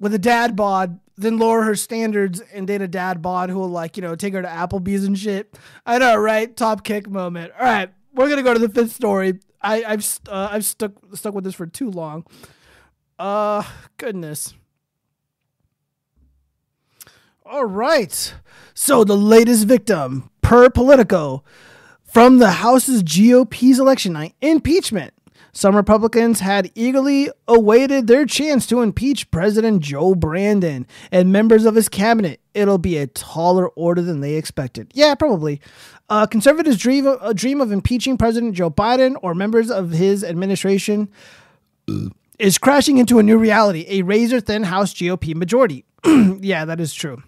with 0.00 0.12
a 0.14 0.18
dad 0.18 0.56
bod 0.56 0.98
then 1.20 1.38
lower 1.38 1.62
her 1.62 1.74
standards 1.74 2.40
and 2.52 2.66
date 2.66 2.80
a 2.80 2.88
dad 2.88 3.20
bod 3.20 3.50
who 3.50 3.58
will 3.58 3.68
like 3.68 3.96
you 3.96 4.02
know 4.02 4.14
take 4.16 4.32
her 4.32 4.42
to 4.42 4.48
Applebee's 4.48 5.04
and 5.04 5.18
shit. 5.18 5.56
I 5.84 5.98
know, 5.98 6.16
right? 6.16 6.54
Top 6.56 6.82
kick 6.82 7.08
moment. 7.08 7.52
All 7.58 7.64
right, 7.64 7.90
we're 8.14 8.28
gonna 8.28 8.42
go 8.42 8.54
to 8.54 8.60
the 8.60 8.68
fifth 8.68 8.92
story. 8.92 9.38
I, 9.60 9.84
I've 9.84 10.20
uh, 10.28 10.48
I've 10.50 10.64
stuck 10.64 10.92
stuck 11.14 11.34
with 11.34 11.44
this 11.44 11.54
for 11.54 11.66
too 11.66 11.90
long. 11.90 12.24
Uh, 13.18 13.62
goodness. 13.98 14.54
All 17.44 17.66
right. 17.66 18.34
So 18.74 19.04
the 19.04 19.16
latest 19.16 19.66
victim, 19.66 20.30
per 20.40 20.70
Politico, 20.70 21.42
from 22.04 22.38
the 22.38 22.50
House's 22.52 23.02
GOP's 23.02 23.78
election 23.78 24.12
night, 24.14 24.34
impeachment. 24.40 25.12
Some 25.52 25.76
Republicans 25.76 26.40
had 26.40 26.70
eagerly 26.74 27.30
awaited 27.48 28.06
their 28.06 28.26
chance 28.26 28.66
to 28.66 28.80
impeach 28.80 29.30
President 29.30 29.82
Joe 29.82 30.14
Brandon 30.14 30.86
and 31.10 31.32
members 31.32 31.64
of 31.64 31.74
his 31.74 31.88
cabinet. 31.88 32.40
It'll 32.54 32.78
be 32.78 32.96
a 32.98 33.06
taller 33.06 33.68
order 33.68 34.02
than 34.02 34.20
they 34.20 34.34
expected. 34.34 34.90
Yeah, 34.94 35.14
probably. 35.14 35.60
Uh, 36.08 36.26
conservatives 36.26 36.78
dream 36.78 37.06
of, 37.06 37.18
a 37.22 37.34
dream 37.34 37.60
of 37.60 37.72
impeaching 37.72 38.16
President 38.16 38.54
Joe 38.54 38.70
Biden 38.70 39.16
or 39.22 39.34
members 39.34 39.70
of 39.70 39.90
his 39.90 40.24
administration 40.24 41.08
is 42.38 42.58
crashing 42.58 42.98
into 42.98 43.18
a 43.18 43.22
new 43.22 43.38
reality 43.38 43.86
a 43.88 44.02
razor 44.02 44.40
thin 44.40 44.64
House 44.64 44.94
GOP 44.94 45.34
majority. 45.34 45.84
yeah, 46.40 46.64
that 46.64 46.80
is 46.80 46.94
true. 46.94 47.22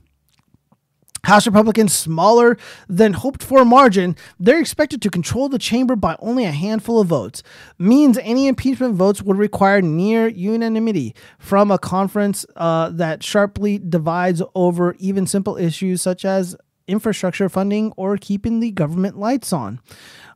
House 1.25 1.47
Republicans 1.47 1.95
smaller 1.95 2.57
than 2.89 3.13
hoped 3.13 3.45
for 3.45 3.65
margin, 3.65 4.17
they're 4.41 4.59
expected 4.59 5.01
to 5.03 5.11
control 5.11 5.49
the 5.49 5.59
chamber 5.59 5.95
by 5.95 6.17
only 6.19 6.45
a 6.45 6.51
handful 6.51 7.01
of 7.01 7.07
votes. 7.07 7.45
Means 7.79 8.19
any 8.19 8.49
impeachment 8.49 8.97
votes 8.97 9.23
would 9.23 9.39
require 9.39 9.81
near 9.81 10.27
unanimity 10.27 11.15
from 11.39 11.71
a 11.71 11.79
conference 11.79 12.45
uh, 12.57 12.91
that 12.91 13.23
sharply 13.23 13.79
divides 13.79 14.43
over 14.57 14.97
even 14.99 15.27
simple 15.29 15.57
issues 15.57 16.03
such 16.03 16.25
as 16.25 16.57
infrastructure 16.89 17.49
funding 17.49 17.93
or 17.97 18.17
keeping 18.17 18.59
the 18.59 18.73
government 18.73 19.17
lights 19.17 19.53
on. 19.53 19.81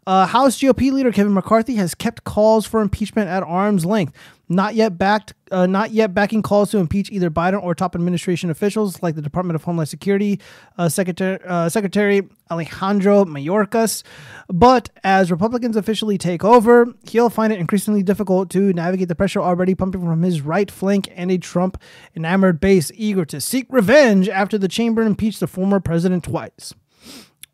Uh, 0.07 0.25
House 0.25 0.57
GOP 0.59 0.93
leader 0.93 1.11
Kevin 1.11 1.35
McCarthy 1.35 1.75
has 1.75 1.97
kept 1.97 2.23
calls 2.23 2.65
for 2.65 2.81
impeachment 2.81 3.29
at 3.29 3.43
arm's 3.43 3.85
length, 3.85 4.13
not 4.49 4.75
yet 4.75 4.97
backed, 4.97 5.35
uh, 5.51 5.67
not 5.67 5.91
yet 5.91 6.15
backing 6.15 6.43
calls 6.43 6.71
to 6.71 6.79
impeach 6.79 7.11
either 7.11 7.31
Biden 7.31 7.63
or 7.63 7.75
top 7.75 7.95
administration 7.95 8.51
officials 8.51 9.03
like 9.03 9.15
the 9.15 9.23
Department 9.23 9.57
of 9.57 9.65
Homeland 9.65 9.89
Security 9.89 10.41
uh, 10.79 10.89
Secretary, 10.89 11.39
uh, 11.45 11.69
Secretary 11.69 12.23
Alejandro 12.51 13.25
Mayorkas. 13.25 14.03
But 14.49 14.91
as 15.03 15.31
Republicans 15.31 15.77
officially 15.77 16.17
take 16.17 16.45
over, 16.45 16.87
he'll 17.09 17.31
find 17.31 17.53
it 17.53 17.59
increasingly 17.59 18.03
difficult 18.03 18.51
to 18.51 18.73
navigate 18.73 19.09
the 19.09 19.15
pressure 19.17 19.41
already 19.41 19.75
pumping 19.75 20.03
from 20.03 20.23
his 20.23 20.43
right 20.43 20.71
flank 20.71 21.09
and 21.15 21.31
a 21.31 21.39
Trump 21.39 21.81
enamored 22.15 22.61
base 22.61 22.93
eager 22.95 23.25
to 23.25 23.41
seek 23.41 23.67
revenge 23.69 24.29
after 24.29 24.59
the 24.59 24.69
chamber 24.69 25.03
impeached 25.03 25.41
the 25.41 25.49
former 25.49 25.81
president 25.81 26.25
twice. 26.25 26.73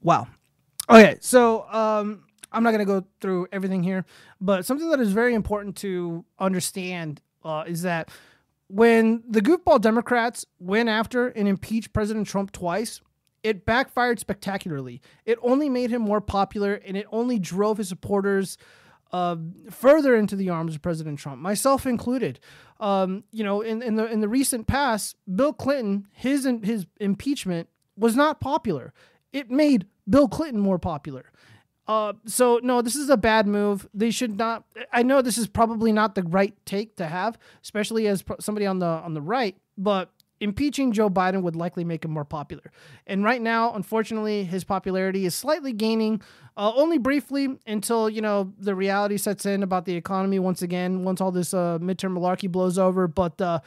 Wow. 0.02 0.28
Okay, 0.90 1.16
so 1.20 1.66
um, 1.70 2.24
I'm 2.52 2.62
not 2.62 2.70
going 2.70 2.80
to 2.80 2.84
go 2.84 3.04
through 3.20 3.48
everything 3.52 3.82
here, 3.82 4.04
but 4.40 4.64
something 4.64 4.90
that 4.90 5.00
is 5.00 5.12
very 5.12 5.34
important 5.34 5.76
to 5.78 6.24
understand 6.38 7.20
uh, 7.44 7.64
is 7.66 7.82
that 7.82 8.10
when 8.68 9.22
the 9.28 9.40
goofball 9.40 9.80
Democrats 9.80 10.46
went 10.58 10.88
after 10.88 11.28
and 11.28 11.46
impeached 11.48 11.92
President 11.92 12.26
Trump 12.26 12.52
twice, 12.52 13.00
it 13.42 13.66
backfired 13.66 14.20
spectacularly. 14.20 15.00
It 15.26 15.38
only 15.42 15.68
made 15.68 15.90
him 15.90 16.02
more 16.02 16.20
popular 16.20 16.74
and 16.74 16.96
it 16.96 17.06
only 17.10 17.38
drove 17.38 17.78
his 17.78 17.88
supporters 17.88 18.56
uh, 19.12 19.36
further 19.70 20.16
into 20.16 20.36
the 20.36 20.48
arms 20.48 20.74
of 20.74 20.80
President 20.80 21.18
Trump, 21.18 21.42
myself 21.42 21.86
included. 21.86 22.40
Um, 22.80 23.24
you 23.30 23.44
know, 23.44 23.60
in, 23.60 23.82
in 23.82 23.96
the 23.96 24.06
in 24.06 24.20
the 24.20 24.28
recent 24.28 24.66
past, 24.66 25.16
Bill 25.32 25.52
Clinton, 25.52 26.06
his 26.12 26.48
his 26.62 26.86
impeachment 26.98 27.68
was 27.96 28.16
not 28.16 28.40
popular. 28.40 28.94
It 29.32 29.50
made 29.50 29.86
Bill 30.08 30.28
Clinton 30.28 30.60
more 30.60 30.78
popular. 30.78 31.30
Uh, 31.88 32.12
so 32.26 32.60
no, 32.62 32.80
this 32.80 32.94
is 32.94 33.10
a 33.10 33.16
bad 33.16 33.46
move. 33.46 33.88
They 33.92 34.10
should 34.10 34.36
not. 34.38 34.64
I 34.92 35.02
know 35.02 35.20
this 35.20 35.38
is 35.38 35.46
probably 35.48 35.92
not 35.92 36.14
the 36.14 36.22
right 36.22 36.54
take 36.64 36.96
to 36.96 37.06
have, 37.06 37.38
especially 37.62 38.06
as 38.06 38.24
somebody 38.40 38.66
on 38.66 38.78
the 38.78 38.86
on 38.86 39.14
the 39.14 39.20
right. 39.20 39.56
But 39.76 40.10
impeaching 40.40 40.92
Joe 40.92 41.08
Biden 41.08 41.42
would 41.42 41.56
likely 41.56 41.84
make 41.84 42.04
him 42.04 42.10
more 42.10 42.24
popular. 42.24 42.70
And 43.06 43.24
right 43.24 43.40
now, 43.40 43.74
unfortunately, 43.74 44.44
his 44.44 44.64
popularity 44.64 45.24
is 45.24 45.34
slightly 45.34 45.72
gaining, 45.72 46.20
uh, 46.56 46.72
only 46.74 46.98
briefly 46.98 47.48
until 47.66 48.08
you 48.08 48.20
know 48.20 48.52
the 48.58 48.74
reality 48.74 49.16
sets 49.16 49.44
in 49.44 49.62
about 49.62 49.84
the 49.84 49.94
economy 49.94 50.38
once 50.38 50.62
again. 50.62 51.04
Once 51.04 51.20
all 51.20 51.32
this 51.32 51.52
uh, 51.52 51.78
midterm 51.80 52.16
malarkey 52.16 52.50
blows 52.50 52.78
over, 52.78 53.08
but 53.08 53.40
uh, 53.40 53.60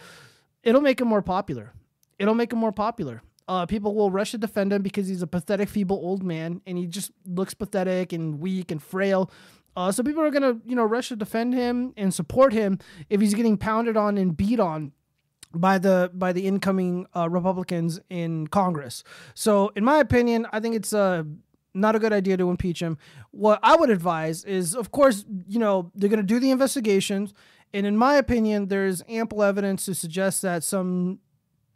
it'll 0.64 0.82
make 0.82 1.02
him 1.02 1.08
more 1.08 1.22
popular. 1.22 1.74
It'll 2.18 2.36
make 2.36 2.54
him 2.54 2.60
more 2.60 2.72
popular. 2.72 3.22
Uh, 3.48 3.66
people 3.66 3.94
will 3.94 4.10
rush 4.10 4.32
to 4.32 4.38
defend 4.38 4.74
him 4.74 4.82
because 4.82 5.08
he's 5.08 5.22
a 5.22 5.28
pathetic, 5.28 5.70
feeble 5.70 5.98
old 5.98 6.24
man, 6.24 6.62
and 6.66 6.78
he 6.78 6.88
just 6.88 7.12
looks 7.26 7.54
pathetic 7.54 8.12
and 8.12 8.40
weak 8.40 8.72
and 8.72 8.82
frail. 8.82 9.30
Uh, 9.78 9.92
so 9.92 10.02
people 10.02 10.24
are 10.24 10.32
gonna, 10.32 10.58
you 10.66 10.76
know, 10.76 10.86
rush 10.86 11.10
to 11.10 11.16
defend 11.16 11.54
him 11.54 11.94
and 11.98 12.14
support 12.14 12.54
him 12.54 12.80
if 13.10 13.22
he's 13.22 13.34
getting 13.34 13.58
pounded 13.58 13.98
on 13.98 14.18
and 14.18 14.36
beat 14.38 14.60
on 14.60 14.94
by 15.54 15.78
the 15.78 16.12
by 16.14 16.34
the 16.34 16.48
incoming 16.48 17.06
uh, 17.16 17.30
Republicans 17.30 18.00
in 18.10 18.48
Congress. 18.48 19.04
So, 19.34 19.72
in 19.76 19.84
my 19.84 20.00
opinion, 20.00 20.48
I 20.52 20.60
think 20.60 20.76
it's 20.76 20.94
uh, 20.94 21.24
not 21.74 21.96
a 21.96 22.00
good 22.00 22.14
idea 22.14 22.38
to 22.38 22.50
impeach 22.50 22.82
him. 22.82 22.98
What 23.32 23.60
I 23.62 23.76
would 23.76 23.90
advise 23.90 24.44
is, 24.46 24.76
of 24.76 24.92
course, 24.92 25.26
you 25.48 25.60
know, 25.60 25.92
they're 25.94 26.10
going 26.10 26.18
to 26.18 26.24
do 26.24 26.40
the 26.40 26.52
investigations, 26.52 27.34
and 27.74 27.86
in 27.86 27.98
my 27.98 28.16
opinion, 28.16 28.68
there's 28.68 29.04
ample 29.10 29.44
evidence 29.44 29.86
to 29.86 29.96
suggest 29.96 30.42
that 30.42 30.64
some 30.64 31.20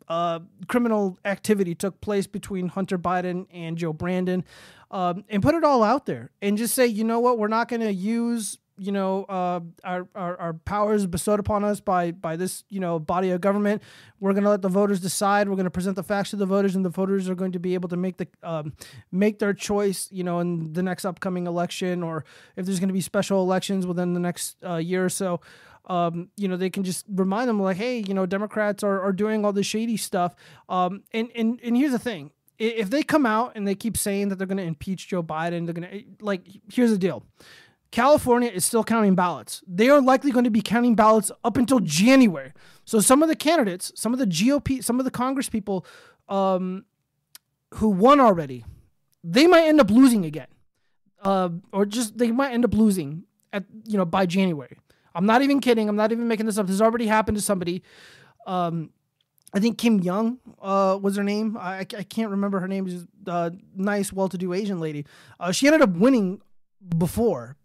uh, 0.10 0.40
criminal 0.68 1.18
activity 1.26 1.76
took 1.76 2.02
place 2.02 2.28
between 2.28 2.70
Hunter 2.70 2.98
Biden 2.98 3.46
and 3.52 3.78
Joe 3.78 3.94
Brandon, 3.94 4.44
um, 4.92 5.24
and 5.30 5.42
put 5.44 5.56
it 5.56 5.64
all 5.64 5.84
out 5.84 6.06
there 6.06 6.32
and 6.42 6.58
just 6.58 6.74
say, 6.74 6.88
you 6.88 7.04
know 7.04 7.20
what, 7.20 7.38
we're 7.38 7.48
not 7.48 7.68
going 7.68 7.82
to 7.82 7.94
use 7.94 8.58
you 8.80 8.92
know, 8.92 9.26
uh, 9.26 9.60
our, 9.84 10.08
our, 10.16 10.38
our 10.38 10.54
powers 10.54 11.06
bestowed 11.06 11.40
upon 11.40 11.64
us 11.64 11.80
by 11.80 12.12
by 12.12 12.36
this, 12.36 12.64
you 12.70 12.80
know, 12.80 12.98
body 12.98 13.30
of 13.32 13.42
government. 13.42 13.84
We're 14.20 14.34
going 14.34 14.46
to 14.46 14.50
let 14.50 14.62
the 14.62 14.70
voters 14.70 15.00
decide. 15.02 15.50
We're 15.50 15.56
going 15.56 15.66
to 15.66 15.72
present 15.72 15.96
the 15.96 16.04
facts 16.04 16.32
to 16.32 16.38
the 16.38 16.46
voters, 16.46 16.76
and 16.76 16.84
the 16.84 16.90
voters 16.90 17.30
are 17.30 17.36
going 17.36 17.52
to 17.52 17.60
be 17.60 17.74
able 17.74 17.90
to 17.90 17.98
make 17.98 18.18
the 18.18 18.28
um, 18.42 18.74
make 19.12 19.40
their 19.40 19.54
choice, 19.54 20.08
you 20.12 20.24
know, 20.24 20.40
in 20.40 20.74
the 20.74 20.82
next 20.82 21.06
upcoming 21.06 21.46
election, 21.46 22.02
or 22.02 22.24
if 22.56 22.66
there's 22.66 22.80
going 22.80 22.90
to 22.90 22.94
be 22.94 23.02
special 23.02 23.42
elections 23.42 23.86
within 23.86 24.14
the 24.14 24.20
next 24.20 24.56
uh, 24.66 24.78
year 24.78 25.06
or 25.06 25.10
so. 25.10 25.42
Um, 25.90 26.30
you 26.38 26.48
know, 26.48 26.56
they 26.56 26.70
can 26.70 26.84
just 26.84 27.06
remind 27.10 27.50
them 27.50 27.60
like, 27.60 27.78
hey, 27.78 27.98
you 28.08 28.14
know, 28.14 28.26
Democrats 28.26 28.84
are, 28.84 29.02
are 29.02 29.12
doing 29.12 29.44
all 29.44 29.52
this 29.52 29.66
shady 29.66 29.98
stuff. 29.98 30.36
Um, 30.70 31.04
and, 31.12 31.30
and 31.36 31.60
and 31.64 31.76
here's 31.76 31.92
the 31.92 32.00
thing: 32.00 32.32
if 32.60 32.90
they 32.90 33.02
come 33.02 33.26
out 33.26 33.54
and 33.56 33.68
they 33.68 33.76
keep 33.76 33.98
saying 33.98 34.30
that 34.30 34.36
they're 34.36 34.48
going 34.48 34.58
to 34.58 34.64
impeach 34.64 35.08
Joe 35.08 35.24
Biden, 35.24 35.66
they're 35.66 35.74
going 35.74 35.90
to 35.90 36.04
like. 36.24 36.42
Here's 36.72 36.92
the 36.92 36.98
deal: 36.98 37.24
California 37.92 38.50
is 38.50 38.66
still 38.66 38.84
counting 38.84 39.16
ballots. 39.16 39.64
They 39.68 39.90
are 39.90 40.02
likely 40.02 40.32
going 40.32 40.44
to 40.44 40.52
be 40.52 40.62
counting 40.62 40.96
ballots 40.96 41.32
up 41.44 41.58
until 41.58 41.80
January. 41.80 42.54
So 42.86 43.00
some 43.00 43.24
of 43.24 43.30
the 43.30 43.36
candidates, 43.36 43.92
some 43.96 44.14
of 44.14 44.20
the 44.20 44.28
GOP, 44.28 44.84
some 44.84 45.00
of 45.00 45.06
the 45.06 45.12
Congress 45.12 45.50
people 45.50 45.86
um, 46.28 46.86
who 47.76 47.90
won 47.90 48.20
already, 48.20 48.64
they 49.24 49.48
might 49.48 49.66
end 49.66 49.80
up 49.80 49.90
losing 49.90 50.24
again, 50.26 50.48
uh, 51.24 51.50
or 51.72 51.86
just 51.86 52.18
they 52.18 52.32
might 52.32 52.52
end 52.52 52.66
up 52.66 52.74
losing 52.74 53.24
at 53.52 53.64
you 53.86 53.98
know 53.98 54.06
by 54.06 54.26
January. 54.26 54.78
I'm 55.16 55.26
not 55.26 55.42
even 55.42 55.60
kidding. 55.60 55.90
I'm 55.90 55.96
not 55.96 56.12
even 56.12 56.28
making 56.28 56.46
this 56.46 56.58
up. 56.58 56.68
This 56.68 56.82
already 56.82 57.08
happened 57.08 57.38
to 57.38 57.44
somebody. 57.44 57.84
Um, 58.46 58.92
I 59.54 59.60
think 59.60 59.78
Kim 59.78 60.00
Young 60.00 60.38
uh, 60.62 61.00
was 61.02 61.16
her 61.18 61.24
name. 61.24 61.58
I, 61.58 61.80
I 61.80 61.86
can't 61.86 62.30
remember 62.30 62.60
her 62.60 62.68
name. 62.68 62.88
She's 62.88 63.06
a 63.26 63.52
nice, 63.76 64.14
well-to-do 64.14 64.54
Asian 64.54 64.80
lady. 64.80 65.06
Uh, 65.40 65.52
she 65.52 65.68
ended 65.68 65.82
up 65.82 65.92
winning 65.92 66.42
before, 66.98 67.58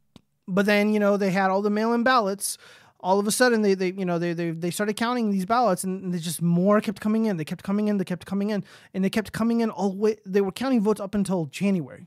but 0.49 0.67
then 0.67 0.93
you 0.95 1.01
know 1.01 1.17
they 1.17 1.31
had 1.31 1.51
all 1.51 1.63
the 1.63 1.71
mail-in 1.71 2.03
ballots. 2.03 2.59
All 3.01 3.19
of 3.19 3.27
a 3.27 3.31
sudden, 3.31 3.61
they, 3.61 3.75
they 3.75 3.93
you 3.93 4.07
know 4.07 4.19
they, 4.19 4.33
they 4.33 4.51
they 4.51 4.71
started 4.71 4.97
counting 4.97 5.31
these 5.31 5.45
ballots, 5.45 5.85
and 5.85 6.13
they 6.15 6.19
just 6.19 6.41
more 6.41 6.81
kept 6.81 7.03
coming 7.03 7.27
in. 7.27 7.37
They 7.37 7.45
kept 7.45 7.63
coming 7.63 7.89
in. 7.89 7.99
They 7.99 8.05
kept 8.05 8.25
coming 8.25 8.49
in, 8.49 8.65
and 8.95 9.05
they 9.05 9.11
kept 9.11 9.33
coming 9.33 9.61
in 9.61 9.69
all 9.69 9.91
the 9.91 9.97
way. 9.97 10.17
They 10.25 10.41
were 10.41 10.53
counting 10.53 10.81
votes 10.81 11.01
up 11.03 11.15
until 11.15 11.45
January, 11.47 12.07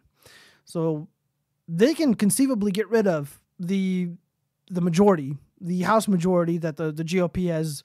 so 0.65 1.07
they 1.67 1.93
can 1.93 2.15
conceivably 2.15 2.71
get 2.71 2.89
rid 2.89 3.05
of 3.05 3.39
the 3.59 4.09
the 4.69 4.81
majority, 4.81 5.37
the 5.59 5.81
House 5.81 6.07
majority 6.07 6.57
that 6.59 6.77
the 6.77 6.91
the 6.91 7.03
GOP 7.03 7.47
has 7.47 7.83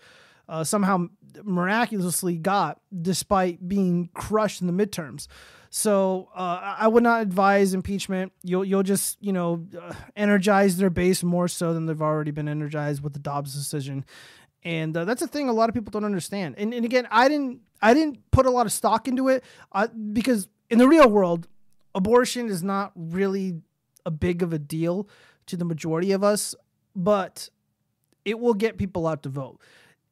uh, 0.49 0.65
somehow 0.65 1.07
miraculously 1.45 2.37
got 2.37 2.81
despite 3.01 3.67
being 3.67 4.11
crushed 4.15 4.61
in 4.61 4.67
the 4.67 4.73
midterms. 4.73 5.27
So 5.71 6.29
uh, 6.35 6.77
I 6.79 6.87
would 6.87 7.03
not 7.03 7.23
advise 7.23 7.73
impeachment. 7.73 8.33
You'll 8.43 8.65
you'll 8.65 8.83
just 8.83 9.17
you 9.23 9.33
know 9.33 9.67
uh, 9.81 9.95
energize 10.17 10.77
their 10.77 10.91
base 10.91 11.23
more 11.23 11.49
so 11.49 11.73
than 11.73 11.87
they've 11.87 12.03
already 12.03 12.31
been 12.31 12.49
energized 12.49 13.03
with 13.03 13.15
the 13.15 13.19
Dobbs 13.19 13.55
decision, 13.55 14.05
and 14.63 14.95
uh, 14.97 15.05
that's 15.05 15.23
a 15.23 15.27
thing 15.27 15.49
a 15.49 15.53
lot 15.53 15.71
of 15.71 15.75
people 15.75 15.91
don't 15.91 16.05
understand. 16.05 16.57
And 16.59 16.75
and 16.75 16.85
again, 16.85 17.09
I 17.11 17.29
didn't 17.29 17.61
I 17.81 17.95
didn't 17.95 18.31
put 18.31 18.45
a 18.45 18.51
lot 18.51 18.67
of 18.67 18.73
stock 18.73 19.09
into 19.09 19.29
it 19.29 19.45
uh, 19.73 19.89
because 20.13 20.49
in 20.69 20.79
the 20.79 20.87
real 20.87 21.09
world, 21.09 21.49
abortion 21.95 22.49
is 22.49 22.63
not 22.63 22.93
really 22.95 23.63
a 24.05 24.11
big 24.11 24.43
of 24.43 24.53
a 24.53 24.59
deal 24.59 25.09
to 25.47 25.57
the 25.57 25.65
majority 25.65 26.13
of 26.13 26.23
us, 26.23 26.55
but 26.95 27.49
it 28.25 28.39
will 28.39 28.55
get 28.55 28.79
people 28.79 29.07
out 29.07 29.23
to 29.23 29.29
vote. 29.29 29.61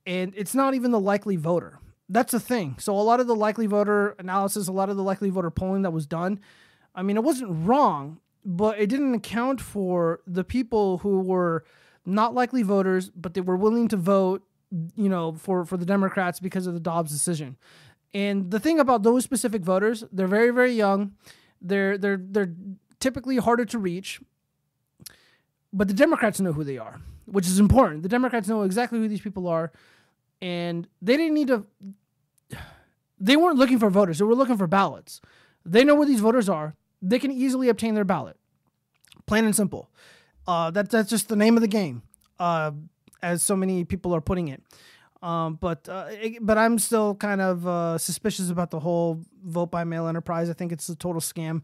And 0.07 0.33
it's 0.37 0.55
not 0.55 0.75
even 0.75 0.91
the 0.91 1.01
likely 1.01 1.37
voter 1.37 1.79
that's 2.11 2.33
the 2.33 2.41
thing. 2.41 2.75
So 2.79 2.93
a 2.95 3.01
lot 3.01 3.21
of 3.21 3.29
the 3.29 3.37
likely 3.37 3.67
voter 3.67 4.17
analysis, 4.19 4.67
a 4.67 4.73
lot 4.73 4.91
of 4.91 4.97
the 4.97 5.03
likely 5.03 5.31
voter 5.31 5.51
polling 5.51 5.83
that 5.83 5.93
was 5.93 6.07
done, 6.07 6.41
I 6.95 7.03
mean, 7.03 7.17
it 7.17 7.23
wasn't 7.23 7.53
wrong, 7.67 8.19
but 8.45 8.79
it 8.81 8.89
didn't 8.89 9.15
account 9.15 9.61
for 9.61 10.21
the 10.27 10.43
people 10.43 10.99
who 10.99 11.21
were 11.21 11.65
not 12.05 12.35
likely 12.35 12.63
voters, 12.63 13.11
but 13.11 13.35
they 13.35 13.41
were 13.41 13.57
willing 13.57 13.87
to 13.89 13.97
vote, 13.97 14.43
you 14.97 15.09
know, 15.09 15.33
for 15.35 15.65
for 15.65 15.77
the 15.77 15.87
Democrats 15.87 16.41
because 16.41 16.67
of 16.67 16.75
the 16.75 16.81
Dobbs 16.81 17.13
decision. 17.13 17.57
And 18.13 18.51
the 18.51 18.59
thing 18.59 18.81
about 18.81 19.05
those 19.05 19.23
specific 19.23 19.63
voters, 19.63 20.03
they're 20.11 20.27
very 20.27 20.51
very 20.51 20.73
young. 20.73 21.13
They're 21.63 21.97
they're 21.97 22.21
they're 22.21 22.55
typically 22.99 23.37
harder 23.37 23.65
to 23.67 23.79
reach. 23.79 24.21
But 25.73 25.89
the 25.89 25.95
Democrats 25.95 26.41
know 26.41 26.53
who 26.53 26.65
they 26.65 26.79
are, 26.79 27.01
which 27.27 27.47
is 27.47 27.59
important. 27.59 28.03
The 28.03 28.09
Democrats 28.09 28.49
know 28.49 28.63
exactly 28.63 28.99
who 28.99 29.09
these 29.09 29.21
people 29.21 29.47
are 29.47 29.73
and 30.43 30.87
they 31.03 31.17
didn't 31.17 31.35
need 31.35 31.49
to 31.49 31.65
they 33.19 33.37
weren't 33.37 33.59
looking 33.59 33.79
for 33.79 33.91
voters 33.91 34.19
they 34.19 34.25
were 34.25 34.35
looking 34.35 34.57
for 34.57 34.67
ballots 34.67 35.21
they 35.65 35.85
know 35.85 35.95
where 35.95 36.07
these 36.07 36.21
voters 36.21 36.49
are 36.49 36.75
they 37.03 37.19
can 37.19 37.31
easily 37.31 37.69
obtain 37.69 37.95
their 37.95 38.05
ballot 38.05 38.37
plain 39.27 39.45
and 39.45 39.55
simple 39.55 39.91
uh, 40.47 40.71
that, 40.71 40.91
that's 40.91 41.11
just 41.11 41.29
the 41.29 41.37
name 41.37 41.57
of 41.57 41.61
the 41.61 41.69
game 41.69 42.03
uh, 42.39 42.71
as 43.23 43.43
so 43.43 43.55
many 43.55 43.85
people 43.85 44.15
are 44.15 44.21
putting 44.21 44.49
it 44.49 44.63
um, 45.23 45.57
but 45.57 45.87
uh, 45.89 46.07
it, 46.11 46.39
but 46.41 46.57
I'm 46.57 46.79
still 46.79 47.15
kind 47.15 47.43
of 47.43 47.67
uh, 47.67 47.99
suspicious 47.99 48.49
about 48.49 48.71
the 48.71 48.81
whole 48.81 49.21
vote 49.45 49.71
by 49.71 49.85
mail 49.85 50.07
enterprise. 50.07 50.49
I 50.49 50.55
think 50.55 50.73
it's 50.73 50.89
a 50.89 50.95
total 50.97 51.21
scam. 51.21 51.61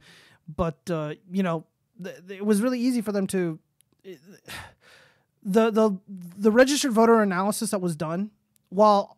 But 0.47 0.79
uh, 0.91 1.15
you 1.33 1.43
know, 1.43 1.65
th- 2.05 2.17
it 2.29 2.45
was 2.45 2.61
really 2.61 2.79
easy 2.79 3.01
for 3.01 3.13
them 3.13 3.27
to 3.29 3.59
the 5.43 5.71
the 5.71 5.99
the 6.09 6.51
registered 6.51 6.93
voter 6.93 7.21
analysis 7.21 7.71
that 7.71 7.81
was 7.81 7.97
done 7.97 8.31
while 8.69 9.17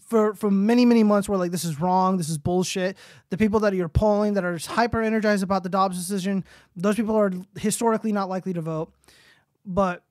for 0.00 0.34
for 0.34 0.50
many 0.50 0.84
many 0.84 1.02
months 1.02 1.28
we're 1.28 1.36
like 1.36 1.50
this 1.50 1.64
is 1.64 1.80
wrong 1.80 2.16
this 2.16 2.28
is 2.28 2.38
bullshit. 2.38 2.96
The 3.30 3.36
people 3.36 3.60
that 3.60 3.74
you're 3.74 3.88
polling 3.88 4.34
that 4.34 4.44
are 4.44 4.58
hyper 4.58 5.02
energized 5.02 5.42
about 5.42 5.62
the 5.62 5.68
dobbs 5.68 5.96
decision 5.96 6.44
those 6.74 6.96
people 6.96 7.16
are 7.16 7.30
historically 7.58 8.12
not 8.12 8.28
likely 8.28 8.52
to 8.52 8.60
vote. 8.60 8.92
But 9.64 10.02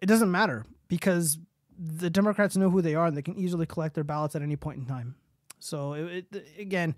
it 0.00 0.06
doesn't 0.06 0.30
matter 0.30 0.64
because 0.88 1.38
the 1.78 2.10
democrats 2.10 2.56
know 2.56 2.70
who 2.70 2.82
they 2.82 2.94
are 2.94 3.06
and 3.06 3.16
they 3.16 3.22
can 3.22 3.36
easily 3.36 3.66
collect 3.66 3.94
their 3.94 4.04
ballots 4.04 4.34
at 4.34 4.42
any 4.42 4.56
point 4.56 4.78
in 4.78 4.86
time. 4.86 5.14
So 5.58 5.92
it, 5.92 6.26
it, 6.32 6.46
again 6.58 6.96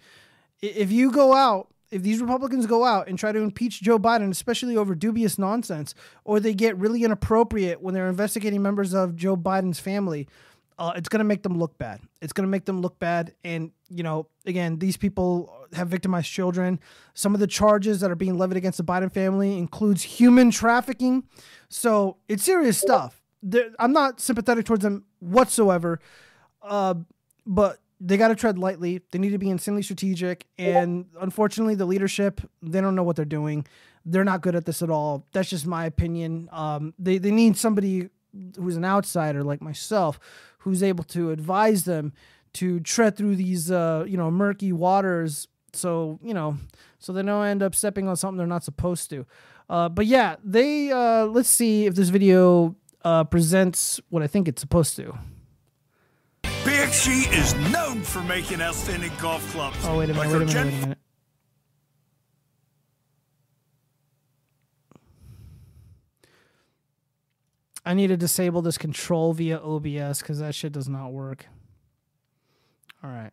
if 0.60 0.92
you 0.92 1.10
go 1.10 1.34
out 1.34 1.68
if 1.92 2.02
these 2.02 2.20
republicans 2.20 2.66
go 2.66 2.84
out 2.84 3.06
and 3.06 3.18
try 3.18 3.30
to 3.30 3.40
impeach 3.40 3.80
joe 3.80 3.98
biden 3.98 4.30
especially 4.30 4.76
over 4.76 4.94
dubious 4.94 5.38
nonsense 5.38 5.94
or 6.24 6.40
they 6.40 6.54
get 6.54 6.76
really 6.76 7.04
inappropriate 7.04 7.80
when 7.80 7.94
they're 7.94 8.08
investigating 8.08 8.60
members 8.60 8.92
of 8.92 9.14
joe 9.14 9.36
biden's 9.36 9.78
family 9.78 10.26
uh, 10.78 10.92
it's 10.96 11.08
going 11.08 11.18
to 11.18 11.24
make 11.24 11.42
them 11.42 11.58
look 11.58 11.76
bad. 11.78 12.00
It's 12.20 12.32
going 12.32 12.46
to 12.46 12.50
make 12.50 12.64
them 12.64 12.80
look 12.80 12.98
bad. 12.98 13.34
And, 13.44 13.70
you 13.88 14.02
know, 14.02 14.26
again, 14.46 14.78
these 14.78 14.96
people 14.96 15.66
have 15.74 15.88
victimized 15.88 16.30
children. 16.30 16.80
Some 17.14 17.34
of 17.34 17.40
the 17.40 17.46
charges 17.46 18.00
that 18.00 18.10
are 18.10 18.16
being 18.16 18.38
levied 18.38 18.56
against 18.56 18.78
the 18.78 18.84
Biden 18.84 19.12
family 19.12 19.58
includes 19.58 20.02
human 20.02 20.50
trafficking. 20.50 21.24
So 21.68 22.16
it's 22.28 22.42
serious 22.42 22.78
stuff. 22.78 23.22
They're, 23.42 23.70
I'm 23.78 23.92
not 23.92 24.20
sympathetic 24.20 24.64
towards 24.64 24.82
them 24.82 25.04
whatsoever. 25.20 26.00
Uh, 26.62 26.94
but 27.46 27.78
they 28.04 28.16
got 28.16 28.28
to 28.28 28.34
tread 28.34 28.58
lightly. 28.58 29.00
They 29.12 29.18
need 29.18 29.30
to 29.30 29.38
be 29.38 29.48
insanely 29.48 29.82
strategic. 29.82 30.46
And 30.58 31.06
unfortunately, 31.20 31.76
the 31.76 31.86
leadership, 31.86 32.40
they 32.60 32.80
don't 32.80 32.96
know 32.96 33.04
what 33.04 33.14
they're 33.14 33.24
doing. 33.24 33.64
They're 34.04 34.24
not 34.24 34.40
good 34.40 34.56
at 34.56 34.64
this 34.64 34.82
at 34.82 34.90
all. 34.90 35.26
That's 35.32 35.48
just 35.48 35.66
my 35.66 35.86
opinion. 35.86 36.48
Um, 36.50 36.94
they, 36.98 37.18
they 37.18 37.30
need 37.30 37.56
somebody 37.56 38.08
who's 38.56 38.76
an 38.76 38.84
outsider 38.84 39.44
like 39.44 39.60
myself 39.60 40.18
who's 40.58 40.82
able 40.82 41.04
to 41.04 41.30
advise 41.30 41.84
them 41.84 42.12
to 42.54 42.80
tread 42.80 43.16
through 43.16 43.36
these 43.36 43.70
uh, 43.70 44.04
you 44.06 44.16
know 44.16 44.30
murky 44.30 44.72
waters 44.72 45.48
so 45.72 46.18
you 46.22 46.34
know 46.34 46.56
so 46.98 47.12
they 47.12 47.22
don't 47.22 47.44
end 47.44 47.62
up 47.62 47.74
stepping 47.74 48.08
on 48.08 48.16
something 48.16 48.38
they're 48.38 48.46
not 48.46 48.64
supposed 48.64 49.10
to 49.10 49.26
uh, 49.68 49.88
but 49.88 50.06
yeah 50.06 50.36
they 50.42 50.90
uh, 50.90 51.26
let's 51.26 51.48
see 51.48 51.86
if 51.86 51.94
this 51.94 52.08
video 52.08 52.74
uh, 53.04 53.24
presents 53.24 54.00
what 54.08 54.22
i 54.22 54.26
think 54.26 54.48
it's 54.48 54.60
supposed 54.60 54.96
to 54.96 55.16
PXG 56.64 57.32
is 57.32 57.54
known 57.72 58.02
for 58.02 58.22
making 58.22 58.60
outstanding 58.60 59.12
golf 59.20 59.46
clubs. 59.52 59.76
oh 59.84 59.98
wait 59.98 60.10
a 60.10 60.14
minute 60.14 60.18
like 60.18 60.28
wait 60.28 60.34
a 60.34 60.38
minute 60.38 60.52
Gen- 60.52 60.66
wait 60.66 60.74
a 60.74 60.80
minute 60.80 60.98
I 67.84 67.94
need 67.94 68.08
to 68.08 68.16
disable 68.16 68.62
this 68.62 68.78
control 68.78 69.32
via 69.32 69.58
OBS 69.58 70.20
because 70.20 70.38
that 70.38 70.54
shit 70.54 70.72
does 70.72 70.88
not 70.88 71.12
work. 71.12 71.46
All 73.02 73.10
right. 73.10 73.32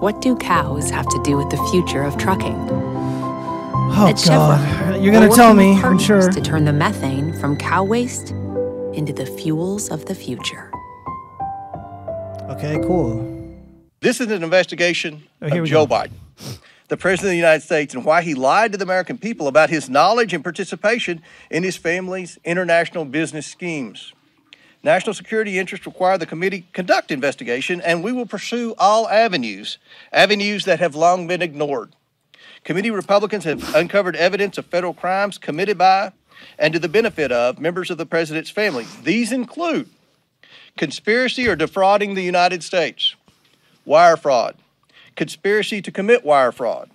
What 0.00 0.20
do 0.22 0.36
cows 0.36 0.90
have 0.90 1.08
to 1.08 1.20
do 1.24 1.36
with 1.36 1.50
the 1.50 1.56
future 1.70 2.02
of 2.04 2.16
trucking? 2.16 2.54
Oh 3.92 4.06
At 4.08 4.18
Chevron, 4.18 4.58
God, 4.92 5.02
you're 5.02 5.12
gonna 5.12 5.28
tell 5.28 5.54
me. 5.54 5.72
I'm 5.74 5.80
partners 5.80 6.04
sure. 6.06 6.30
to 6.30 6.40
turn 6.40 6.64
the 6.64 6.72
methane 6.72 7.32
from 7.40 7.56
cow 7.56 7.82
waste 7.82 8.32
into 8.94 9.12
the 9.12 9.26
fuels 9.26 9.88
of 9.90 10.04
the 10.06 10.14
future. 10.14 10.70
Okay, 12.48 12.78
cool. 12.82 13.38
This 14.00 14.20
is 14.20 14.30
an 14.30 14.42
investigation 14.42 15.22
Oh, 15.42 15.48
here 15.48 15.62
of 15.62 15.68
Joe 15.68 15.86
go. 15.86 15.94
Biden, 15.94 16.58
the 16.88 16.96
President 16.96 17.28
of 17.28 17.30
the 17.32 17.36
United 17.36 17.62
States, 17.62 17.94
and 17.94 18.04
why 18.04 18.22
he 18.22 18.34
lied 18.34 18.72
to 18.72 18.78
the 18.78 18.84
American 18.84 19.18
people 19.18 19.46
about 19.46 19.70
his 19.70 19.88
knowledge 19.88 20.32
and 20.34 20.42
participation 20.42 21.22
in 21.50 21.62
his 21.62 21.76
family's 21.76 22.38
international 22.44 23.04
business 23.04 23.46
schemes. 23.46 24.12
National 24.82 25.12
security 25.12 25.58
interests 25.58 25.84
require 25.86 26.16
the 26.16 26.26
committee 26.26 26.66
conduct 26.72 27.10
investigation, 27.10 27.80
and 27.82 28.02
we 28.02 28.12
will 28.12 28.24
pursue 28.26 28.74
all 28.78 29.08
avenues, 29.08 29.78
avenues 30.12 30.64
that 30.64 30.80
have 30.80 30.94
long 30.94 31.26
been 31.26 31.42
ignored. 31.42 31.94
Committee 32.64 32.90
Republicans 32.90 33.44
have 33.44 33.74
uncovered 33.74 34.16
evidence 34.16 34.56
of 34.58 34.66
federal 34.66 34.94
crimes 34.94 35.38
committed 35.38 35.76
by 35.78 36.12
and 36.58 36.72
to 36.72 36.78
the 36.78 36.88
benefit 36.88 37.32
of 37.32 37.58
members 37.58 37.90
of 37.90 37.98
the 37.98 38.06
president's 38.06 38.50
family. 38.50 38.86
These 39.02 39.32
include 39.32 39.88
conspiracy 40.76 41.48
or 41.48 41.56
defrauding 41.56 42.14
the 42.14 42.22
United 42.22 42.62
States, 42.62 43.14
wire 43.84 44.16
fraud, 44.16 44.56
conspiracy 45.16 45.82
to 45.82 45.90
commit 45.90 46.24
wire 46.24 46.52
fraud, 46.52 46.90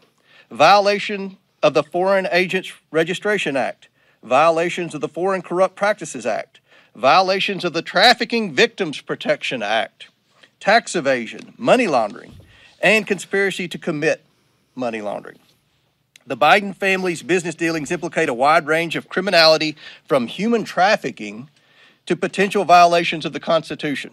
violation 0.50 1.38
of 1.62 1.74
the 1.74 1.84
Foreign 1.84 2.28
Agents 2.32 2.72
Registration 2.92 3.58
Act, 3.58 3.88
violations 4.24 4.96
of 4.96 5.02
the 5.02 5.08
Foreign 5.08 5.42
Corrupt 5.42 5.76
Practices 5.76 6.26
Act, 6.26 6.60
violations 6.96 7.66
of 7.66 7.74
the 7.74 7.82
Trafficking 7.82 8.54
Victims 8.54 9.02
Protection 9.02 9.62
Act, 9.62 10.08
tax 10.60 10.96
evasion, 10.96 11.54
money 11.58 11.88
laundering, 11.88 12.34
and 12.82 13.06
conspiracy 13.06 13.68
to 13.68 13.78
commit 13.78 14.24
money 14.76 15.02
laundering. 15.02 15.40
The 16.28 16.38
Biden 16.38 16.76
family's 16.76 17.22
business 17.22 17.54
dealings 17.54 17.92
implicate 17.92 18.30
a 18.30 18.34
wide 18.34 18.66
range 18.66 18.96
of 18.96 19.10
criminality 19.10 19.76
from 20.08 20.26
human 20.26 20.64
trafficking 20.64 21.50
to 22.08 22.16
potential 22.16 22.66
violations 22.66 23.26
of 23.26 23.34
the 23.34 23.40
Constitution. 23.40 24.12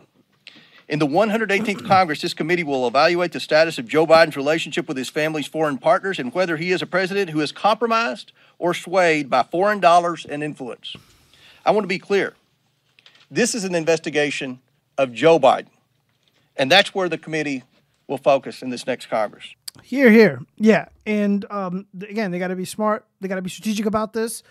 In 0.88 0.98
the 0.98 1.06
118th 1.06 1.86
Congress, 1.88 2.20
this 2.20 2.34
committee 2.34 2.64
will 2.64 2.86
evaluate 2.86 3.32
the 3.32 3.40
status 3.40 3.78
of 3.78 3.88
Joe 3.88 4.06
Biden's 4.06 4.36
relationship 4.36 4.88
with 4.88 4.98
his 4.98 5.08
family's 5.08 5.46
foreign 5.46 5.78
partners 5.78 6.18
and 6.18 6.34
whether 6.34 6.58
he 6.58 6.70
is 6.70 6.82
a 6.82 6.86
president 6.86 7.30
who 7.30 7.40
is 7.40 7.50
compromised 7.50 8.32
or 8.58 8.74
swayed 8.74 9.30
by 9.30 9.42
foreign 9.42 9.80
dollars 9.80 10.26
and 10.28 10.42
influence. 10.42 10.94
I 11.64 11.70
want 11.70 11.84
to 11.84 11.88
be 11.88 11.98
clear. 11.98 12.34
This 13.30 13.54
is 13.54 13.64
an 13.64 13.74
investigation 13.74 14.60
of 14.98 15.14
Joe 15.14 15.38
Biden, 15.38 15.70
and 16.58 16.70
that's 16.70 16.94
where 16.94 17.08
the 17.08 17.16
committee 17.16 17.62
will 18.06 18.18
focus 18.18 18.60
in 18.60 18.68
this 18.68 18.86
next 18.86 19.06
Congress. 19.06 19.54
Here, 19.82 20.10
here, 20.10 20.40
yeah, 20.56 20.86
and 21.06 21.44
um, 21.50 21.86
again, 22.00 22.30
they 22.30 22.38
got 22.38 22.48
to 22.48 22.56
be 22.56 22.64
smart. 22.64 23.04
They 23.20 23.28
got 23.28 23.36
to 23.36 23.42
be 23.42 23.50
strategic 23.50 23.86
about 23.86 24.12
this, 24.12 24.42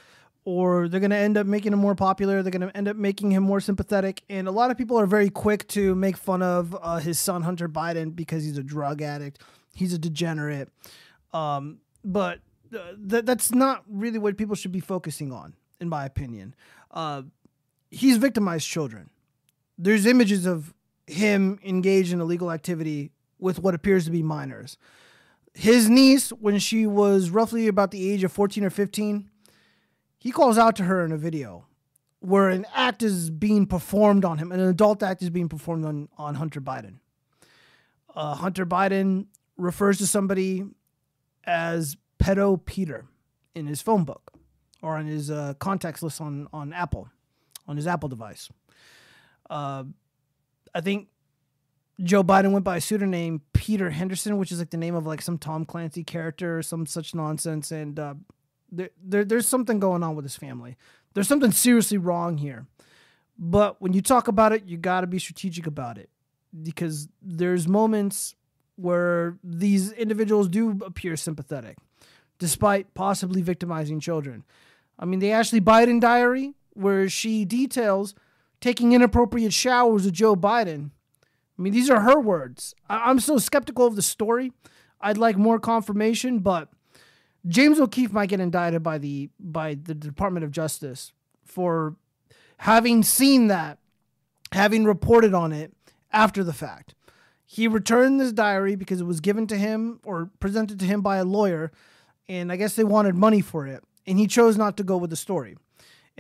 or 0.44 0.88
they're 0.88 1.00
going 1.00 1.12
to 1.12 1.18
end 1.18 1.38
up 1.38 1.48
making 1.48 1.74
him 1.74 1.80
more 1.80 1.96
popular. 1.96 2.42
They're 2.44 2.52
going 2.52 2.68
to 2.68 2.76
end 2.76 2.88
up 2.88 2.98
making 2.98 3.32
him 3.32 3.44
more 3.44 3.60
sympathetic. 3.60 4.24
And 4.30 4.48
a 4.48 4.52
lot 4.52 4.72
of 4.72 4.78
people 4.78 5.00
are 5.00 5.06
very 5.06 5.30
quick 5.30 5.68
to 5.70 5.96
make 5.96 6.18
fun 6.18 6.42
of 6.42 6.76
uh, 6.82 6.98
his 6.98 7.20
son 7.20 7.44
Hunter 7.44 7.70
Biden 7.70 8.16
because 8.16 8.44
he's 8.44 8.58
a 8.58 8.64
drug 8.64 9.02
addict. 9.02 9.42
He's 9.74 9.94
a 9.94 10.00
degenerate. 10.00 10.70
Um, 11.34 11.80
but 12.04 12.40
uh, 12.74 12.94
th- 13.10 13.26
that's 13.26 13.52
not 13.52 13.84
really 13.88 14.20
what 14.20 14.38
people 14.38 14.56
should 14.56 14.72
be 14.72 14.80
focusing 14.80 15.32
on, 15.32 15.54
in 15.80 15.88
my 15.90 16.06
opinion. 16.06 16.56
Uh, 16.90 17.24
he's 17.90 18.18
victimized 18.18 18.68
children. 18.68 19.10
There's 19.78 20.06
images 20.06 20.46
of 20.46 20.74
him 21.08 21.60
engaged 21.64 22.14
in 22.14 22.20
illegal 22.20 22.52
activity 22.52 23.12
with 23.40 23.60
what 23.60 23.74
appears 23.74 24.06
to 24.06 24.12
be 24.12 24.24
minors 24.24 24.78
his 25.54 25.90
niece, 25.90 26.30
when 26.30 26.60
she 26.60 26.88
was 26.88 27.30
roughly 27.30 27.68
about 27.68 27.92
the 27.92 28.12
age 28.12 28.24
of 28.24 28.32
14 28.32 28.64
or 28.64 28.70
15, 28.70 29.30
he 30.18 30.32
calls 30.32 30.58
out 30.58 30.76
to 30.78 30.84
her 30.84 31.04
in 31.04 31.12
a 31.12 31.18
video 31.18 31.66
where 32.20 32.50
an 32.50 32.66
act 32.74 33.02
is 33.02 33.30
being 33.30 33.66
performed 33.66 34.24
on 34.24 34.38
him, 34.38 34.52
an 34.52 34.60
adult 34.60 35.02
act 35.02 35.22
is 35.22 35.30
being 35.30 35.50
performed 35.50 35.84
on, 35.86 36.08
on 36.18 36.36
Hunter 36.36 36.62
Biden. 36.62 37.00
Uh, 38.16 38.36
Hunter 38.36 38.66
Biden 38.66 39.26
refers 39.58 39.98
to 39.98 40.08
somebody 40.08 40.64
as 41.44 41.98
pedo 42.20 42.64
Peter 42.64 43.06
in 43.56 43.66
his 43.66 43.82
phone 43.82 44.04
book 44.04 44.34
or 44.82 44.98
on 44.98 45.06
his 45.08 45.32
uh, 45.32 45.56
contacts 45.60 46.04
list 46.04 46.22
on, 46.22 46.48
on 46.54 46.74
Apple, 46.74 47.10
on 47.68 47.76
his 47.76 47.88
Apple 47.88 48.10
device. 48.10 48.50
Uh, 49.50 49.84
I 50.74 50.82
think 50.82 51.08
Joe 52.04 52.24
Biden 52.24 52.52
went 52.52 52.66
by 52.66 52.78
a 52.78 52.82
pseudonym 52.82 53.42
Peter 53.54 53.90
Henderson, 53.90 54.38
which 54.38 54.52
is 54.52 54.60
like 54.60 54.70
the 54.70 54.78
name 54.78 54.96
of 54.96 55.06
like 55.06 55.22
some 55.22 55.38
Tom 55.38 55.66
Clancy 55.66 56.04
character 56.04 56.58
or 56.58 56.64
some 56.64 56.86
such 56.86 57.14
nonsense. 57.14 57.72
And 57.72 58.00
uh, 58.00 58.16
there, 58.72 58.90
there, 59.04 59.26
there's 59.26 59.48
something 59.48 59.80
going 59.80 60.04
on 60.04 60.16
with 60.16 60.26
his 60.26 60.36
family. 60.36 60.78
There's 61.14 61.28
something 61.28 61.52
seriously 61.52 61.98
wrong 61.98 62.38
here. 62.38 62.66
But 63.38 63.82
when 63.82 63.94
you 63.94 64.02
talk 64.02 64.28
about 64.28 64.52
it, 64.54 64.66
you 64.66 64.78
got 64.78 65.02
to 65.02 65.08
be 65.08 65.20
strategic 65.20 65.68
about 65.68 65.98
it 65.98 66.10
because 66.64 67.08
there's 67.22 67.68
moments 67.68 68.36
where 68.76 69.38
these 69.44 69.92
individuals 69.92 70.48
do 70.48 70.80
appear 70.86 71.16
sympathetic, 71.16 71.78
despite 72.40 72.94
possibly 72.94 73.42
victimizing 73.42 74.00
children. 74.00 74.44
I 74.98 75.06
mean, 75.06 75.20
the 75.20 75.32
Ashley 75.32 75.62
Biden 75.62 76.00
diary, 76.00 76.54
where 76.74 77.10
she 77.10 77.46
details 77.46 78.16
taking 78.60 78.94
inappropriate 78.94 79.54
showers 79.54 80.06
with 80.06 80.14
Joe 80.14 80.36
Biden 80.36 80.92
I 81.62 81.64
mean, 81.64 81.74
these 81.74 81.92
are 81.92 82.02
her 82.02 82.20
words. 82.20 82.74
I- 82.90 83.12
am 83.12 83.20
so 83.20 83.38
skeptical 83.38 83.86
of 83.86 83.96
the 83.96 84.02
story. 84.02 84.52
I'd 85.00 85.20
like 85.20 85.38
more 85.38 85.60
confirmation, 85.60 86.40
but 86.40 86.70
James 87.48 87.80
O'Keefe 87.80 88.12
might 88.12 88.30
get 88.30 88.40
indicted 88.40 88.82
by 88.82 88.98
the 88.98 89.30
by 89.40 89.76
the 89.76 89.94
Department 89.94 90.44
of 90.44 90.50
Justice 90.50 91.14
for 91.46 91.98
having 92.58 93.04
seen 93.04 93.46
that, 93.50 93.78
having 94.52 94.86
reported 94.86 95.36
on 95.36 95.52
it 95.52 95.72
after 96.12 96.44
the 96.44 96.52
fact. 96.52 96.96
He 97.46 97.68
returned 97.68 98.20
this 98.20 98.32
diary 98.32 98.76
because 98.76 99.00
it 99.00 99.06
was 99.06 99.20
given 99.20 99.46
to 99.46 99.56
him 99.56 100.00
or 100.04 100.32
presented 100.40 100.80
to 100.80 100.86
him 100.86 101.02
by 101.02 101.18
a 101.18 101.24
lawyer, 101.24 101.72
and 102.28 102.52
I 102.52 102.56
guess 102.56 102.76
they 102.76 102.84
wanted 102.84 103.14
money 103.14 103.42
for 103.42 103.68
it, 103.68 103.84
and 104.08 104.18
he 104.18 104.26
chose 104.26 104.58
not 104.58 104.78
to 104.78 104.84
go 104.84 104.98
with 104.98 105.12
the 105.12 105.16
story. 105.16 105.58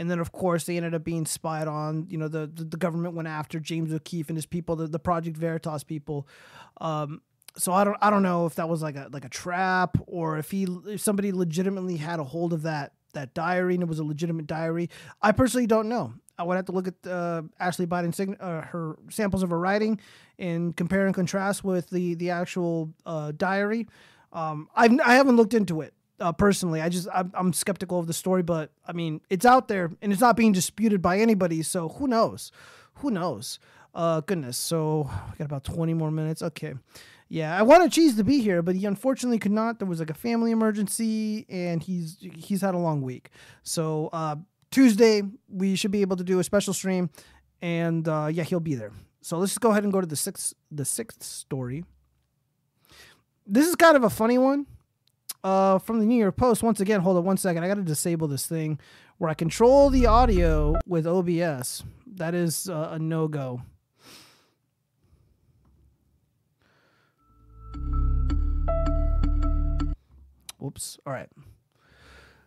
And 0.01 0.09
then, 0.09 0.17
of 0.17 0.31
course, 0.31 0.63
they 0.63 0.77
ended 0.77 0.95
up 0.95 1.03
being 1.03 1.27
spied 1.27 1.67
on. 1.67 2.07
You 2.09 2.17
know, 2.17 2.27
the 2.27 2.49
the, 2.51 2.63
the 2.63 2.77
government 2.77 3.13
went 3.13 3.27
after 3.27 3.59
James 3.59 3.93
O'Keefe 3.93 4.29
and 4.29 4.35
his 4.35 4.47
people, 4.47 4.75
the, 4.75 4.87
the 4.87 4.97
Project 4.97 5.37
Veritas 5.37 5.83
people. 5.83 6.27
Um, 6.81 7.21
so 7.55 7.71
I 7.71 7.83
don't 7.83 7.97
I 8.01 8.09
don't 8.09 8.23
know 8.23 8.47
if 8.47 8.55
that 8.55 8.67
was 8.67 8.81
like 8.81 8.95
a 8.95 9.09
like 9.11 9.25
a 9.25 9.29
trap 9.29 9.97
or 10.07 10.39
if 10.39 10.49
he 10.49 10.65
if 10.87 11.01
somebody 11.01 11.31
legitimately 11.31 11.97
had 11.97 12.19
a 12.19 12.23
hold 12.23 12.51
of 12.51 12.63
that 12.63 12.93
that 13.13 13.35
diary 13.35 13.75
and 13.75 13.83
it 13.83 13.89
was 13.89 13.99
a 13.99 14.03
legitimate 14.03 14.47
diary. 14.47 14.89
I 15.21 15.33
personally 15.33 15.67
don't 15.67 15.87
know. 15.87 16.13
I 16.35 16.43
would 16.45 16.55
have 16.55 16.65
to 16.65 16.71
look 16.71 16.87
at 16.87 17.07
uh, 17.07 17.43
Ashley 17.59 17.85
Biden's 17.85 18.19
uh, 18.39 18.61
her 18.61 18.97
samples 19.11 19.43
of 19.43 19.51
her 19.51 19.59
writing 19.59 19.99
and 20.39 20.75
compare 20.75 21.05
and 21.05 21.13
contrast 21.13 21.63
with 21.63 21.91
the 21.91 22.15
the 22.15 22.31
actual 22.31 22.91
uh, 23.05 23.33
diary. 23.37 23.87
Um, 24.33 24.67
I've 24.75 24.97
I 25.05 25.13
haven't 25.13 25.35
looked 25.35 25.53
into 25.53 25.81
it 25.81 25.93
uh, 26.21 26.31
personally. 26.31 26.81
I 26.81 26.89
just 26.89 27.07
I'm, 27.13 27.31
I'm, 27.33 27.53
skeptical 27.53 27.99
of 27.99 28.07
the 28.07 28.13
story, 28.13 28.43
but 28.43 28.71
I 28.87 28.93
mean 28.93 29.21
it's 29.29 29.45
out 29.45 29.67
there 29.67 29.91
and 30.01 30.11
it's 30.11 30.21
not 30.21 30.37
being 30.37 30.51
disputed 30.51 31.01
by 31.01 31.19
anybody. 31.19 31.63
So 31.63 31.89
who 31.89 32.07
knows? 32.07 32.51
Who 32.95 33.11
knows? 33.11 33.59
Uh, 33.93 34.21
goodness. 34.21 34.57
So 34.57 35.09
I 35.11 35.35
got 35.37 35.45
about 35.45 35.63
20 35.63 35.93
more 35.93 36.11
minutes. 36.11 36.41
Okay. 36.41 36.75
Yeah, 37.27 37.57
I 37.57 37.61
wanted 37.61 37.93
Cheese 37.93 38.17
to 38.17 38.25
be 38.25 38.41
here, 38.41 38.61
but 38.61 38.75
he 38.75 38.85
unfortunately 38.85 39.39
could 39.39 39.53
not. 39.53 39.79
There 39.79 39.87
was 39.87 39.99
like 39.99 40.09
a 40.09 40.13
family 40.13 40.51
emergency, 40.51 41.45
and 41.47 41.81
he's 41.81 42.17
he's 42.19 42.59
had 42.59 42.75
a 42.75 42.77
long 42.77 43.01
week. 43.01 43.29
So 43.63 44.09
uh, 44.11 44.35
Tuesday 44.69 45.23
we 45.47 45.77
should 45.77 45.91
be 45.91 46.01
able 46.01 46.17
to 46.17 46.25
do 46.25 46.39
a 46.39 46.43
special 46.43 46.73
stream, 46.73 47.09
and 47.61 48.05
uh, 48.05 48.27
yeah, 48.29 48.43
he'll 48.43 48.59
be 48.59 48.75
there. 48.75 48.91
So 49.21 49.37
let's 49.37 49.53
just 49.53 49.61
go 49.61 49.71
ahead 49.71 49.85
and 49.85 49.93
go 49.93 50.01
to 50.01 50.07
the 50.07 50.17
sixth 50.17 50.53
the 50.71 50.83
sixth 50.83 51.23
story. 51.23 51.85
This 53.47 53.65
is 53.65 53.77
kind 53.77 53.95
of 53.95 54.03
a 54.03 54.09
funny 54.09 54.37
one 54.37 54.65
uh, 55.43 55.79
from 55.79 55.99
the 55.99 56.05
New 56.05 56.17
York 56.17 56.37
Post. 56.37 56.63
Once 56.63 56.79
again, 56.79 57.01
hold 57.01 57.17
on 57.17 57.23
one 57.23 57.37
second. 57.37 57.63
I 57.63 57.67
got 57.67 57.75
to 57.75 57.83
disable 57.83 58.27
this 58.27 58.45
thing 58.45 58.79
where 59.17 59.29
I 59.29 59.33
control 59.33 59.89
the 59.89 60.05
audio 60.05 60.75
with 60.87 61.05
OBS. 61.05 61.83
That 62.15 62.33
is 62.33 62.69
uh, 62.69 62.89
a 62.91 62.99
no 62.99 63.27
go. 63.27 63.61
Whoops. 70.57 70.99
All 71.05 71.13
right. 71.13 71.29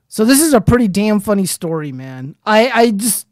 So 0.06 0.24
this 0.24 0.40
is 0.40 0.52
a 0.52 0.60
pretty 0.60 0.86
damn 0.86 1.18
funny 1.18 1.46
story, 1.46 1.90
man. 1.90 2.36
I 2.46 2.70
I 2.72 2.90
just 2.92 3.26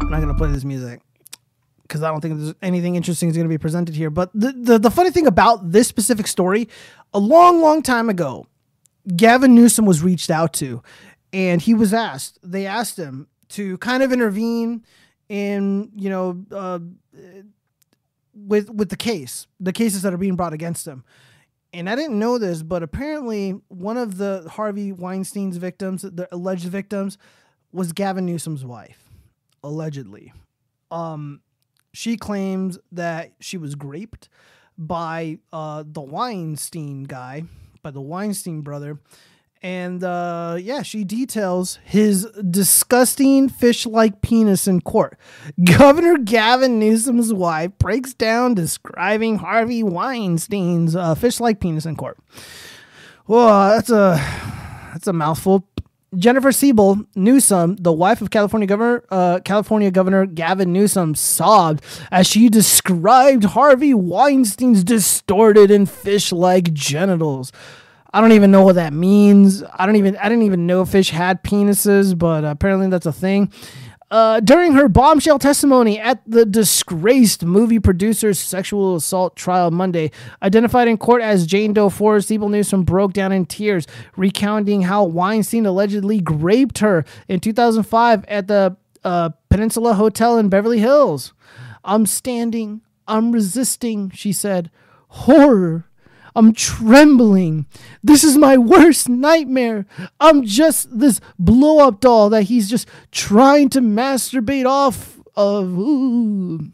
I'm 0.00 0.08
not 0.08 0.20
gonna 0.20 0.34
play 0.34 0.50
this 0.50 0.64
music 0.64 1.02
because 1.96 2.08
I 2.08 2.10
don't 2.10 2.20
think 2.20 2.38
there's 2.38 2.54
anything 2.62 2.96
interesting 2.96 3.28
is 3.28 3.36
going 3.36 3.48
to 3.48 3.52
be 3.52 3.58
presented 3.58 3.94
here. 3.94 4.10
But 4.10 4.30
the, 4.34 4.52
the, 4.52 4.78
the 4.78 4.90
funny 4.90 5.10
thing 5.10 5.26
about 5.26 5.72
this 5.72 5.88
specific 5.88 6.26
story, 6.26 6.68
a 7.12 7.18
long, 7.18 7.60
long 7.60 7.82
time 7.82 8.08
ago, 8.08 8.46
Gavin 9.14 9.54
Newsom 9.54 9.86
was 9.86 10.02
reached 10.02 10.30
out 10.30 10.52
to, 10.54 10.82
and 11.32 11.60
he 11.60 11.74
was 11.74 11.94
asked. 11.94 12.38
They 12.42 12.66
asked 12.66 12.96
him 12.98 13.28
to 13.50 13.78
kind 13.78 14.02
of 14.02 14.12
intervene 14.12 14.84
in 15.28 15.90
you 15.96 16.10
know 16.10 16.44
uh, 16.52 16.78
with 18.34 18.70
with 18.70 18.90
the 18.90 18.96
case, 18.96 19.46
the 19.58 19.72
cases 19.72 20.02
that 20.02 20.12
are 20.12 20.18
being 20.18 20.36
brought 20.36 20.52
against 20.52 20.86
him. 20.86 21.04
And 21.72 21.90
I 21.90 21.96
didn't 21.96 22.18
know 22.18 22.38
this, 22.38 22.62
but 22.62 22.82
apparently 22.82 23.50
one 23.68 23.96
of 23.96 24.16
the 24.16 24.48
Harvey 24.50 24.92
Weinstein's 24.92 25.56
victims, 25.58 26.02
the 26.02 26.28
alleged 26.32 26.64
victims, 26.64 27.18
was 27.72 27.92
Gavin 27.92 28.24
Newsom's 28.24 28.64
wife, 28.64 29.10
allegedly. 29.62 30.32
Um, 30.90 31.42
she 31.96 32.18
claims 32.18 32.78
that 32.92 33.32
she 33.40 33.56
was 33.56 33.74
raped 33.82 34.28
by 34.76 35.38
uh, 35.50 35.82
the 35.86 36.02
Weinstein 36.02 37.04
guy, 37.04 37.44
by 37.82 37.90
the 37.90 38.02
Weinstein 38.02 38.60
brother, 38.60 38.98
And 39.62 40.04
uh, 40.04 40.58
yeah, 40.60 40.82
she 40.82 41.04
details 41.04 41.78
his 41.84 42.26
disgusting 42.50 43.48
fish 43.48 43.86
like 43.86 44.20
penis 44.20 44.68
in 44.68 44.82
court. 44.82 45.18
Governor 45.64 46.18
Gavin 46.18 46.78
Newsom's 46.78 47.32
wife 47.32 47.70
breaks 47.78 48.12
down 48.12 48.52
describing 48.54 49.38
Harvey 49.38 49.82
Weinstein's 49.82 50.94
uh, 50.94 51.14
fish 51.14 51.40
like 51.40 51.60
penis 51.60 51.86
in 51.86 51.96
court. 51.96 52.18
Whoa, 53.24 53.70
that's 53.70 53.90
a 53.90 54.16
that's 54.92 55.06
a 55.06 55.14
mouthful. 55.14 55.66
Jennifer 56.14 56.52
Siebel 56.52 57.04
Newsom, 57.14 57.76
the 57.76 57.92
wife 57.92 58.22
of 58.22 58.30
California 58.30 58.66
Governor 58.66 59.04
uh, 59.10 59.40
California 59.44 59.90
Governor 59.90 60.26
Gavin 60.26 60.72
Newsom, 60.72 61.14
sobbed 61.14 61.82
as 62.10 62.26
she 62.26 62.48
described 62.48 63.44
Harvey 63.44 63.92
Weinstein's 63.92 64.84
distorted 64.84 65.70
and 65.70 65.90
fish-like 65.90 66.72
genitals. 66.72 67.52
I 68.12 68.20
don't 68.20 68.32
even 68.32 68.50
know 68.50 68.62
what 68.62 68.76
that 68.76 68.92
means. 68.92 69.62
I 69.74 69.84
don't 69.84 69.96
even 69.96 70.16
I 70.16 70.28
didn't 70.28 70.44
even 70.44 70.66
know 70.66 70.84
fish 70.84 71.10
had 71.10 71.42
penises, 71.42 72.16
but 72.16 72.44
apparently 72.44 72.88
that's 72.88 73.06
a 73.06 73.12
thing. 73.12 73.52
Uh, 74.08 74.38
during 74.38 74.72
her 74.72 74.88
bombshell 74.88 75.38
testimony 75.38 75.98
at 75.98 76.22
the 76.26 76.46
disgraced 76.46 77.44
movie 77.44 77.80
producer's 77.80 78.38
sexual 78.38 78.94
assault 78.94 79.34
trial 79.34 79.72
Monday, 79.72 80.12
identified 80.42 80.86
in 80.86 80.96
court 80.96 81.22
as 81.22 81.44
Jane 81.46 81.72
Doe 81.72 81.88
4, 81.88 82.20
Siebel 82.20 82.48
Newsom 82.48 82.84
broke 82.84 83.12
down 83.12 83.32
in 83.32 83.46
tears, 83.46 83.86
recounting 84.16 84.82
how 84.82 85.02
Weinstein 85.04 85.66
allegedly 85.66 86.22
raped 86.24 86.78
her 86.78 87.04
in 87.26 87.40
2005 87.40 88.24
at 88.26 88.46
the 88.46 88.76
uh, 89.02 89.30
Peninsula 89.48 89.94
Hotel 89.94 90.38
in 90.38 90.48
Beverly 90.48 90.78
Hills. 90.78 91.32
I'm 91.84 92.06
standing, 92.06 92.82
I'm 93.08 93.32
resisting, 93.32 94.10
she 94.10 94.32
said. 94.32 94.70
Horror 95.08 95.85
I'm 96.36 96.52
trembling. 96.52 97.64
This 98.04 98.22
is 98.22 98.36
my 98.36 98.58
worst 98.58 99.08
nightmare. 99.08 99.86
I'm 100.20 100.44
just 100.44 100.96
this 100.96 101.18
blow 101.38 101.78
up 101.78 102.00
doll 102.00 102.28
that 102.28 102.44
he's 102.44 102.68
just 102.68 102.86
trying 103.10 103.70
to 103.70 103.80
masturbate 103.80 104.66
off 104.66 105.18
of. 105.34 105.76
Ooh. 105.78 106.70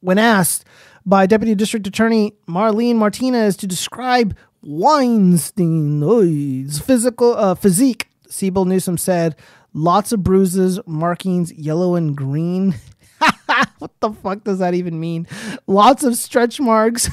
When 0.00 0.16
asked 0.16 0.64
by 1.04 1.26
Deputy 1.26 1.56
District 1.56 1.88
Attorney 1.88 2.34
Marlene 2.48 2.94
Martinez 2.94 3.56
to 3.56 3.66
describe 3.66 4.36
Weinstein's 4.62 6.80
physical 6.80 7.34
uh, 7.34 7.56
physique, 7.56 8.08
Siebel 8.28 8.64
Newsom 8.64 8.96
said, 8.96 9.34
lots 9.72 10.12
of 10.12 10.22
bruises, 10.22 10.78
markings, 10.86 11.52
yellow 11.52 11.96
and 11.96 12.16
green. 12.16 12.76
what 13.78 13.90
the 14.00 14.12
fuck 14.12 14.44
does 14.44 14.60
that 14.60 14.74
even 14.74 15.00
mean? 15.00 15.26
Lots 15.66 16.04
of 16.04 16.16
stretch 16.16 16.60
marks, 16.60 17.08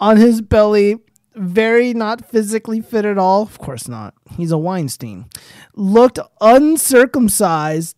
on 0.00 0.16
his 0.16 0.40
belly, 0.40 0.98
very 1.34 1.92
not 1.94 2.24
physically 2.24 2.80
fit 2.80 3.04
at 3.04 3.18
all. 3.18 3.42
Of 3.42 3.58
course 3.58 3.86
not. 3.86 4.14
He's 4.36 4.50
a 4.50 4.58
Weinstein. 4.58 5.26
Looked 5.74 6.18
uncircumcised 6.40 7.96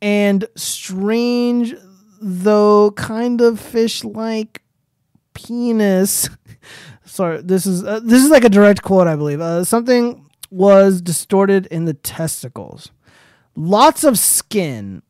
and 0.00 0.46
strange, 0.56 1.74
though 2.20 2.90
kind 2.92 3.40
of 3.40 3.60
fish 3.60 4.02
like 4.02 4.62
penis. 5.34 6.28
Sorry, 7.04 7.42
this 7.42 7.66
is 7.66 7.84
uh, 7.84 8.00
this 8.02 8.24
is 8.24 8.30
like 8.30 8.44
a 8.44 8.48
direct 8.48 8.82
quote, 8.82 9.06
I 9.06 9.16
believe. 9.16 9.40
Uh, 9.40 9.64
something 9.64 10.26
was 10.50 11.00
distorted 11.00 11.66
in 11.66 11.84
the 11.84 11.94
testicles. 11.94 12.90
Lots 13.54 14.02
of 14.02 14.18
skin, 14.18 15.02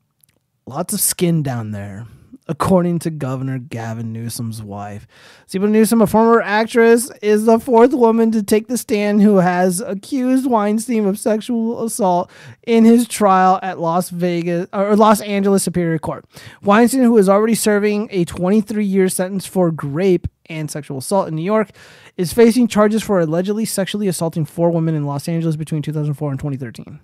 lots 0.66 0.92
of 0.92 1.00
skin 1.00 1.42
down 1.42 1.70
there 1.70 2.06
according 2.52 2.98
to 2.98 3.08
Governor 3.08 3.58
Gavin 3.58 4.12
Newsom's 4.12 4.62
wife. 4.62 5.06
Siebel 5.46 5.68
Newsom, 5.68 6.02
a 6.02 6.06
former 6.06 6.42
actress, 6.42 7.10
is 7.22 7.46
the 7.46 7.58
fourth 7.58 7.94
woman 7.94 8.30
to 8.30 8.42
take 8.42 8.68
the 8.68 8.76
stand 8.76 9.22
who 9.22 9.36
has 9.36 9.80
accused 9.80 10.44
Weinstein 10.44 11.06
of 11.06 11.18
sexual 11.18 11.82
assault 11.82 12.30
in 12.66 12.84
his 12.84 13.08
trial 13.08 13.58
at 13.62 13.78
Las 13.78 14.10
Vegas 14.10 14.68
or 14.70 14.94
Los 14.96 15.22
Angeles 15.22 15.62
Superior 15.62 15.98
Court. 15.98 16.26
Weinstein, 16.62 17.04
who 17.04 17.16
is 17.16 17.26
already 17.26 17.54
serving 17.54 18.08
a 18.10 18.26
23-year 18.26 19.08
sentence 19.08 19.46
for 19.46 19.70
rape 19.82 20.28
and 20.44 20.70
sexual 20.70 20.98
assault 20.98 21.28
in 21.28 21.34
New 21.34 21.40
York, 21.40 21.70
is 22.18 22.34
facing 22.34 22.68
charges 22.68 23.02
for 23.02 23.18
allegedly 23.18 23.64
sexually 23.64 24.08
assaulting 24.08 24.44
four 24.44 24.70
women 24.70 24.94
in 24.94 25.06
Los 25.06 25.26
Angeles 25.26 25.56
between 25.56 25.80
2004 25.80 26.30
and 26.30 26.38
2013. 26.38 27.00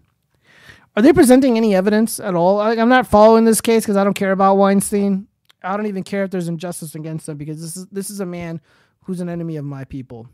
Are 0.99 1.03
they 1.03 1.13
presenting 1.13 1.57
any 1.57 1.77
evidence 1.77 2.19
at 2.19 2.35
all? 2.35 2.61
I, 2.61 2.75
am 2.75 2.89
not 2.89 3.07
following 3.07 3.45
this 3.45 3.61
case 3.61 3.85
because 3.85 3.97
I 3.97 4.03
don't 4.03 4.15
care 4.15 4.33
about 4.33 4.57
Weinstein. 4.57 5.28
I 5.63 5.77
don't 5.77 5.87
even 5.87 6.05
care 6.05 6.25
if 6.25 6.31
there's 6.31 6.49
injustice 6.49 6.95
against 6.95 7.27
them 7.27 7.37
because 7.37 7.61
this 7.61 7.77
is 7.77 7.87
this 7.87 8.11
is 8.11 8.21
a 8.21 8.27
man 8.27 8.61
who's 9.05 9.21
an 9.21 9.29
enemy 9.29 9.57
of 9.57 9.65
my 9.65 9.85
people. 9.85 10.29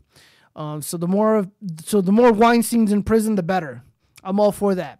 Um, 0.55 0.81
so 0.81 0.97
the 0.97 1.07
more 1.07 1.35
of 1.35 1.51
so 1.83 2.01
the 2.01 2.11
more 2.11 2.31
Weinstein's 2.31 2.91
in 2.91 3.03
prison, 3.03 3.35
the 3.35 3.43
better. 3.43 3.83
I'm 4.23 4.39
all 4.39 4.51
for 4.51 4.75
that. 4.75 4.99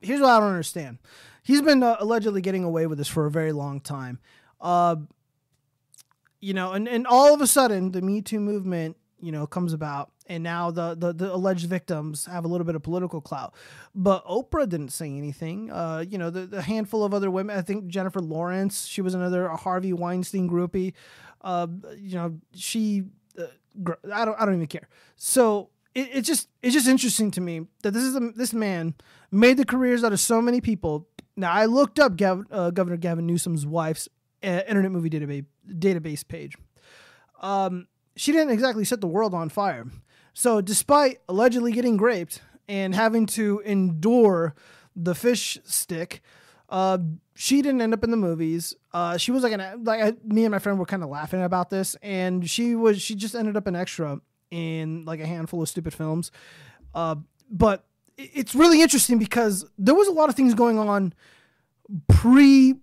Here's 0.00 0.20
what 0.20 0.30
I 0.30 0.40
don't 0.40 0.50
understand. 0.50 0.98
He's 1.42 1.62
been 1.62 1.82
uh, 1.82 1.96
allegedly 2.00 2.40
getting 2.40 2.64
away 2.64 2.86
with 2.86 2.98
this 2.98 3.08
for 3.08 3.26
a 3.26 3.30
very 3.30 3.52
long 3.52 3.80
time. 3.80 4.18
Uh, 4.60 4.96
you 6.40 6.54
know, 6.54 6.72
and, 6.72 6.88
and 6.88 7.06
all 7.06 7.34
of 7.34 7.40
a 7.40 7.46
sudden 7.46 7.92
the 7.92 8.02
Me 8.02 8.22
Too 8.22 8.40
movement 8.40 8.96
you 9.20 9.32
know 9.32 9.46
comes 9.46 9.72
about 9.72 10.10
and 10.30 10.44
now 10.44 10.70
the, 10.70 10.94
the, 10.94 11.12
the 11.12 11.34
alleged 11.34 11.66
victims 11.66 12.24
have 12.26 12.44
a 12.44 12.48
little 12.48 12.64
bit 12.64 12.76
of 12.76 12.82
political 12.82 13.20
clout. 13.20 13.52
But 13.94 14.24
oprah 14.24 14.68
didn't 14.68 14.90
say 14.90 15.10
anything. 15.10 15.70
Uh, 15.70 16.04
you 16.08 16.16
know 16.16 16.30
the, 16.30 16.46
the 16.46 16.62
handful 16.62 17.04
of 17.04 17.12
other 17.12 17.30
women 17.30 17.58
i 17.58 17.62
think 17.62 17.88
jennifer 17.88 18.20
lawrence 18.20 18.86
she 18.86 19.02
was 19.02 19.14
another 19.14 19.48
harvey 19.48 19.92
weinstein 19.92 20.48
groupie. 20.48 20.94
Uh, 21.42 21.66
you 21.96 22.14
know 22.14 22.38
she 22.54 23.04
uh, 23.38 23.92
I, 24.12 24.24
don't, 24.24 24.40
I 24.40 24.44
don't 24.44 24.54
even 24.54 24.66
care. 24.66 24.88
So 25.16 25.70
it, 25.94 26.08
it's 26.12 26.28
just 26.28 26.48
it's 26.62 26.74
just 26.74 26.86
interesting 26.86 27.30
to 27.32 27.40
me 27.40 27.66
that 27.82 27.90
this 27.90 28.04
is 28.04 28.14
a, 28.14 28.20
this 28.36 28.52
man 28.52 28.94
made 29.30 29.56
the 29.56 29.64
careers 29.64 30.04
out 30.04 30.12
of 30.12 30.20
so 30.20 30.40
many 30.40 30.60
people. 30.60 31.08
Now 31.36 31.52
i 31.52 31.64
looked 31.66 31.98
up 31.98 32.16
Gav, 32.16 32.44
uh, 32.52 32.70
governor 32.70 32.96
gavin 32.96 33.26
newsom's 33.26 33.66
wife's 33.66 34.08
uh, 34.44 34.62
internet 34.68 34.92
movie 34.92 35.10
database 35.10 35.46
database 35.68 36.26
page. 36.26 36.56
Um, 37.40 37.88
she 38.16 38.32
didn't 38.32 38.50
exactly 38.50 38.84
set 38.84 39.00
the 39.00 39.06
world 39.06 39.34
on 39.34 39.48
fire. 39.48 39.86
So, 40.34 40.60
despite 40.60 41.20
allegedly 41.28 41.72
getting 41.72 41.96
raped 41.96 42.42
and 42.68 42.94
having 42.94 43.26
to 43.26 43.60
endure 43.64 44.54
the 44.94 45.14
fish 45.14 45.58
stick, 45.64 46.22
uh, 46.68 46.98
she 47.34 47.62
didn't 47.62 47.80
end 47.80 47.94
up 47.94 48.04
in 48.04 48.10
the 48.10 48.16
movies. 48.16 48.74
Uh, 48.92 49.16
she 49.16 49.32
was 49.32 49.42
like 49.42 49.52
an 49.52 49.84
like 49.84 50.00
I, 50.00 50.12
me 50.24 50.44
and 50.44 50.52
my 50.52 50.58
friend 50.58 50.78
were 50.78 50.86
kind 50.86 51.02
of 51.02 51.08
laughing 51.08 51.42
about 51.42 51.70
this, 51.70 51.96
and 52.02 52.48
she 52.48 52.74
was 52.74 53.02
she 53.02 53.14
just 53.14 53.34
ended 53.34 53.56
up 53.56 53.66
an 53.66 53.74
extra 53.74 54.20
in 54.50 55.04
like 55.04 55.20
a 55.20 55.26
handful 55.26 55.62
of 55.62 55.68
stupid 55.68 55.94
films. 55.94 56.30
Uh, 56.94 57.16
but 57.50 57.84
it's 58.16 58.54
really 58.54 58.82
interesting 58.82 59.18
because 59.18 59.64
there 59.78 59.94
was 59.94 60.08
a 60.08 60.12
lot 60.12 60.28
of 60.28 60.34
things 60.34 60.54
going 60.54 60.78
on 60.78 61.14
pre 62.08 62.74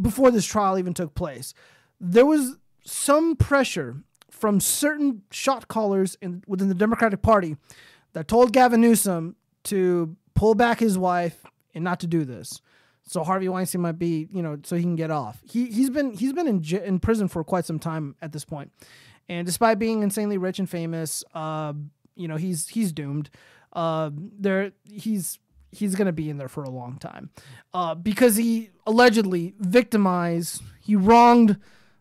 before 0.00 0.30
this 0.30 0.46
trial 0.46 0.78
even 0.78 0.94
took 0.94 1.14
place. 1.14 1.52
There 2.00 2.26
was 2.26 2.56
some 2.84 3.36
pressure 3.36 4.02
from 4.36 4.60
certain 4.60 5.22
shot 5.30 5.66
callers 5.66 6.16
in, 6.20 6.44
within 6.46 6.68
the 6.68 6.74
Democratic 6.74 7.22
Party 7.22 7.56
that 8.12 8.28
told 8.28 8.52
Gavin 8.52 8.82
Newsom 8.82 9.34
to 9.64 10.14
pull 10.34 10.54
back 10.54 10.78
his 10.78 10.98
wife 10.98 11.42
and 11.74 11.82
not 11.82 12.00
to 12.00 12.06
do 12.06 12.24
this. 12.24 12.60
So 13.04 13.24
Harvey 13.24 13.48
Weinstein 13.48 13.80
might 13.80 13.98
be, 13.98 14.28
you 14.30 14.42
know, 14.42 14.58
so 14.62 14.76
he 14.76 14.82
can 14.82 14.96
get 14.96 15.10
off. 15.10 15.40
He 15.42 15.66
he's 15.66 15.90
been 15.90 16.12
he's 16.12 16.32
been 16.32 16.46
in 16.46 16.62
in 16.84 16.98
prison 16.98 17.28
for 17.28 17.42
quite 17.44 17.64
some 17.64 17.78
time 17.78 18.16
at 18.20 18.32
this 18.32 18.44
point, 18.44 18.72
and 19.28 19.46
despite 19.46 19.78
being 19.78 20.02
insanely 20.02 20.38
rich 20.38 20.58
and 20.58 20.68
famous, 20.68 21.24
uh, 21.32 21.72
you 22.16 22.26
know, 22.26 22.36
he's 22.36 22.68
he's 22.68 22.92
doomed. 22.92 23.30
Uh, 23.72 24.10
there 24.12 24.72
he's 24.90 25.38
he's 25.70 25.94
gonna 25.94 26.12
be 26.12 26.28
in 26.28 26.36
there 26.36 26.48
for 26.48 26.64
a 26.64 26.70
long 26.70 26.98
time, 26.98 27.30
uh, 27.72 27.94
because 27.94 28.34
he 28.36 28.70
allegedly 28.86 29.54
victimized, 29.60 30.62
he 30.80 30.96
wronged 30.96 31.58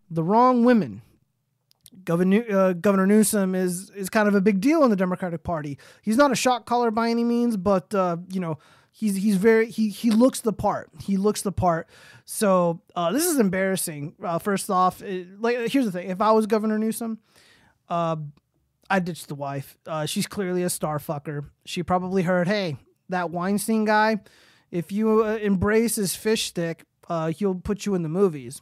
the 0.10 0.24
wrong 0.24 0.66
women 0.66 1.04
Governor 2.06 2.46
uh, 2.50 2.74
Governor 2.74 3.08
Newsom 3.08 3.56
is 3.56 3.90
is 3.92 4.10
kind 4.10 4.28
of 4.28 4.36
a 4.36 4.42
big 4.42 4.62
deal 4.62 4.84
in 4.84 4.90
the 4.90 4.96
Democratic 4.96 5.44
Party. 5.44 5.78
He's 6.02 6.18
not 6.18 6.32
a 6.32 6.36
shot 6.36 6.66
caller 6.66 6.92
by 6.92 7.10
any 7.10 7.24
means, 7.24 7.58
but 7.58 7.94
uh, 7.94 8.18
you 8.30 8.40
know 8.40 8.60
he's 8.92 9.16
he's 9.16 9.36
very 9.36 9.70
he 9.70 9.90
he 9.90 10.12
looks 10.12 10.42
the 10.42 10.54
part. 10.54 10.90
He 11.02 11.18
looks 11.18 11.42
the 11.42 11.52
part. 11.52 11.90
So 12.24 12.82
uh, 12.96 13.12
this 13.12 13.26
is 13.26 13.40
embarrassing. 13.40 14.16
Uh, 14.24 14.40
first 14.40 14.70
off, 14.70 15.02
it, 15.02 15.42
like 15.42 15.70
here's 15.72 15.86
the 15.86 15.92
thing: 15.92 16.10
if 16.10 16.22
I 16.22 16.32
was 16.32 16.46
Governor 16.46 16.80
Newsom, 16.80 17.20
uh, 17.90 18.16
I'd 18.90 19.06
ditch 19.06 19.28
the 19.28 19.36
wife. 19.36 19.78
Uh, 19.86 20.06
she's 20.06 20.28
clearly 20.28 20.64
a 20.64 20.70
star 20.70 21.00
fucker. 21.00 21.50
She 21.66 21.84
probably 21.84 22.24
heard, 22.24 22.48
"Hey, 22.48 22.78
that 23.10 23.32
Weinstein 23.32 23.86
guy, 23.86 24.22
if 24.72 24.92
you 24.92 25.24
embrace 25.24 25.96
his 25.96 26.16
fish 26.16 26.46
stick, 26.46 26.86
he'll 27.36 27.56
put 27.56 27.86
you 27.86 27.96
in 27.96 28.04
the 28.04 28.10
movies." 28.10 28.62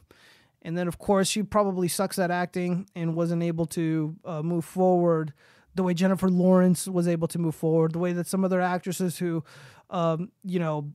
And 0.64 0.76
then, 0.78 0.88
of 0.88 0.98
course, 0.98 1.28
she 1.28 1.42
probably 1.42 1.88
sucks 1.88 2.18
at 2.18 2.30
acting 2.30 2.88
and 2.96 3.14
wasn't 3.14 3.42
able 3.42 3.66
to 3.66 4.16
uh, 4.24 4.42
move 4.42 4.64
forward 4.64 5.34
the 5.74 5.82
way 5.82 5.92
Jennifer 5.92 6.28
Lawrence 6.28 6.86
was 6.88 7.08
able 7.08 7.28
to 7.28 7.38
move 7.38 7.54
forward, 7.54 7.92
the 7.92 7.98
way 7.98 8.12
that 8.12 8.26
some 8.26 8.44
other 8.44 8.60
actresses 8.60 9.18
who, 9.18 9.44
um, 9.90 10.30
you 10.44 10.58
know, 10.58 10.92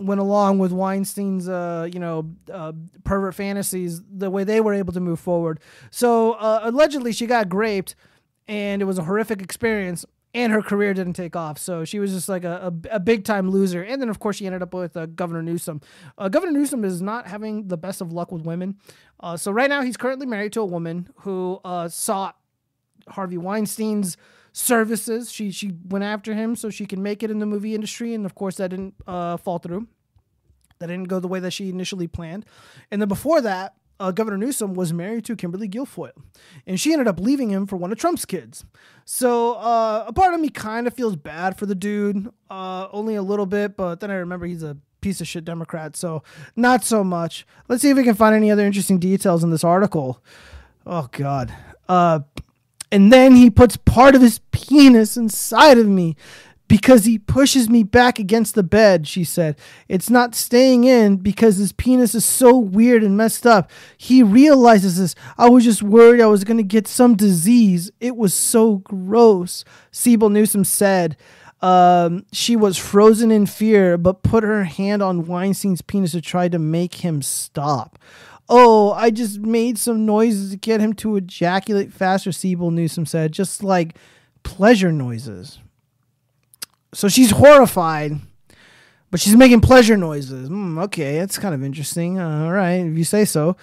went 0.00 0.20
along 0.20 0.58
with 0.58 0.72
Weinstein's, 0.72 1.48
uh, 1.48 1.88
you 1.92 2.00
know, 2.00 2.30
uh, 2.52 2.72
pervert 3.04 3.34
fantasies, 3.34 4.02
the 4.08 4.30
way 4.30 4.44
they 4.44 4.60
were 4.60 4.74
able 4.74 4.92
to 4.92 5.00
move 5.00 5.20
forward. 5.20 5.60
So 5.90 6.32
uh, 6.32 6.60
allegedly, 6.62 7.12
she 7.12 7.26
got 7.26 7.52
raped, 7.52 7.94
and 8.48 8.82
it 8.82 8.84
was 8.84 8.98
a 8.98 9.04
horrific 9.04 9.42
experience. 9.42 10.04
And 10.34 10.52
her 10.52 10.60
career 10.60 10.92
didn't 10.92 11.12
take 11.12 11.36
off. 11.36 11.58
So 11.58 11.84
she 11.84 12.00
was 12.00 12.12
just 12.12 12.28
like 12.28 12.44
a, 12.44 12.72
a, 12.90 12.96
a 12.96 13.00
big 13.00 13.24
time 13.24 13.48
loser. 13.48 13.82
And 13.82 14.02
then, 14.02 14.08
of 14.08 14.18
course, 14.18 14.36
she 14.36 14.46
ended 14.46 14.62
up 14.62 14.74
with 14.74 14.96
uh, 14.96 15.06
Governor 15.06 15.42
Newsom. 15.42 15.80
Uh, 16.18 16.28
Governor 16.28 16.52
Newsom 16.52 16.84
is 16.84 17.00
not 17.00 17.28
having 17.28 17.68
the 17.68 17.76
best 17.76 18.00
of 18.00 18.12
luck 18.12 18.32
with 18.32 18.42
women. 18.42 18.76
Uh, 19.20 19.36
so 19.36 19.52
right 19.52 19.70
now, 19.70 19.80
he's 19.82 19.96
currently 19.96 20.26
married 20.26 20.52
to 20.54 20.60
a 20.60 20.66
woman 20.66 21.08
who 21.20 21.60
uh, 21.64 21.88
sought 21.88 22.36
Harvey 23.08 23.38
Weinstein's 23.38 24.16
services. 24.52 25.30
She 25.30 25.50
she 25.50 25.72
went 25.88 26.04
after 26.04 26.34
him 26.34 26.56
so 26.56 26.68
she 26.70 26.86
can 26.86 27.02
make 27.02 27.22
it 27.22 27.30
in 27.30 27.38
the 27.38 27.46
movie 27.46 27.74
industry, 27.74 28.12
and 28.12 28.26
of 28.26 28.34
course, 28.34 28.56
that 28.56 28.68
didn't 28.68 28.94
uh, 29.06 29.36
fall 29.36 29.58
through. 29.58 29.86
That 30.80 30.88
didn't 30.88 31.08
go 31.08 31.20
the 31.20 31.28
way 31.28 31.38
that 31.40 31.52
she 31.52 31.68
initially 31.68 32.08
planned. 32.08 32.44
And 32.90 33.00
then 33.00 33.08
before 33.08 33.40
that, 33.40 33.74
uh, 34.04 34.10
Governor 34.10 34.36
Newsom 34.36 34.74
was 34.74 34.92
married 34.92 35.24
to 35.24 35.34
Kimberly 35.34 35.66
Guilfoyle, 35.66 36.12
and 36.66 36.78
she 36.78 36.92
ended 36.92 37.08
up 37.08 37.18
leaving 37.18 37.48
him 37.48 37.66
for 37.66 37.76
one 37.76 37.90
of 37.90 37.96
Trump's 37.96 38.26
kids. 38.26 38.66
So 39.06 39.54
uh, 39.54 40.04
a 40.06 40.12
part 40.12 40.34
of 40.34 40.40
me 40.40 40.50
kind 40.50 40.86
of 40.86 40.92
feels 40.92 41.16
bad 41.16 41.58
for 41.58 41.64
the 41.64 41.74
dude, 41.74 42.28
uh, 42.50 42.88
only 42.92 43.14
a 43.14 43.22
little 43.22 43.46
bit, 43.46 43.78
but 43.78 44.00
then 44.00 44.10
I 44.10 44.16
remember 44.16 44.44
he's 44.44 44.62
a 44.62 44.76
piece 45.00 45.22
of 45.22 45.26
shit 45.26 45.46
Democrat, 45.46 45.96
so 45.96 46.22
not 46.54 46.84
so 46.84 47.02
much. 47.02 47.46
Let's 47.66 47.80
see 47.80 47.88
if 47.88 47.96
we 47.96 48.04
can 48.04 48.14
find 48.14 48.34
any 48.34 48.50
other 48.50 48.66
interesting 48.66 48.98
details 48.98 49.42
in 49.42 49.50
this 49.50 49.64
article. 49.64 50.22
Oh 50.84 51.08
God. 51.10 51.54
Uh, 51.88 52.20
and 52.92 53.10
then 53.10 53.34
he 53.34 53.50
puts 53.50 53.78
part 53.78 54.14
of 54.14 54.20
his 54.20 54.40
penis 54.50 55.16
inside 55.16 55.78
of 55.78 55.88
me 55.88 56.14
because 56.66 57.04
he 57.04 57.18
pushes 57.18 57.68
me 57.68 57.82
back 57.82 58.18
against 58.18 58.54
the 58.54 58.62
bed, 58.62 59.06
she 59.06 59.22
said. 59.22 59.58
It's 59.88 60.08
not 60.08 60.34
staying 60.34 60.84
in 60.84 61.16
because 61.16 61.56
his 61.56 61.72
penis 61.72 62.14
is 62.14 62.24
so 62.24 62.56
weird 62.56 63.02
and 63.02 63.16
messed 63.16 63.46
up. 63.46 63.70
He 63.96 64.22
realizes 64.22 64.98
this. 64.98 65.14
I 65.36 65.48
was 65.48 65.64
just 65.64 65.82
worried 65.82 66.20
I 66.20 66.26
was 66.26 66.44
going 66.44 66.56
to 66.56 66.62
get 66.62 66.88
some 66.88 67.16
disease. 67.16 67.90
It 68.00 68.16
was 68.16 68.32
so 68.32 68.76
gross, 68.78 69.64
Siebel 69.90 70.30
Newsom 70.30 70.64
said. 70.64 71.16
Um, 71.60 72.26
she 72.32 72.56
was 72.56 72.76
frozen 72.76 73.30
in 73.30 73.46
fear, 73.46 73.96
but 73.96 74.22
put 74.22 74.44
her 74.44 74.64
hand 74.64 75.02
on 75.02 75.26
Weinstein's 75.26 75.82
penis 75.82 76.12
to 76.12 76.20
try 76.20 76.48
to 76.48 76.58
make 76.58 76.96
him 76.96 77.22
stop. 77.22 77.98
Oh, 78.48 78.92
I 78.92 79.10
just 79.10 79.40
made 79.40 79.78
some 79.78 80.04
noises 80.04 80.50
to 80.50 80.56
get 80.58 80.80
him 80.80 80.92
to 80.94 81.16
ejaculate 81.16 81.92
faster, 81.92 82.32
Siebel 82.32 82.70
Newsom 82.70 83.06
said, 83.06 83.32
just 83.32 83.62
like 83.62 83.96
pleasure 84.42 84.92
noises. 84.92 85.58
So 86.94 87.08
she's 87.08 87.32
horrified, 87.32 88.20
but 89.10 89.20
she's 89.20 89.36
making 89.36 89.60
pleasure 89.60 89.96
noises. 89.96 90.48
Mm, 90.48 90.82
okay, 90.84 91.18
that's 91.18 91.38
kind 91.38 91.54
of 91.54 91.62
interesting. 91.62 92.18
Uh, 92.18 92.44
all 92.44 92.52
right, 92.52 92.74
if 92.74 92.96
you 92.96 93.04
say 93.04 93.24
so. 93.24 93.56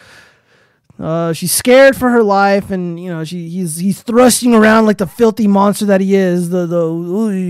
Uh, 0.99 1.33
she's 1.33 1.51
scared 1.51 1.95
for 1.95 2.09
her 2.09 2.21
life, 2.21 2.69
and 2.69 2.99
you 2.99 3.09
know 3.09 3.23
she 3.23 3.49
he's 3.49 3.77
he's 3.77 4.03
thrusting 4.03 4.53
around 4.53 4.85
like 4.85 4.99
the 4.99 5.07
filthy 5.07 5.47
monster 5.47 5.85
that 5.85 6.01
he 6.01 6.13
is. 6.15 6.49
The 6.49 6.67
the 6.67 6.77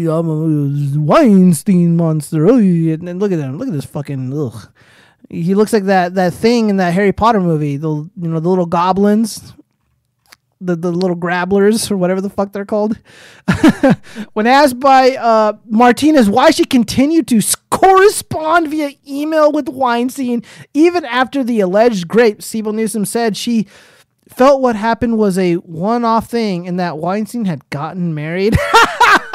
I'm 0.09 0.29
a 0.29 0.99
Weinstein 0.99 1.97
monster. 1.97 2.47
And, 2.47 3.09
and 3.09 3.19
look 3.19 3.31
at 3.31 3.39
him. 3.39 3.57
Look 3.57 3.67
at 3.67 3.73
this 3.73 3.85
fucking. 3.85 4.31
Ugh. 4.33 4.69
He 5.29 5.55
looks 5.55 5.73
like 5.73 5.85
that 5.85 6.15
that 6.15 6.33
thing 6.33 6.69
in 6.69 6.77
that 6.77 6.93
Harry 6.93 7.11
Potter 7.11 7.41
movie. 7.41 7.75
The 7.77 7.89
you 7.89 8.11
know 8.15 8.39
the 8.39 8.49
little 8.49 8.65
goblins 8.65 9.53
the, 10.61 10.75
the 10.75 10.91
little 10.91 11.15
grabblers 11.15 11.91
or 11.91 11.97
whatever 11.97 12.21
the 12.21 12.29
fuck 12.29 12.53
they're 12.53 12.65
called. 12.65 12.97
when 14.33 14.47
asked 14.47 14.79
by 14.79 15.15
uh, 15.15 15.53
Martinez 15.65 16.29
why 16.29 16.51
she 16.51 16.63
continued 16.63 17.27
to 17.27 17.41
correspond 17.71 18.69
via 18.69 18.91
email 19.07 19.51
with 19.51 19.67
Weinstein 19.67 20.43
even 20.73 21.03
after 21.05 21.43
the 21.43 21.59
alleged 21.59 22.07
grape, 22.07 22.41
Siebel 22.41 22.73
Newsom 22.73 23.05
said 23.05 23.35
she 23.35 23.67
felt 24.29 24.61
what 24.61 24.75
happened 24.75 25.17
was 25.17 25.37
a 25.37 25.55
one 25.55 26.05
off 26.05 26.29
thing 26.29 26.67
and 26.67 26.79
that 26.79 26.97
Weinstein 26.97 27.45
had 27.45 27.67
gotten 27.69 28.13
married. 28.13 28.55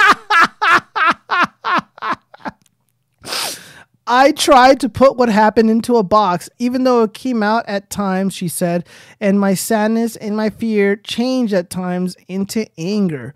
I 4.07 4.33
tried 4.33 4.81
to 4.81 4.89
put 4.89 5.17
what 5.17 5.29
happened 5.29 5.69
into 5.71 5.97
a 5.97 6.03
box, 6.03 6.49
even 6.59 6.85
though 6.85 7.03
it 7.03 7.15
came 7.15 7.43
out 7.43 7.65
at 7.67 7.91
times, 7.91 8.35
she 8.35 8.49
said, 8.49 8.87
and 9.21 9.41
my 9.41 9.55
sadness 9.55 10.17
and 10.17 10.37
my 10.37 10.51
fear 10.51 10.95
changed 10.97 11.53
at 11.53 11.71
times 11.71 12.17
into 12.29 12.67
anger. 12.79 13.35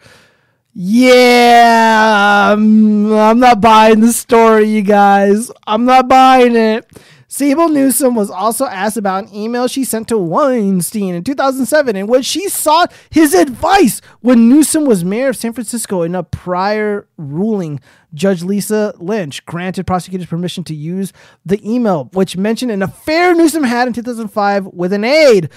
Yeah, 0.72 2.52
um, 2.52 3.12
I'm 3.12 3.40
not 3.40 3.60
buying 3.60 4.00
the 4.00 4.12
story, 4.12 4.66
you 4.66 4.82
guys. 4.82 5.50
I'm 5.66 5.84
not 5.84 6.08
buying 6.08 6.54
it. 6.54 6.88
Siebel 7.26 7.68
Newsom 7.68 8.16
was 8.16 8.28
also 8.28 8.66
asked 8.66 8.96
about 8.96 9.24
an 9.28 9.34
email 9.34 9.68
she 9.68 9.84
sent 9.84 10.08
to 10.08 10.18
Weinstein 10.18 11.14
in 11.14 11.22
2007 11.22 11.94
in 11.94 12.08
which 12.08 12.26
she 12.26 12.48
sought 12.48 12.92
his 13.08 13.34
advice 13.34 14.00
when 14.20 14.48
Newsom 14.48 14.84
was 14.84 15.04
mayor 15.04 15.28
of 15.28 15.36
San 15.36 15.52
Francisco 15.52 16.02
in 16.02 16.16
a 16.16 16.24
prior 16.24 17.06
ruling. 17.16 17.78
Judge 18.14 18.42
Lisa 18.42 18.94
Lynch 18.98 19.44
granted 19.46 19.86
prosecutors 19.86 20.26
permission 20.26 20.64
to 20.64 20.74
use 20.74 21.12
the 21.44 21.60
email, 21.68 22.10
which 22.12 22.36
mentioned 22.36 22.70
an 22.70 22.82
affair 22.82 23.34
Newsom 23.34 23.62
had 23.62 23.86
in 23.86 23.94
2005 23.94 24.66
with 24.66 24.92
an 24.92 25.04
aide. 25.04 25.48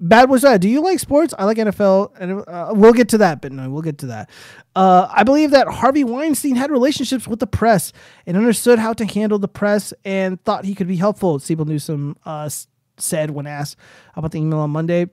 Bad 0.00 0.28
was 0.28 0.42
that. 0.42 0.60
Do 0.60 0.68
you 0.68 0.82
like 0.82 0.98
sports? 0.98 1.32
I 1.38 1.44
like 1.44 1.56
NFL, 1.56 2.12
and 2.18 2.44
uh, 2.46 2.72
we'll 2.74 2.92
get 2.92 3.08
to 3.10 3.18
that. 3.18 3.40
But 3.40 3.52
no, 3.52 3.70
we'll 3.70 3.82
get 3.82 3.98
to 3.98 4.06
that. 4.06 4.30
Uh, 4.74 5.08
I 5.10 5.22
believe 5.22 5.52
that 5.52 5.68
Harvey 5.68 6.04
Weinstein 6.04 6.56
had 6.56 6.70
relationships 6.70 7.26
with 7.26 7.40
the 7.40 7.46
press 7.46 7.92
and 8.26 8.36
understood 8.36 8.78
how 8.78 8.92
to 8.92 9.06
handle 9.06 9.38
the 9.38 9.48
press 9.48 9.94
and 10.04 10.42
thought 10.44 10.64
he 10.64 10.74
could 10.74 10.88
be 10.88 10.96
helpful. 10.96 11.38
Siebel 11.38 11.64
Newsom 11.64 12.16
uh, 12.26 12.50
said 12.98 13.30
when 13.30 13.46
asked 13.46 13.76
about 14.14 14.32
the 14.32 14.38
email 14.38 14.58
on 14.58 14.70
Monday. 14.70 15.08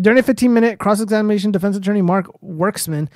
During 0.00 0.20
a 0.20 0.22
15 0.22 0.54
minute 0.54 0.78
cross 0.78 1.00
examination, 1.00 1.50
defense 1.50 1.76
attorney 1.76 2.02
Mark 2.02 2.26
Werksman 2.42 3.08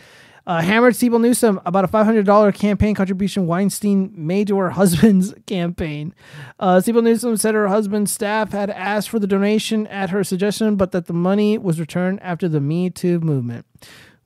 uh, 0.47 0.61
hammered 0.61 0.95
Siebel 0.95 1.19
Newsom 1.19 1.61
about 1.65 1.85
a 1.85 1.89
$500 1.89 2.55
campaign 2.55 2.95
contribution 2.95 3.47
Weinstein 3.47 4.13
made 4.15 4.49
to 4.49 4.59
her 4.59 4.71
husband's 4.71 5.35
campaign. 5.47 6.15
Uh, 6.59 6.81
Siebel 6.81 7.03
Newsom 7.03 7.37
said 7.37 7.55
her 7.55 7.69
husband's 7.69 8.13
staff 8.13 8.53
had 8.53 8.71
asked 8.71 9.09
for 9.09 9.19
the 9.19 9.27
donation 9.27 9.87
at 9.87 10.11
her 10.11 10.23
suggestion, 10.23 10.77
but 10.77 10.93
that 10.93 11.07
the 11.07 11.13
money 11.13 11.57
was 11.57 11.81
returned 11.81 12.23
after 12.23 12.49
the 12.49 12.61
Me 12.61 12.91
Too 12.91 13.21
movement. 13.21 13.67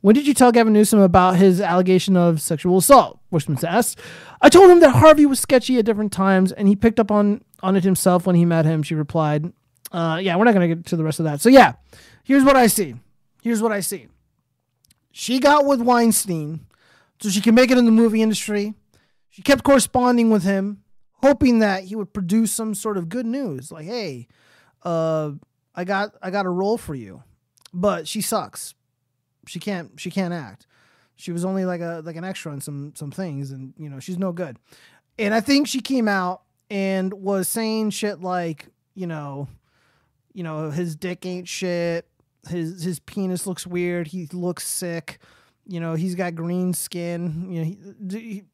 When 0.00 0.14
did 0.14 0.26
you 0.26 0.34
tell 0.34 0.52
Gavin 0.52 0.72
Newsom 0.72 1.00
about 1.00 1.36
his 1.36 1.60
allegation 1.60 2.16
of 2.16 2.40
sexual 2.40 2.78
assault? 2.78 3.18
Bushman 3.30 3.58
asked. 3.64 3.98
I 4.40 4.48
told 4.48 4.70
him 4.70 4.80
that 4.80 4.90
Harvey 4.90 5.26
was 5.26 5.40
sketchy 5.40 5.78
at 5.78 5.84
different 5.84 6.12
times, 6.12 6.52
and 6.52 6.68
he 6.68 6.76
picked 6.76 7.00
up 7.00 7.10
on, 7.10 7.42
on 7.62 7.74
it 7.76 7.82
himself 7.82 8.24
when 8.24 8.36
he 8.36 8.44
met 8.44 8.64
him, 8.64 8.82
she 8.82 8.94
replied. 8.94 9.52
Uh, 9.90 10.20
yeah, 10.22 10.36
we're 10.36 10.44
not 10.44 10.54
going 10.54 10.68
to 10.68 10.76
get 10.76 10.86
to 10.86 10.96
the 10.96 11.02
rest 11.02 11.18
of 11.18 11.24
that. 11.24 11.40
So, 11.40 11.48
yeah, 11.48 11.74
here's 12.22 12.44
what 12.44 12.56
I 12.56 12.68
see. 12.68 12.94
Here's 13.42 13.60
what 13.60 13.72
I 13.72 13.80
see. 13.80 14.06
She 15.10 15.38
got 15.40 15.64
with 15.64 15.80
Weinstein 15.80 16.66
so 17.20 17.28
she 17.28 17.40
could 17.40 17.54
make 17.54 17.70
it 17.70 17.78
in 17.78 17.84
the 17.84 17.90
movie 17.90 18.22
industry. 18.22 18.74
She 19.30 19.42
kept 19.42 19.64
corresponding 19.64 20.30
with 20.30 20.42
him, 20.42 20.82
hoping 21.22 21.58
that 21.60 21.84
he 21.84 21.96
would 21.96 22.12
produce 22.12 22.52
some 22.52 22.74
sort 22.74 22.96
of 22.96 23.08
good 23.08 23.26
news, 23.26 23.70
like, 23.70 23.86
"Hey, 23.86 24.28
uh, 24.84 25.32
I 25.74 25.84
got 25.84 26.14
I 26.22 26.30
got 26.30 26.46
a 26.46 26.50
role 26.50 26.78
for 26.78 26.94
you," 26.94 27.22
but 27.72 28.08
she 28.08 28.20
sucks. 28.20 28.74
She 29.46 29.58
can't 29.58 29.98
she 29.98 30.10
can't 30.10 30.34
act. 30.34 30.66
She 31.16 31.32
was 31.32 31.44
only 31.44 31.64
like 31.64 31.80
a 31.80 32.02
like 32.04 32.16
an 32.16 32.24
extra 32.24 32.52
in 32.52 32.60
some 32.60 32.92
some 32.94 33.10
things, 33.10 33.50
and 33.50 33.74
you 33.76 33.88
know 33.88 34.00
she's 34.00 34.18
no 34.18 34.32
good. 34.32 34.58
And 35.18 35.34
I 35.34 35.40
think 35.40 35.66
she 35.66 35.80
came 35.80 36.06
out 36.06 36.42
and 36.70 37.12
was 37.12 37.48
saying 37.48 37.90
shit 37.90 38.20
like, 38.20 38.68
you 38.94 39.06
know, 39.06 39.48
you 40.32 40.44
know, 40.44 40.70
his 40.70 40.94
dick 40.94 41.26
ain't 41.26 41.48
shit 41.48 42.06
his 42.48 42.82
his 42.82 43.00
penis 43.00 43.46
looks 43.46 43.66
weird. 43.66 44.08
He 44.08 44.26
looks 44.32 44.66
sick. 44.66 45.18
You 45.66 45.80
know, 45.80 45.94
he's 45.94 46.14
got 46.14 46.34
green 46.34 46.72
skin. 46.72 47.48
You 47.50 47.58
know, 47.58 47.64
he, 47.64 48.18
he, 48.18 48.44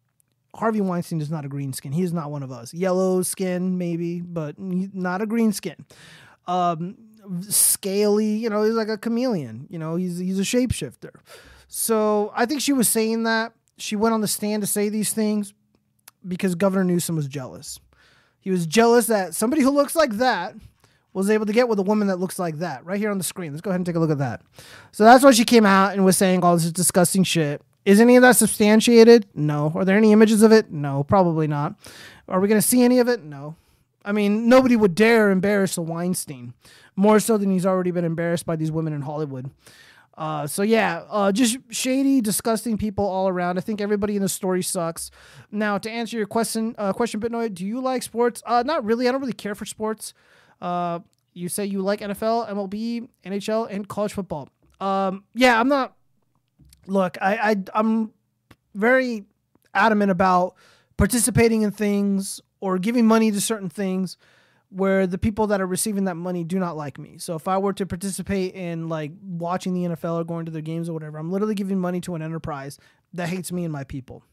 Harvey 0.54 0.80
Weinstein 0.80 1.20
is 1.20 1.30
not 1.30 1.44
a 1.44 1.48
green 1.48 1.72
skin. 1.72 1.92
He 1.92 2.02
is 2.02 2.12
not 2.12 2.30
one 2.30 2.42
of 2.42 2.50
us. 2.50 2.72
Yellow 2.72 3.22
skin, 3.22 3.78
maybe, 3.78 4.20
but 4.20 4.56
not 4.58 5.22
a 5.22 5.26
green 5.26 5.52
skin. 5.52 5.84
Um, 6.46 6.96
scaly, 7.48 8.36
you 8.36 8.50
know, 8.50 8.62
he's 8.62 8.74
like 8.74 8.88
a 8.88 8.98
chameleon. 8.98 9.66
You 9.70 9.78
know, 9.78 9.96
he's 9.96 10.18
he's 10.18 10.38
a 10.38 10.42
shapeshifter. 10.42 11.10
So 11.68 12.32
I 12.34 12.46
think 12.46 12.60
she 12.60 12.72
was 12.72 12.88
saying 12.88 13.24
that. 13.24 13.52
She 13.76 13.96
went 13.96 14.14
on 14.14 14.20
the 14.20 14.28
stand 14.28 14.62
to 14.62 14.68
say 14.68 14.88
these 14.88 15.12
things 15.12 15.52
because 16.26 16.54
Governor 16.54 16.84
Newsom 16.84 17.16
was 17.16 17.26
jealous. 17.26 17.80
He 18.40 18.50
was 18.50 18.66
jealous 18.66 19.06
that 19.06 19.34
somebody 19.34 19.62
who 19.62 19.70
looks 19.70 19.96
like 19.96 20.12
that 20.18 20.54
was 21.14 21.30
able 21.30 21.46
to 21.46 21.52
get 21.52 21.68
with 21.68 21.78
a 21.78 21.82
woman 21.82 22.08
that 22.08 22.18
looks 22.18 22.38
like 22.38 22.58
that 22.58 22.84
right 22.84 22.98
here 22.98 23.10
on 23.10 23.18
the 23.18 23.24
screen. 23.24 23.52
Let's 23.52 23.62
go 23.62 23.70
ahead 23.70 23.78
and 23.78 23.86
take 23.86 23.96
a 23.96 24.00
look 24.00 24.10
at 24.10 24.18
that. 24.18 24.42
So 24.92 25.04
that's 25.04 25.24
why 25.24 25.30
she 25.30 25.44
came 25.44 25.64
out 25.64 25.94
and 25.94 26.04
was 26.04 26.18
saying 26.18 26.42
all 26.42 26.56
this 26.56 26.70
disgusting 26.70 27.24
shit. 27.24 27.62
Is 27.84 28.00
any 28.00 28.16
of 28.16 28.22
that 28.22 28.36
substantiated? 28.36 29.26
No. 29.34 29.72
Are 29.74 29.84
there 29.84 29.96
any 29.96 30.12
images 30.12 30.42
of 30.42 30.52
it? 30.52 30.70
No, 30.70 31.04
probably 31.04 31.46
not. 31.46 31.76
Are 32.28 32.40
we 32.40 32.48
going 32.48 32.60
to 32.60 32.66
see 32.66 32.82
any 32.82 32.98
of 32.98 33.08
it? 33.08 33.22
No. 33.22 33.56
I 34.04 34.12
mean, 34.12 34.48
nobody 34.48 34.76
would 34.76 34.94
dare 34.94 35.30
embarrass 35.30 35.78
a 35.78 35.82
Weinstein 35.82 36.54
more 36.96 37.20
so 37.20 37.38
than 37.38 37.50
he's 37.50 37.66
already 37.66 37.90
been 37.90 38.04
embarrassed 38.04 38.46
by 38.46 38.56
these 38.56 38.72
women 38.72 38.92
in 38.92 39.02
Hollywood. 39.02 39.50
Uh, 40.16 40.46
so 40.46 40.62
yeah, 40.62 41.02
uh, 41.10 41.32
just 41.32 41.58
shady, 41.70 42.20
disgusting 42.20 42.78
people 42.78 43.04
all 43.04 43.28
around. 43.28 43.58
I 43.58 43.62
think 43.62 43.80
everybody 43.80 44.14
in 44.16 44.22
the 44.22 44.28
story 44.28 44.62
sucks. 44.62 45.10
Now, 45.50 45.76
to 45.78 45.90
answer 45.90 46.16
your 46.16 46.26
question, 46.26 46.74
uh, 46.78 46.92
question, 46.92 47.20
Bitnoid, 47.20 47.54
do 47.54 47.66
you 47.66 47.80
like 47.80 48.02
sports? 48.02 48.42
Uh, 48.46 48.62
not 48.64 48.84
really. 48.84 49.08
I 49.08 49.12
don't 49.12 49.20
really 49.20 49.32
care 49.32 49.54
for 49.54 49.64
sports. 49.64 50.14
Uh, 50.60 51.00
you 51.32 51.48
say 51.48 51.64
you 51.64 51.82
like 51.82 52.00
NFL, 52.00 52.48
MLB, 52.48 53.08
NHL, 53.24 53.68
and 53.70 53.88
college 53.88 54.12
football. 54.12 54.48
Um, 54.80 55.24
yeah, 55.34 55.58
I'm 55.58 55.68
not. 55.68 55.94
look, 56.86 57.18
I, 57.20 57.36
I 57.50 57.56
I'm 57.74 58.12
very 58.74 59.24
adamant 59.74 60.10
about 60.10 60.54
participating 60.96 61.62
in 61.62 61.70
things 61.70 62.40
or 62.60 62.78
giving 62.78 63.06
money 63.06 63.30
to 63.30 63.40
certain 63.40 63.68
things 63.68 64.16
where 64.70 65.06
the 65.06 65.18
people 65.18 65.46
that 65.46 65.60
are 65.60 65.66
receiving 65.66 66.04
that 66.04 66.16
money 66.16 66.42
do 66.42 66.58
not 66.58 66.76
like 66.76 66.98
me. 66.98 67.16
So 67.18 67.36
if 67.36 67.46
I 67.46 67.58
were 67.58 67.72
to 67.74 67.86
participate 67.86 68.54
in 68.54 68.88
like 68.88 69.12
watching 69.22 69.72
the 69.72 69.94
NFL 69.94 70.20
or 70.20 70.24
going 70.24 70.46
to 70.46 70.50
their 70.50 70.62
games 70.62 70.88
or 70.88 70.94
whatever, 70.94 71.18
I'm 71.18 71.30
literally 71.30 71.54
giving 71.54 71.78
money 71.78 72.00
to 72.02 72.14
an 72.16 72.22
enterprise 72.22 72.78
that 73.12 73.28
hates 73.28 73.52
me 73.52 73.64
and 73.64 73.72
my 73.72 73.84
people. 73.84 74.24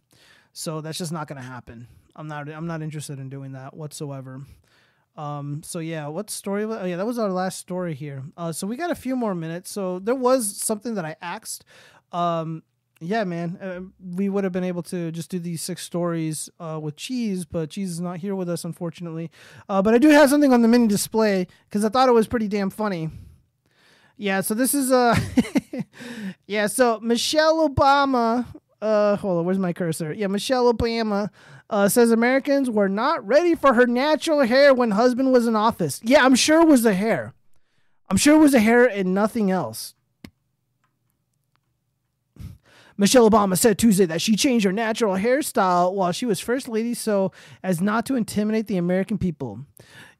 So 0.53 0.81
that's 0.81 0.97
just 0.97 1.11
not 1.11 1.27
going 1.27 1.39
to 1.39 1.47
happen. 1.47 1.87
I'm 2.15 2.27
not 2.27 2.49
I'm 2.49 2.67
not 2.67 2.81
interested 2.81 3.19
in 3.19 3.29
doing 3.29 3.53
that 3.53 3.75
whatsoever. 3.75 4.41
Um, 5.15 5.61
so 5.63 5.79
yeah, 5.79 6.07
what 6.07 6.29
story? 6.29 6.63
Oh 6.63 6.85
yeah, 6.85 6.97
that 6.97 7.05
was 7.05 7.19
our 7.19 7.29
last 7.29 7.59
story 7.59 7.93
here. 7.93 8.23
Uh, 8.37 8.51
so 8.51 8.65
we 8.65 8.75
got 8.75 8.91
a 8.91 8.95
few 8.95 9.15
more 9.15 9.35
minutes. 9.35 9.69
So 9.69 9.99
there 9.99 10.15
was 10.15 10.55
something 10.57 10.95
that 10.95 11.05
I 11.05 11.15
asked. 11.21 11.65
Um, 12.11 12.63
yeah, 13.03 13.23
man, 13.23 13.57
uh, 13.59 13.81
we 14.15 14.29
would 14.29 14.43
have 14.43 14.53
been 14.53 14.63
able 14.63 14.83
to 14.83 15.11
just 15.11 15.31
do 15.31 15.39
these 15.39 15.61
six 15.61 15.83
stories 15.83 16.49
uh, 16.59 16.79
with 16.81 16.95
Cheese, 16.95 17.45
but 17.45 17.71
Cheese 17.71 17.89
is 17.89 17.99
not 17.99 18.19
here 18.19 18.35
with 18.35 18.47
us, 18.47 18.63
unfortunately. 18.63 19.31
Uh, 19.67 19.81
but 19.81 19.95
I 19.95 19.97
do 19.97 20.09
have 20.09 20.29
something 20.29 20.53
on 20.53 20.61
the 20.61 20.67
mini 20.67 20.87
display 20.87 21.47
because 21.67 21.83
I 21.83 21.89
thought 21.89 22.09
it 22.09 22.13
was 22.13 22.27
pretty 22.27 22.47
damn 22.47 22.69
funny. 22.69 23.09
Yeah, 24.17 24.41
so 24.41 24.53
this 24.53 24.75
is 24.75 24.91
uh 24.91 25.15
yeah, 26.47 26.67
so 26.67 26.99
Michelle 27.01 27.67
Obama. 27.67 28.45
Uh, 28.79 29.15
hold 29.15 29.39
on, 29.39 29.45
where's 29.45 29.59
my 29.59 29.73
cursor? 29.73 30.13
Yeah, 30.13 30.27
Michelle 30.27 30.71
Obama 30.71 31.29
uh, 31.71 31.87
says 31.87 32.11
Americans 32.11 32.69
were 32.69 32.89
not 32.89 33.25
ready 33.25 33.55
for 33.55 33.73
her 33.73 33.87
natural 33.87 34.41
hair 34.41 34.73
when 34.73 34.91
husband 34.91 35.31
was 35.31 35.47
in 35.47 35.55
office. 35.55 36.01
Yeah, 36.03 36.23
I'm 36.23 36.35
sure 36.35 36.61
it 36.61 36.67
was 36.67 36.83
the 36.83 36.93
hair. 36.93 37.33
I'm 38.09 38.17
sure 38.17 38.35
it 38.35 38.39
was 38.39 38.51
the 38.51 38.59
hair 38.59 38.85
and 38.85 39.13
nothing 39.13 39.49
else. 39.49 39.95
Michelle 42.97 43.29
Obama 43.29 43.57
said 43.57 43.79
Tuesday 43.79 44.05
that 44.05 44.21
she 44.21 44.35
changed 44.35 44.65
her 44.65 44.73
natural 44.73 45.15
hairstyle 45.15 45.93
while 45.93 46.11
she 46.11 46.25
was 46.25 46.41
first 46.41 46.67
lady 46.67 46.93
so 46.93 47.31
as 47.63 47.79
not 47.79 48.05
to 48.07 48.15
intimidate 48.15 48.67
the 48.67 48.75
American 48.75 49.17
people. 49.17 49.61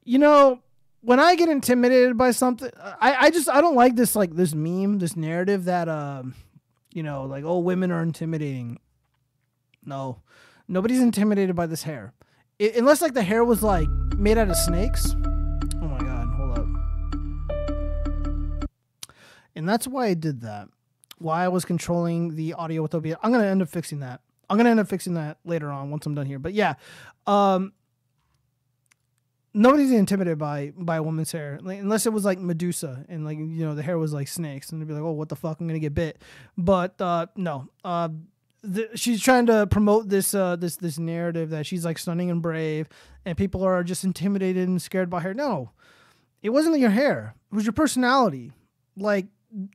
You 0.05 0.19
know, 0.19 0.61
when 1.01 1.19
I 1.19 1.35
get 1.35 1.49
intimidated 1.49 2.17
by 2.17 2.31
something, 2.31 2.71
I, 2.79 3.25
I 3.25 3.29
just 3.29 3.49
I 3.49 3.59
don't 3.59 3.75
like 3.75 3.97
this 3.97 4.15
like 4.15 4.35
this 4.35 4.55
meme, 4.55 4.99
this 4.99 5.17
narrative 5.17 5.65
that 5.65 5.89
um, 5.89 6.33
you 6.93 7.03
know, 7.03 7.25
like 7.25 7.43
oh 7.43 7.59
women 7.59 7.91
are 7.91 8.01
intimidating. 8.01 8.79
No, 9.83 10.21
nobody's 10.71 11.01
intimidated 11.01 11.55
by 11.55 11.67
this 11.67 11.83
hair, 11.83 12.13
it, 12.57 12.75
unless 12.75 13.01
like 13.01 13.13
the 13.13 13.21
hair 13.21 13.43
was 13.43 13.61
like 13.61 13.87
made 14.17 14.37
out 14.37 14.49
of 14.49 14.55
snakes. 14.55 15.15
Oh 15.81 15.87
my 15.87 15.99
god, 15.99 16.27
hold 16.35 16.57
up. 16.57 16.67
And 19.55 19.69
that's 19.69 19.87
why 19.87 20.07
I 20.07 20.13
did 20.15 20.41
that 20.41 20.69
why 21.21 21.45
I 21.45 21.47
was 21.47 21.65
controlling 21.65 22.35
the 22.35 22.53
audio 22.53 22.81
with 22.81 22.95
OBS. 22.95 23.15
I'm 23.21 23.31
gonna 23.31 23.45
end 23.45 23.61
up 23.61 23.69
fixing 23.69 23.99
that. 23.99 24.21
I'm 24.49 24.57
gonna 24.57 24.69
end 24.69 24.79
up 24.79 24.87
fixing 24.87 25.13
that 25.13 25.37
later 25.45 25.69
on 25.69 25.91
once 25.91 26.05
I'm 26.05 26.15
done 26.15 26.25
here. 26.25 26.39
But 26.39 26.53
yeah, 26.53 26.73
um, 27.27 27.73
nobody's 29.53 29.91
intimidated 29.91 30.37
by 30.37 30.73
by 30.75 30.97
a 30.97 31.03
woman's 31.03 31.31
hair 31.31 31.59
like, 31.61 31.79
unless 31.79 32.05
it 32.05 32.13
was 32.13 32.25
like 32.25 32.39
Medusa 32.39 33.05
and 33.07 33.23
like 33.23 33.37
you 33.37 33.65
know 33.65 33.75
the 33.75 33.83
hair 33.83 33.97
was 33.97 34.13
like 34.13 34.27
snakes 34.27 34.71
and 34.71 34.81
they'd 34.81 34.87
be 34.87 34.93
like, 34.93 35.03
oh, 35.03 35.11
what 35.11 35.29
the 35.29 35.35
fuck, 35.35 35.59
I'm 35.59 35.67
gonna 35.67 35.79
get 35.79 35.93
bit. 35.93 36.21
But 36.57 36.99
uh, 36.99 37.27
no, 37.35 37.69
uh, 37.85 38.09
the, 38.63 38.89
she's 38.95 39.21
trying 39.21 39.47
to 39.47 39.67
promote 39.67 40.09
this 40.09 40.33
uh, 40.33 40.55
this 40.55 40.77
this 40.77 40.99
narrative 40.99 41.49
that 41.49 41.65
she's 41.65 41.85
like 41.85 41.97
stunning 41.97 42.29
and 42.29 42.41
brave, 42.41 42.87
and 43.25 43.37
people 43.37 43.63
are 43.63 43.83
just 43.83 44.03
intimidated 44.03 44.67
and 44.67 44.81
scared 44.81 45.09
by 45.09 45.21
her. 45.21 45.33
No, 45.33 45.71
it 46.41 46.49
wasn't 46.49 46.79
your 46.79 46.91
hair; 46.91 47.35
it 47.51 47.55
was 47.55 47.65
your 47.65 47.73
personality. 47.73 48.51
Like 48.95 49.27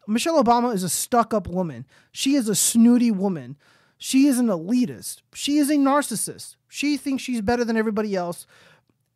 Michelle 0.06 0.42
Obama 0.42 0.74
is 0.74 0.82
a 0.82 0.88
stuck 0.88 1.34
up 1.34 1.48
woman. 1.48 1.86
She 2.12 2.34
is 2.34 2.48
a 2.48 2.54
snooty 2.54 3.10
woman. 3.10 3.56
She 3.98 4.26
is 4.26 4.38
an 4.38 4.46
elitist. 4.46 5.22
She 5.34 5.58
is 5.58 5.70
a 5.70 5.76
narcissist. 5.76 6.56
She 6.68 6.96
thinks 6.96 7.22
she's 7.22 7.40
better 7.40 7.64
than 7.64 7.76
everybody 7.76 8.14
else. 8.14 8.46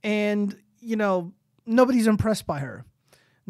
And, 0.03 0.57
you 0.81 0.97
know, 0.97 1.33
nobody's 1.67 2.07
impressed 2.07 2.47
by 2.47 2.61
her. 2.61 2.85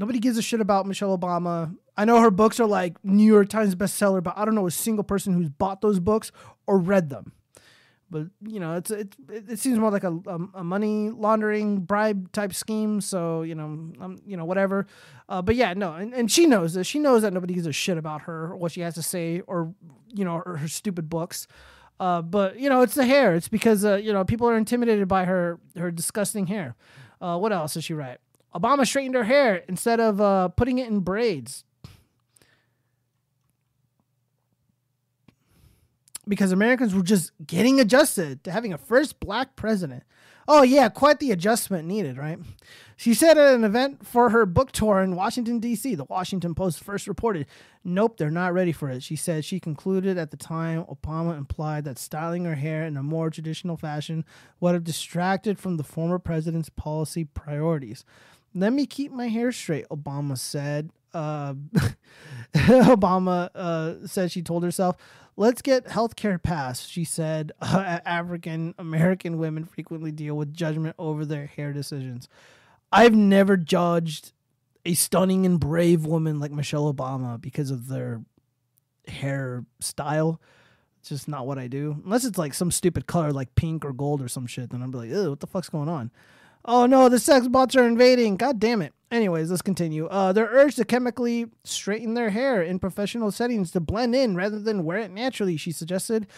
Nobody 0.01 0.19
gives 0.19 0.37
a 0.37 0.43
shit 0.43 0.61
about 0.61 0.87
Michelle 0.87 1.17
Obama. 1.17 1.77
I 1.97 2.05
know 2.05 2.21
her 2.21 2.31
books 2.33 2.59
are 2.59 2.67
like 2.67 2.97
New 3.05 3.27
York 3.27 3.49
Times 3.49 3.77
bestseller, 3.77 4.23
but 4.23 4.37
I 4.37 4.45
don't 4.45 4.57
know 4.57 4.67
a 4.67 4.71
single 4.71 5.05
person 5.05 5.35
who's 5.35 5.49
bought 5.49 5.81
those 5.81 6.01
books 6.01 6.33
or 6.67 6.79
read 6.79 7.11
them 7.11 7.33
but 8.11 8.27
you 8.43 8.59
know, 8.59 8.77
it's 8.77 8.91
it, 8.91 9.15
it 9.29 9.59
seems 9.59 9.79
more 9.79 9.91
like 9.91 10.05
a, 10.05 10.21
a, 10.55 10.65
money 10.65 11.11
laundering 11.11 11.79
bribe 11.79 12.33
type 12.33 12.53
scheme. 12.53 13.01
So 13.01 13.43
you 13.43 13.55
know, 13.55 13.65
um, 13.65 14.19
you 14.27 14.37
know, 14.37 14.45
whatever. 14.45 14.87
Uh, 15.29 15.41
but 15.41 15.55
yeah, 15.55 15.75
no, 15.75 15.95
and, 15.95 16.13
and 16.13 16.31
she 16.31 16.47
knows 16.47 16.75
this. 16.75 16.87
She 16.87 16.99
knows 16.99 17.23
that 17.23 17.33
nobody 17.33 17.55
gives 17.55 17.67
a 17.67 17.73
shit 17.73 17.97
about 17.97 18.23
her 18.23 18.47
or 18.47 18.57
what 18.57 18.73
she 18.73 18.81
has 18.81 18.95
to 18.95 19.03
say 19.03 19.41
or 19.47 19.73
you 20.13 20.25
know 20.25 20.43
her, 20.45 20.57
her 20.57 20.69
stupid 20.69 21.09
books. 21.09 21.47
Uh, 22.01 22.21
but 22.21 22.59
you 22.59 22.69
know, 22.69 22.83
it's 22.83 22.95
the 22.95 23.07
hair. 23.07 23.35
It's 23.35 23.49
because 23.49 23.85
uh, 23.85 23.97
you 23.97 24.13
know 24.13 24.25
people 24.25 24.49
are 24.49 24.57
intimidated 24.57 25.07
by 25.07 25.25
her 25.25 25.61
her 25.77 25.93
disgusting 25.93 26.49
hair. 26.49 26.75
Uh, 27.21 27.39
what 27.39 27.53
else 27.53 27.75
does 27.75 27.85
she 27.85 27.95
write? 27.95 28.19
Obama 28.55 28.87
straightened 28.87 29.15
her 29.15 29.25
hair 29.25 29.63
instead 29.69 30.01
of 30.01 30.21
uh, 30.21 30.49
putting 30.49 30.79
it 30.79 30.89
in 30.89 31.01
braids. 31.01 31.65
because 36.31 36.53
Americans 36.53 36.95
were 36.95 37.03
just 37.03 37.33
getting 37.45 37.81
adjusted 37.81 38.45
to 38.45 38.53
having 38.53 38.73
a 38.73 38.79
first 38.79 39.21
black 39.21 39.57
president. 39.57 40.05
Oh, 40.49 40.63
yeah, 40.63 40.89
quite 40.89 41.19
the 41.21 41.33
adjustment 41.33 41.87
needed, 41.87 42.17
right? 42.17 42.39
She 42.97 43.15
said 43.15 43.37
at 43.37 43.55
an 43.55 43.65
event 43.65 44.07
for 44.07 44.31
her 44.31 44.47
book 44.47 44.73
tour 44.73 45.01
in 45.01 45.15
Washington, 45.15 45.59
D.C., 45.59 45.95
the 45.95 46.05
Washington 46.05 46.55
Post 46.55 46.83
first 46.83 47.07
reported, 47.07 47.47
Nope, 47.85 48.17
they're 48.17 48.31
not 48.31 48.53
ready 48.53 48.73
for 48.73 48.89
it. 48.89 49.03
She 49.03 49.17
said 49.17 49.45
she 49.45 49.61
concluded 49.61 50.19
at 50.19 50.31
the 50.31 50.37
time 50.37 50.85
Obama 50.85 51.37
implied 51.37 51.85
that 51.85 51.99
styling 51.99 52.45
her 52.45 52.55
hair 52.55 52.85
in 52.85 52.97
a 52.97 53.03
more 53.03 53.31
traditional 53.31 53.77
fashion 53.77 54.25
would 54.61 54.75
have 54.75 54.85
distracted 54.85 55.59
from 55.59 55.77
the 55.77 55.85
former 55.85 56.19
president's 56.19 56.69
policy 56.71 57.25
priorities. 57.25 58.05
Let 58.55 58.73
me 58.73 58.87
keep 58.87 59.13
my 59.13 59.29
hair 59.29 59.53
straight, 59.53 59.89
Obama 59.89 60.37
said. 60.37 60.91
Uh, 61.13 61.55
Obama 62.55 63.51
uh, 63.55 64.07
said 64.07 64.33
she 64.33 64.43
told 64.43 64.65
herself, 64.65 64.97
Let's 65.37 65.63
get 65.63 65.87
healthcare 65.87 66.43
passed, 66.43 66.91
she 66.91 67.05
said. 67.05 67.53
Uh, 67.63 68.01
African 68.05 68.75
American 68.79 69.39
women 69.39 69.65
frequently 69.65 70.11
deal 70.11 70.37
with 70.37 70.53
judgment 70.53 70.97
over 70.99 71.25
their 71.25 71.47
hair 71.47 71.73
decisions. 71.73 72.29
I've 72.93 73.15
never 73.15 73.57
judged 73.57 74.33
a 74.85 74.95
stunning 74.95 75.47
and 75.47 75.61
brave 75.61 76.05
woman 76.05 76.41
like 76.41 76.51
Michelle 76.51 76.93
Obama 76.93 77.41
because 77.41 77.71
of 77.71 77.89
their 77.89 78.23
hair 79.07 79.65
style. 79.79 80.41
It's 80.99 81.09
just 81.11 81.29
not 81.29 81.47
what 81.47 81.59
I 81.59 81.69
do. 81.69 82.03
Unless 82.05 82.25
it's 82.25 82.39
like 82.39 82.53
some 82.53 82.71
stupid 82.71 83.07
color 83.07 83.33
like 83.33 83.55
pink 83.55 83.85
or 83.85 83.93
gold 83.93 84.21
or 84.21 84.29
some 84.29 84.47
shit, 84.47 84.71
then 84.71 84.83
I'm 84.83 84.91
like, 84.91 85.11
ew, 85.11 85.31
what 85.31 85.41
the 85.41 85.47
fuck's 85.47 85.69
going 85.71 85.89
on? 85.89 86.11
Oh 86.73 86.87
no, 86.87 87.09
the 87.09 87.19
sex 87.19 87.49
bots 87.49 87.75
are 87.75 87.83
invading. 87.83 88.37
God 88.37 88.61
damn 88.61 88.81
it. 88.81 88.95
Anyways, 89.11 89.51
let's 89.51 89.61
continue. 89.61 90.07
Uh, 90.07 90.33
they're 90.33 90.47
urged 90.47 90.77
to 90.77 90.85
chemically 90.85 91.47
straighten 91.65 92.15
their 92.15 92.31
hair 92.31 92.63
in 92.63 92.79
professional 92.79 93.33
settings 93.33 93.73
to 93.73 93.81
blend 93.81 94.15
in 94.15 94.37
rather 94.37 94.61
than 94.61 94.85
wear 94.85 94.99
it 94.99 95.11
naturally, 95.11 95.57
she 95.57 95.73
suggested. 95.73 96.29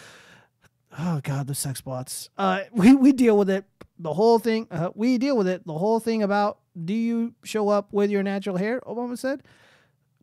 Oh 0.97 1.21
god, 1.21 1.45
the 1.45 1.53
sex 1.53 1.81
bots. 1.81 2.31
Uh, 2.35 2.61
we, 2.71 2.95
we 2.95 3.11
deal 3.11 3.37
with 3.37 3.47
it. 3.47 3.65
The 3.99 4.15
whole 4.15 4.39
thing. 4.39 4.65
Uh, 4.71 4.89
we 4.95 5.19
deal 5.19 5.37
with 5.37 5.47
it. 5.47 5.67
The 5.67 5.77
whole 5.77 5.99
thing 5.99 6.23
about 6.23 6.57
do 6.83 6.95
you 6.95 7.35
show 7.43 7.69
up 7.69 7.93
with 7.93 8.09
your 8.09 8.23
natural 8.23 8.57
hair? 8.57 8.81
Obama 8.87 9.15
said. 9.15 9.43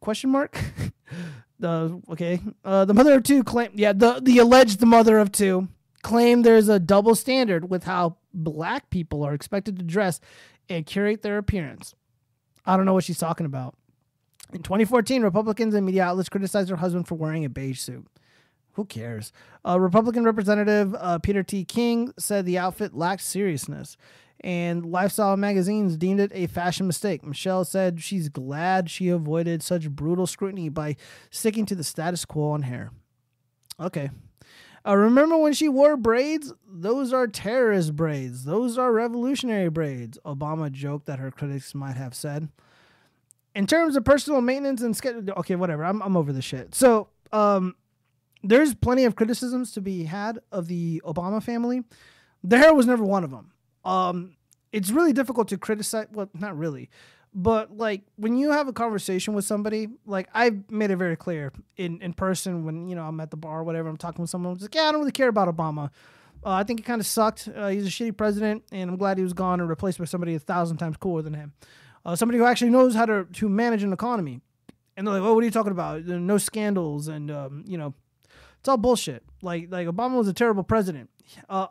Question 0.01 0.31
mark. 0.31 0.59
the 1.61 2.03
okay. 2.11 2.41
Uh, 2.65 2.85
the 2.85 2.95
mother 2.95 3.15
of 3.15 3.23
two 3.23 3.45
claim. 3.45 3.71
Yeah, 3.75 3.93
the 3.93 4.19
the 4.21 4.39
alleged 4.39 4.85
mother 4.85 5.21
of 5.21 5.31
two 5.31 5.69
claim 6.03 6.43
there's 6.43 6.69
a 6.69 6.81
double 6.81 7.15
standard 7.15 7.71
with 7.71 7.85
how 7.85 8.17
black 8.33 8.91
people 8.91 9.23
are 9.23 9.35
expected 9.35 9.79
to 9.79 9.85
dress 9.85 10.21
and 10.69 10.87
curate 10.87 11.23
their 11.23 11.39
appearance. 11.39 11.95
I 12.65 12.77
don't 12.77 12.87
know 12.87 12.95
what 12.95 13.05
she's 13.05 13.19
talking 13.19 13.47
about. 13.47 13.75
In 14.53 14.63
2014, 14.63 15.23
Republicans 15.23 15.75
and 15.75 15.87
media 15.87 16.05
outlets 16.05 16.29
criticized 16.29 16.71
her 16.71 16.77
husband 16.77 17.07
for 17.07 17.15
wearing 17.15 17.45
a 17.45 17.49
beige 17.49 17.81
suit. 17.81 18.07
Who 18.75 18.85
cares? 18.85 19.33
Uh, 19.67 19.79
Republican 19.79 20.25
Representative 20.25 20.95
uh, 20.99 21.19
Peter 21.19 21.43
T. 21.43 21.65
King 21.65 22.13
said 22.19 22.47
the 22.47 22.59
outfit 22.59 22.95
lacked 22.95 23.23
seriousness, 23.23 23.97
and 24.41 24.87
lifestyle 24.87 25.37
magazines 25.37 25.97
deemed 25.97 26.21
it 26.21 26.33
a 26.35 26.47
fashion 26.47 26.87
mistake. 26.87 27.25
Michelle 27.25 27.65
said 27.65 28.01
she's 28.01 28.29
glad 28.29 28.89
she 28.89 29.09
avoided 29.09 29.63
such 29.63 29.91
brutal 29.91 30.27
scrutiny 30.27 30.69
by 30.69 30.97
sticking 31.31 31.67
to 31.67 31.75
the 31.75 31.85
status 31.85 32.25
quo 32.25 32.51
on 32.51 32.63
hair. 32.63 32.91
Okay, 33.79 34.11
uh, 34.87 34.97
remember 34.97 35.37
when 35.37 35.53
she 35.53 35.69
wore 35.69 35.97
braids? 35.97 36.53
Those 36.67 37.13
are 37.13 37.27
terrorist 37.27 37.97
braids. 37.97 38.45
Those 38.45 38.79
are 38.79 38.93
revolutionary 38.93 39.69
braids. 39.69 40.19
Obama 40.25 40.71
joked 40.71 41.07
that 41.07 41.19
her 41.19 41.31
critics 41.31 41.75
might 41.75 41.97
have 41.97 42.15
said. 42.15 42.49
In 43.55 43.67
terms 43.67 43.97
of 43.97 44.05
personal 44.05 44.41
maintenance 44.41 44.81
and 44.81 44.97
schedule, 44.97 45.23
okay, 45.39 45.57
whatever. 45.57 45.85
I'm 45.85 46.01
I'm 46.03 46.17
over 46.17 46.33
the 46.33 46.43
shit. 46.43 46.75
So, 46.75 47.09
um, 47.33 47.75
there's 48.43 48.75
plenty 48.75 49.05
of 49.05 49.17
criticisms 49.17 49.73
to 49.73 49.81
be 49.81 50.05
had 50.05 50.39
of 50.51 50.67
the 50.69 51.03
Obama 51.05 51.43
family. 51.43 51.83
The 52.43 52.59
hair 52.59 52.73
was 52.73 52.87
never 52.87 53.05
one 53.05 53.25
of 53.25 53.31
them. 53.31 53.53
Um, 53.85 54.37
it's 54.73 54.91
really 54.91 55.13
difficult 55.13 55.49
to 55.49 55.59
criticize. 55.59 56.07
Well, 56.13 56.31
not 56.33 56.57
really. 56.57 56.89
But 57.33 57.77
like 57.77 58.03
when 58.17 58.37
you 58.37 58.51
have 58.51 58.67
a 58.67 58.73
conversation 58.73 59.35
with 59.35 59.45
somebody, 59.45 59.89
like 60.05 60.29
I've 60.35 60.69
made 60.71 60.91
it 60.91 60.97
very 60.97 61.17
clear 61.17 61.53
in, 61.77 62.01
in 62.03 62.13
person 62.13 62.65
when 62.65 62.89
you 62.89 62.97
know 62.97 63.05
I'm 63.05 63.21
at 63.21 63.31
the 63.31 63.37
bar 63.37 63.61
or 63.61 63.65
whatever, 63.65 63.89
I'm 63.89 63.97
talking 63.97 64.21
with 64.21 64.31
someone. 64.31 64.53
I'm 64.53 64.59
like, 64.59 64.75
yeah, 64.75 64.83
I 64.83 64.93
don't 64.93 65.01
really 65.01 65.13
care 65.13 65.29
about 65.29 65.55
Obama. 65.55 65.91
Uh, 66.45 66.53
I 66.53 66.65
think 66.65 66.81
he 66.81 66.83
kind 66.83 67.01
of 67.01 67.07
sucked. 67.07 67.49
Uh, 67.55 67.69
he's 67.69 67.87
a 67.87 67.91
shitty 67.91 68.17
president, 68.17 68.65
and 68.73 68.91
I'm 68.91 68.97
glad 68.97 69.19
he 69.19 69.23
was 69.23 69.35
gone 69.35 69.61
and 69.61 69.69
replaced 69.69 69.99
by 69.99 70.07
somebody 70.07 70.35
a 70.35 70.39
thousand 70.39 70.79
times 70.79 70.97
cooler 70.97 71.23
than 71.23 71.35
him. 71.35 71.53
Uh, 72.05 72.17
somebody 72.17 72.39
who 72.39 72.45
actually 72.45 72.71
knows 72.71 72.95
how 72.95 73.07
to 73.07 73.27
to 73.33 73.49
manage 73.49 73.83
an 73.83 73.93
economy. 73.93 74.41
And 74.97 75.07
they're 75.07 75.15
like, 75.15 75.23
"Oh, 75.23 75.35
what 75.35 75.43
are 75.43 75.45
you 75.45 75.53
talking 75.53 75.73
about? 75.73 76.05
No 76.05 76.37
scandals, 76.37 77.09
and 77.09 77.31
um, 77.31 77.65
you 77.67 77.79
know, 77.79 77.95
it's 78.59 78.69
all 78.69 78.77
bullshit." 78.77 79.23
Like 79.41 79.69
like 79.71 79.87
Obama 79.87 80.17
was 80.17 80.29
a 80.29 80.33
terrible 80.33 80.65
president. 80.65 81.11
Uh, 81.49 81.69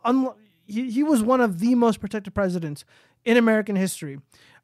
he, 0.65 0.89
he 0.89 1.03
was 1.03 1.21
one 1.21 1.41
of 1.41 1.59
the 1.59 1.75
most 1.75 1.99
protected 1.99 2.33
presidents 2.33 2.85
in 3.25 3.37
American 3.37 3.75
history. 3.75 4.19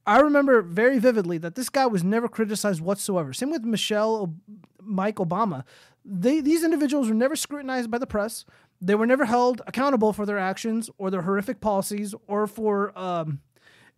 I 0.07 0.19
remember 0.19 0.61
very 0.61 0.99
vividly 0.99 1.37
that 1.39 1.55
this 1.55 1.69
guy 1.69 1.87
was 1.87 2.03
never 2.03 2.27
criticized 2.27 2.81
whatsoever. 2.81 3.33
Same 3.33 3.49
with 3.49 3.63
Michelle, 3.63 4.35
Mike 4.81 5.15
Obama. 5.15 5.63
They 6.03 6.41
these 6.41 6.63
individuals 6.63 7.07
were 7.07 7.15
never 7.15 7.35
scrutinized 7.35 7.89
by 7.89 7.97
the 7.97 8.05
press. 8.05 8.45
They 8.79 8.93
were 8.93 9.07
never 9.07 9.25
held 9.25 9.61
accountable 9.65 10.13
for 10.13 10.25
their 10.25 10.37
actions 10.37 10.89
or 10.97 11.09
their 11.09 11.23
horrific 11.23 11.59
policies 11.59 12.13
or 12.27 12.45
for 12.45 12.97
um, 12.97 13.39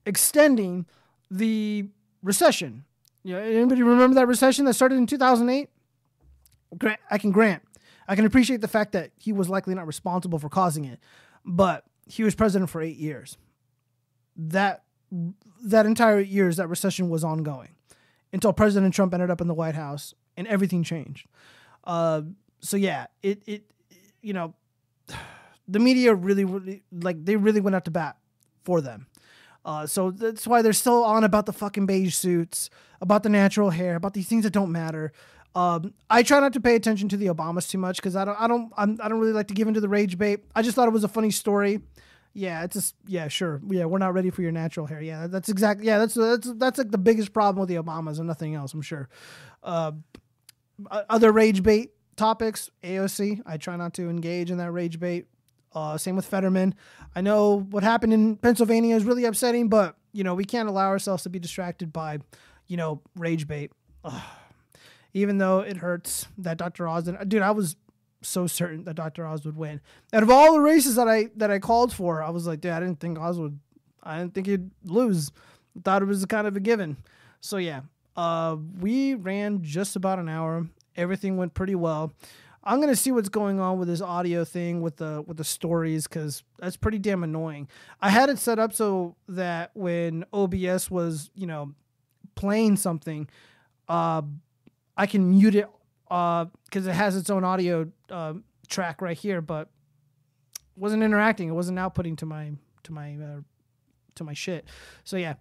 extending 0.05 0.86
the 1.30 1.88
recession. 2.24 2.86
You 3.24 3.34
know, 3.34 3.39
anybody 3.39 3.84
remember 3.84 4.16
that 4.16 4.28
recession 4.28 4.64
that 4.66 4.76
started 4.76 4.95
in 4.95 5.08
2008? 5.08 5.70
Grant, 6.78 6.99
I 7.12 7.18
can 7.18 7.32
grant. 7.32 7.64
I 8.08 8.16
can 8.16 8.26
appreciate 8.26 8.62
the 8.62 8.68
fact 8.70 8.93
that 8.93 9.12
he 9.18 9.34
was 9.34 9.49
likely 9.49 9.76
not 9.76 9.86
responsible 9.86 10.39
for 10.39 10.47
causing 10.47 10.86
it, 10.86 10.99
but 11.43 11.84
he 12.05 12.24
was 12.24 12.36
president 12.36 12.70
for 12.70 12.82
eight 12.82 12.95
years. 12.95 13.38
That 14.38 14.84
that 15.64 15.86
entire 15.86 16.20
years, 16.20 16.58
that 16.58 16.68
recession 16.68 17.10
was 17.10 17.24
ongoing 17.24 17.70
until 18.34 18.53
President 18.53 18.93
Trump 18.93 19.14
ended 19.14 19.30
up 19.30 19.41
in 19.41 19.47
the 19.47 19.53
White 19.53 19.76
House 19.76 20.14
and 20.36 20.47
everything 20.47 20.84
changed. 20.84 21.28
Uh, 21.84 22.22
so 22.60 22.78
yeah, 22.78 23.08
it 23.24 23.41
it 23.45 23.64
you 24.22 24.34
know 24.34 24.53
the 25.68 25.80
media 25.80 26.14
really, 26.14 26.45
really 26.45 26.84
like 26.91 27.24
they 27.24 27.36
really 27.36 27.62
went 27.62 27.76
out 27.76 27.86
to 27.86 27.91
bat 27.91 28.18
for 28.64 28.82
them. 28.82 29.08
Uh, 29.66 29.86
so 29.86 30.12
that's 30.12 30.47
why 30.47 30.62
they're 30.62 30.72
still 30.72 31.03
on 31.03 31.26
about 31.26 31.45
the 31.45 31.51
fucking 31.51 31.86
beige 31.86 32.16
suits, 32.16 32.70
about 33.01 33.24
the 33.24 33.30
natural 33.30 33.70
hair, 33.70 33.95
about 33.95 34.14
these 34.14 34.28
things 34.28 34.43
that 34.43 34.53
don't 34.53 34.72
matter. 34.72 35.12
Um, 35.55 35.93
I 36.10 36.24
try 36.24 36.39
not 36.39 36.53
to 36.53 36.62
pay 36.62 36.76
attention 36.76 37.10
to 37.10 37.18
the 37.18 37.28
Obamas 37.28 37.70
too 37.70 37.78
much 37.78 37.97
because 37.97 38.16
I 38.16 38.24
don't, 38.24 38.39
I 38.39 38.47
don't, 38.47 38.72
I'm, 38.78 38.97
I 39.01 39.10
don't 39.10 39.20
really 39.20 39.34
like 39.34 39.47
to 39.47 39.53
give 39.53 39.68
into 39.68 39.82
the 39.82 39.89
rage 39.89 40.18
bait. 40.18 40.45
I 40.55 40.62
just 40.62 40.76
thought 40.76 40.88
it 40.88 40.91
was 40.91 41.03
a 41.03 41.10
funny 41.10 41.32
story. 41.32 41.82
Yeah, 42.38 42.63
it's 42.65 42.75
just 42.75 42.95
yeah, 43.07 43.29
sure. 43.29 43.59
Yeah, 43.67 43.85
we're 43.85 43.97
not 43.97 44.13
ready 44.13 44.29
for 44.29 44.43
your 44.43 44.51
natural 44.51 44.85
hair. 44.85 45.01
Yeah, 45.01 45.25
that's 45.25 45.49
exactly 45.49 45.88
yeah. 45.88 45.97
That's 45.97 46.13
that's 46.13 46.53
that's 46.53 46.77
like 46.77 46.91
the 46.91 46.99
biggest 46.99 47.33
problem 47.33 47.59
with 47.59 47.67
the 47.67 47.81
Obamas 47.81 48.19
and 48.19 48.27
nothing 48.27 48.53
else. 48.53 48.75
I'm 48.75 48.83
sure. 48.83 49.09
Uh, 49.63 49.93
other 51.09 51.31
rage 51.31 51.63
bait 51.63 51.93
topics, 52.15 52.69
AOC. 52.83 53.41
I 53.47 53.57
try 53.57 53.75
not 53.75 53.95
to 53.95 54.07
engage 54.07 54.51
in 54.51 54.59
that 54.59 54.71
rage 54.71 54.99
bait. 54.99 55.25
Uh, 55.73 55.97
same 55.97 56.15
with 56.15 56.27
Fetterman. 56.27 56.75
I 57.15 57.21
know 57.21 57.65
what 57.71 57.81
happened 57.81 58.13
in 58.13 58.35
Pennsylvania 58.35 58.95
is 58.95 59.03
really 59.03 59.25
upsetting, 59.25 59.67
but 59.67 59.95
you 60.11 60.23
know 60.23 60.35
we 60.35 60.45
can't 60.45 60.69
allow 60.69 60.89
ourselves 60.89 61.23
to 61.23 61.29
be 61.29 61.39
distracted 61.39 61.91
by, 61.91 62.19
you 62.67 62.77
know, 62.77 63.01
rage 63.15 63.47
bait. 63.47 63.71
Ugh. 64.03 64.21
Even 65.15 65.39
though 65.39 65.61
it 65.61 65.77
hurts 65.77 66.27
that 66.38 66.59
Dr. 66.59 66.88
Oz, 66.88 67.09
dude, 67.27 67.41
I 67.41 67.49
was 67.49 67.77
so 68.28 68.45
certain 68.45 68.84
that 68.84 68.95
Dr. 68.95 69.25
Oz 69.25 69.45
would 69.45 69.55
win. 69.55 69.82
Out 70.13 70.23
of 70.23 70.30
all 70.30 70.53
the 70.53 70.59
races 70.59 70.95
that 70.95 71.07
I 71.07 71.30
that 71.38 71.49
I 71.49 71.59
called 71.59 71.93
for, 71.93 72.21
I 72.21 72.30
was 72.30 72.45
like, 72.45 72.61
dude, 72.61 72.71
I 72.71 72.80
didn't 72.80 72.99
think 72.99 73.17
Oz 73.17 73.39
would. 73.39 73.59
I 74.03 74.19
didn't 74.19 74.34
think 74.34 74.47
he'd 74.47 74.69
lose. 74.84 75.32
Thought 75.84 76.01
it 76.01 76.05
was 76.05 76.25
kind 76.25 76.47
of 76.47 76.55
a 76.55 76.59
given. 76.59 76.97
So 77.39 77.57
yeah, 77.57 77.82
uh, 78.15 78.57
we 78.80 79.13
ran 79.15 79.63
just 79.63 79.95
about 79.95 80.19
an 80.19 80.30
hour. 80.30 80.67
Everything 80.95 81.38
went 81.38 81.53
pretty 81.53 81.75
well. 81.75 82.13
I'm 82.63 82.82
gonna 82.82 82.97
see 82.97 83.11
what's 83.11 83.30
going 83.30 83.61
on 83.61 83.80
with 83.80 83.88
this 83.88 84.01
audio 84.01 84.43
thing 84.43 84.82
with 84.82 84.97
the 84.97 85.23
with 85.25 85.38
the 85.38 85.43
stories 85.45 86.05
because 86.05 86.43
that's 86.59 86.75
pretty 86.75 86.99
damn 86.99 87.23
annoying. 87.23 87.69
I 88.01 88.09
had 88.09 88.30
it 88.30 88.39
set 88.39 88.59
up 88.59 88.73
so 88.73 89.15
that 89.30 89.71
when 89.73 90.25
OBS 90.34 90.91
was 90.91 91.30
you 91.34 91.47
know 91.47 91.73
playing 92.36 92.75
something, 92.75 93.30
uh, 93.88 94.21
I 94.97 95.05
can 95.05 95.30
mute 95.30 95.55
it 95.55 95.69
because 96.09 96.88
uh, 96.88 96.89
it 96.89 96.93
has 96.93 97.15
its 97.15 97.30
own 97.30 97.43
audio 97.43 97.89
uh, 98.12 98.34
track 98.68 99.01
right 99.01 99.18
here, 99.18 99.41
but 99.41 99.70
wasn't 100.76 101.03
interacting. 101.03 101.49
It 101.49 101.53
wasn't 101.53 101.80
outputting 101.80 102.18
to 102.18 102.26
my 102.26 102.53
to 102.84 102.93
my 102.93 103.16
uh, 103.16 103.41
to 104.16 104.24
my 104.24 104.34
shit. 104.34 104.66
So 105.03 105.18
yeah, 105.18 105.36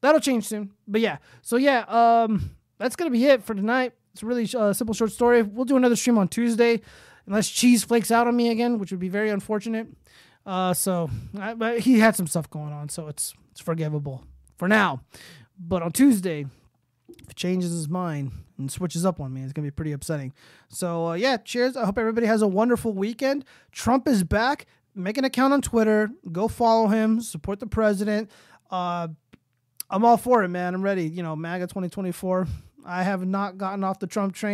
that'll 0.00 0.20
change 0.20 0.46
soon. 0.46 0.72
But 0.86 1.00
yeah, 1.00 1.18
so 1.42 1.56
yeah, 1.56 1.84
um, 1.88 2.50
that's 2.78 2.96
gonna 2.96 3.10
be 3.10 3.24
it 3.26 3.42
for 3.42 3.54
tonight. 3.54 3.92
It's 4.12 4.22
a 4.22 4.26
really 4.26 4.48
uh, 4.54 4.72
simple 4.72 4.94
short 4.94 5.12
story. 5.12 5.42
We'll 5.42 5.64
do 5.64 5.76
another 5.76 5.96
stream 5.96 6.18
on 6.18 6.28
Tuesday, 6.28 6.82
unless 7.26 7.48
Cheese 7.48 7.84
flakes 7.84 8.10
out 8.10 8.26
on 8.26 8.36
me 8.36 8.50
again, 8.50 8.78
which 8.78 8.90
would 8.90 9.00
be 9.00 9.08
very 9.08 9.30
unfortunate. 9.30 9.88
Uh, 10.44 10.74
so 10.74 11.08
I, 11.38 11.54
but 11.54 11.80
he 11.80 12.00
had 12.00 12.16
some 12.16 12.26
stuff 12.26 12.50
going 12.50 12.72
on, 12.72 12.88
so 12.88 13.08
it's 13.08 13.34
it's 13.50 13.60
forgivable 13.60 14.24
for 14.58 14.68
now. 14.68 15.00
But 15.58 15.82
on 15.82 15.92
Tuesday, 15.92 16.46
if 17.08 17.28
he 17.28 17.34
changes 17.34 17.70
his 17.70 17.88
mind 17.88 18.32
and 18.62 18.72
switches 18.72 19.04
up 19.04 19.20
on 19.20 19.32
me, 19.32 19.42
it's 19.42 19.52
gonna 19.52 19.66
be 19.66 19.70
pretty 19.70 19.92
upsetting. 19.92 20.32
So 20.68 21.08
uh, 21.08 21.14
yeah, 21.14 21.36
cheers. 21.36 21.76
I 21.76 21.84
hope 21.84 21.98
everybody 21.98 22.26
has 22.26 22.42
a 22.42 22.48
wonderful 22.48 22.92
weekend. 22.92 23.44
Trump 23.70 24.08
is 24.08 24.24
back. 24.24 24.66
Make 24.94 25.18
an 25.18 25.24
account 25.24 25.52
on 25.52 25.62
Twitter. 25.62 26.10
Go 26.30 26.48
follow 26.48 26.88
him. 26.88 27.20
Support 27.20 27.60
the 27.60 27.66
president. 27.66 28.30
Uh, 28.70 29.08
I'm 29.90 30.04
all 30.04 30.16
for 30.16 30.42
it, 30.42 30.48
man. 30.48 30.74
I'm 30.74 30.82
ready. 30.82 31.04
You 31.04 31.22
know, 31.22 31.36
MAGA 31.36 31.66
2024. 31.66 32.46
I 32.84 33.02
have 33.02 33.24
not 33.24 33.58
gotten 33.58 33.84
off 33.84 33.98
the 33.98 34.06
Trump 34.06 34.34
train. 34.34 34.50